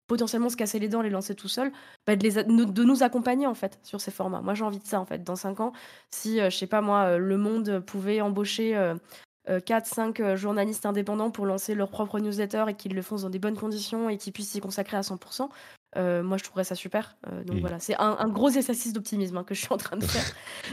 [0.09, 1.71] potentiellement se casser les dents, les lancer tout seuls,
[2.07, 4.41] bah, de, nous accompagner, en fait, sur ces formats.
[4.41, 5.23] Moi, j'ai envie de ça, en fait.
[5.23, 5.73] Dans 5 ans,
[6.11, 8.95] si, je sais pas moi, Le Monde pouvait embaucher 4-5 euh,
[9.49, 13.57] euh, journalistes indépendants pour lancer leur propre newsletter et qu'ils le font dans des bonnes
[13.57, 15.49] conditions et qu'ils puissent s'y consacrer à 100%.
[15.97, 17.17] Euh, moi, je trouverais ça super.
[17.47, 17.61] donc mmh.
[17.61, 20.23] voilà, c'est un, gros exercice d'optimisme hein, que je suis en train de faire.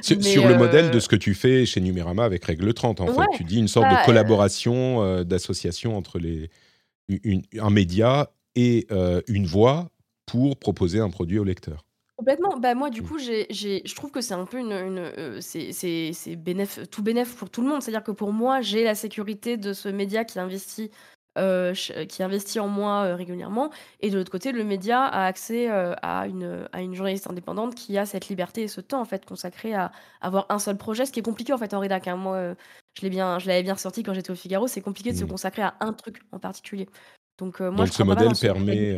[0.02, 3.38] sur, le modèle de ce que tu fais chez Numérama avec Règle 30, en fait.
[3.38, 6.50] Tu dis une sorte de bah, collaboration, d'association entre les,
[7.60, 8.88] un média et
[9.28, 9.90] une voix
[10.26, 11.86] pour proposer un produit au lecteur.
[12.18, 12.58] Complètement.
[12.58, 13.08] Bah, moi, du mmh.
[13.08, 16.38] coup, j'ai je trouve que c'est un peu une une, c'est c'est c'est
[16.90, 17.82] tout bénéf pour tout le monde.
[17.82, 20.92] C'est-à-dire que pour moi, j'ai la sécurité de ce média qui investit,
[21.36, 23.70] qui investit en moi, régulièrement
[24.00, 27.98] et de l'autre côté, le média a accès, à une, à une journaliste indépendante qui
[27.98, 31.12] a cette liberté et ce temps, en fait, consacré à avoir un seul projet, ce
[31.12, 32.16] qui est compliqué, en fait, en rédac, hein.
[32.16, 32.56] Moi,
[32.98, 35.26] je l'ai bien je l'avais bien ressorti quand j'étais au Figaro, c'est compliqué de se
[35.26, 36.88] consacrer à un truc en particulier.
[37.38, 38.98] Donc moi, Donc ce modèle permet,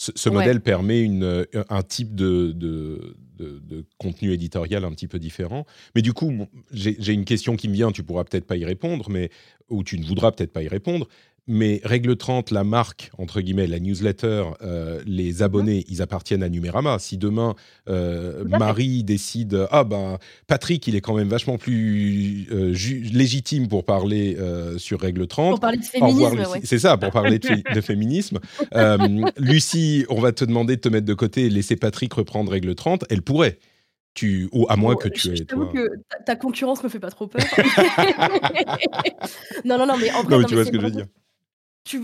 [0.00, 5.18] ce, modèle permet une, euh, un type de, de, de, contenu éditorial un petit peu
[5.18, 5.66] différent.
[5.94, 9.10] Mais du coup, j'ai une question qui me vient, tu pourras peut-être pas y répondre,
[9.10, 9.30] mais,
[9.68, 11.06] ou tu ne voudras peut-être pas y répondre.
[11.46, 15.42] Mais Règle 30, la marque, entre guillemets, la newsletter, euh, les mhm.
[15.42, 16.98] abonnés, ils appartiennent à Numérama.
[16.98, 17.54] Si demain,
[17.88, 22.74] euh, Marie décide, ah ben, Patrick, il est quand même vachement plus euh,
[23.12, 24.36] légitime pour parler
[24.76, 25.52] sur Règle 30.
[25.52, 28.38] Pour parler de féminisme, C'est ça, pour parler de, féminisme.
[29.36, 32.74] Lucie, on va te demander de te mettre de côté et laisser Patrick reprendre Règle
[32.74, 33.04] 30.
[33.10, 33.58] Elle pourrait.
[34.14, 35.36] Tu, ou à moins que tu aies.
[35.36, 35.70] Je toi...
[35.72, 35.88] que
[36.26, 37.42] ta, concurrence me fait pas trop peur.
[39.64, 41.06] non, non, non, mais en vrai, non, tu vois ce que je veux dire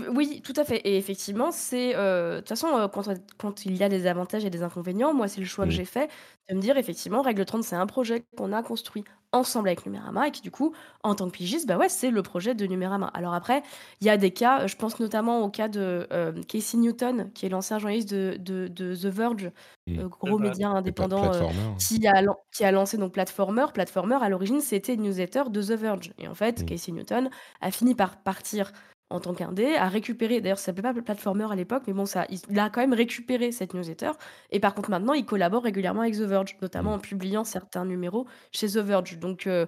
[0.09, 3.77] oui, tout à fait et effectivement, c'est, euh, de toute façon, euh, quand quand il
[3.77, 6.09] y a des avantages et des inconvénients, moi, c'est le choix que j'ai fait
[6.49, 10.27] de me dire effectivement, Règle 30, c'est un projet qu'on a construit ensemble avec Numérama
[10.27, 10.73] et qui, du coup,
[11.03, 13.07] en tant que pigiste, bah, ouais, c'est le projet de Numérama.
[13.13, 13.61] Alors après,
[14.01, 17.45] il y a des cas, je pense notamment au cas de, euh, Casey Newton, qui
[17.45, 19.51] est l'ancien journaliste de de de The Verge,
[19.87, 21.31] gros média indépendant,
[21.77, 23.65] qui a qui a lancé donc Platformer.
[23.73, 26.65] Platformer, à l'origine, c'était une newsletter de The Verge et en fait.
[26.65, 27.29] Casey Newton
[27.61, 28.71] a fini par partir
[29.09, 32.25] en tant qu'indé, a récupéré, d'ailleurs ça s'appelait pas Platformer à l'époque, mais bon, ça,
[32.29, 34.11] il, a quand même récupéré cette newsletter.
[34.51, 38.25] Et par contre, maintenant, il collabore régulièrement avec The Verge, notamment en publiant certains numéros
[38.51, 39.17] chez The Verge.
[39.19, 39.65] Donc, euh,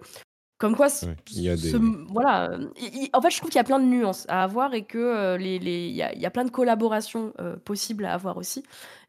[0.58, 0.88] comme quoi,
[1.32, 1.74] il y a des...
[2.10, 2.50] voilà.
[3.14, 5.38] en fait, je trouve qu'il y a plein de nuances à avoir et que euh,
[5.38, 5.58] les,
[5.90, 8.64] y a, il y a plein de collaborations euh, possibles à avoir aussi.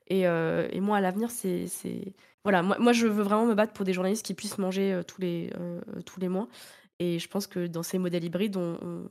[0.07, 1.67] Et, et moi, à l'avenir, c'est,
[2.43, 5.21] voilà, moi, moi, je veux vraiment me battre pour des journalistes qui puissent manger tous
[5.21, 5.53] les
[6.05, 6.49] tous les mois.
[7.01, 9.09] Et je pense que dans ces modèles hybrides, on,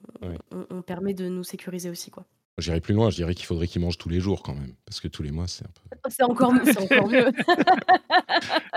[0.69, 2.11] on, permet de nous sécuriser aussi.
[2.11, 2.23] quoi.
[2.59, 4.99] J'irai plus loin, je dirais qu'il faudrait qu'ils mangent tous les jours quand même, parce
[4.99, 5.97] que tous les mois, c'est un peu...
[6.09, 7.31] C'est encore, encore mieux.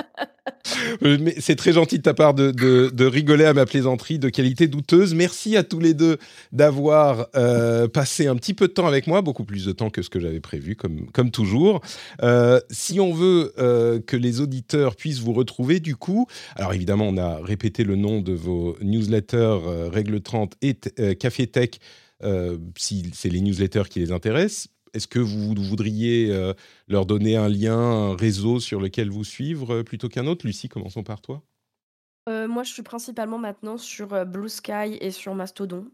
[1.05, 4.69] Euh, c'est très gentil de ta part de, de, rigoler à ma plaisanterie de qualité
[4.69, 5.15] douteuse.
[5.15, 6.19] Merci à tous les deux
[6.53, 10.03] d'avoir euh, passé un petit peu de temps avec moi, beaucoup plus de temps que
[10.03, 11.81] ce que j'avais prévu, comme, comme toujours.
[12.23, 13.53] Euh, si on veut
[14.07, 16.27] que les auditeurs puissent vous retrouver, du coup,
[16.57, 19.59] alors évidemment, on a répété le nom de vos newsletters
[19.93, 20.75] Règle 30 et
[21.17, 21.71] Café Tech.
[22.77, 26.53] si c'est les newsletters qui les intéressent, est-ce que vous voudriez euh,
[26.87, 30.47] leur donner un lien, un réseau sur lequel vous suivre euh, plutôt qu'un autre?
[30.47, 31.43] Lucie, commençons par toi.
[32.29, 35.89] Euh, moi, je suis principalement maintenant sur Blue Sky et sur Mastodon.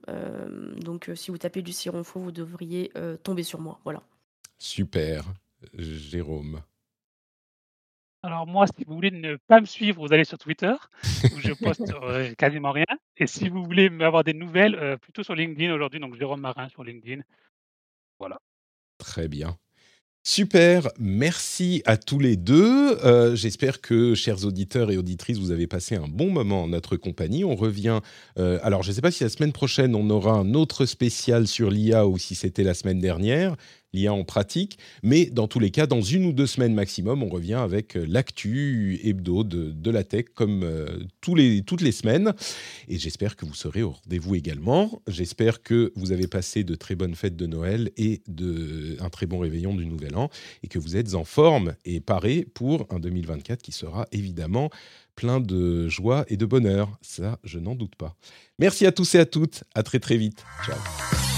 [0.82, 2.92] donc, si vous tapez du Cironfo, vous devriez
[3.22, 3.80] tomber sur moi.
[3.84, 4.02] Voilà.
[4.58, 5.24] Super,
[5.78, 6.60] Jérôme.
[8.22, 10.74] Alors moi, si vous voulez ne pas me suivre, vous allez sur Twitter,
[11.34, 11.94] où je poste,
[12.36, 12.84] quasiment rien
[13.16, 16.84] et si vous voulez m'avoir des nouvelles, plutôt sur LinkedIn aujourd'hui, donc Jérôme Marin sur
[16.84, 17.22] LinkedIn.
[18.18, 18.38] Voilà.
[18.98, 19.56] Très bien.
[20.24, 22.98] Super, merci à tous les deux.
[23.04, 26.96] Euh, j'espère que, chers auditeurs et auditrices, vous avez passé un bon moment en notre
[26.96, 27.44] compagnie.
[27.44, 28.00] On revient.
[28.38, 31.46] Euh, alors, je ne sais pas si la semaine prochaine, on aura un autre spécial
[31.46, 33.56] sur l'IA ou si c'était la semaine dernière
[33.92, 34.78] l'IA en pratique.
[35.02, 38.04] Mais dans tous les cas, dans une ou deux semaines maximum, on revient avec euh,
[38.08, 42.34] l'actu hebdo de, la tech comme euh, tous les, toutes les semaines.
[42.88, 45.02] Et j'espère que vous serez au rendez-vous également.
[45.06, 49.26] J'espère que vous avez passé de très bonnes fêtes de Noël et de, un très
[49.26, 50.28] bon réveillon du Nouvel An
[50.62, 54.70] et que vous êtes en forme et paré pour un 2024 qui sera évidemment
[55.16, 56.96] plein de joie et de bonheur.
[57.00, 58.14] Ça, je n'en doute pas.
[58.58, 59.64] Merci à tous et à toutes.
[59.74, 60.44] À très très vite.
[60.64, 61.37] Ciao.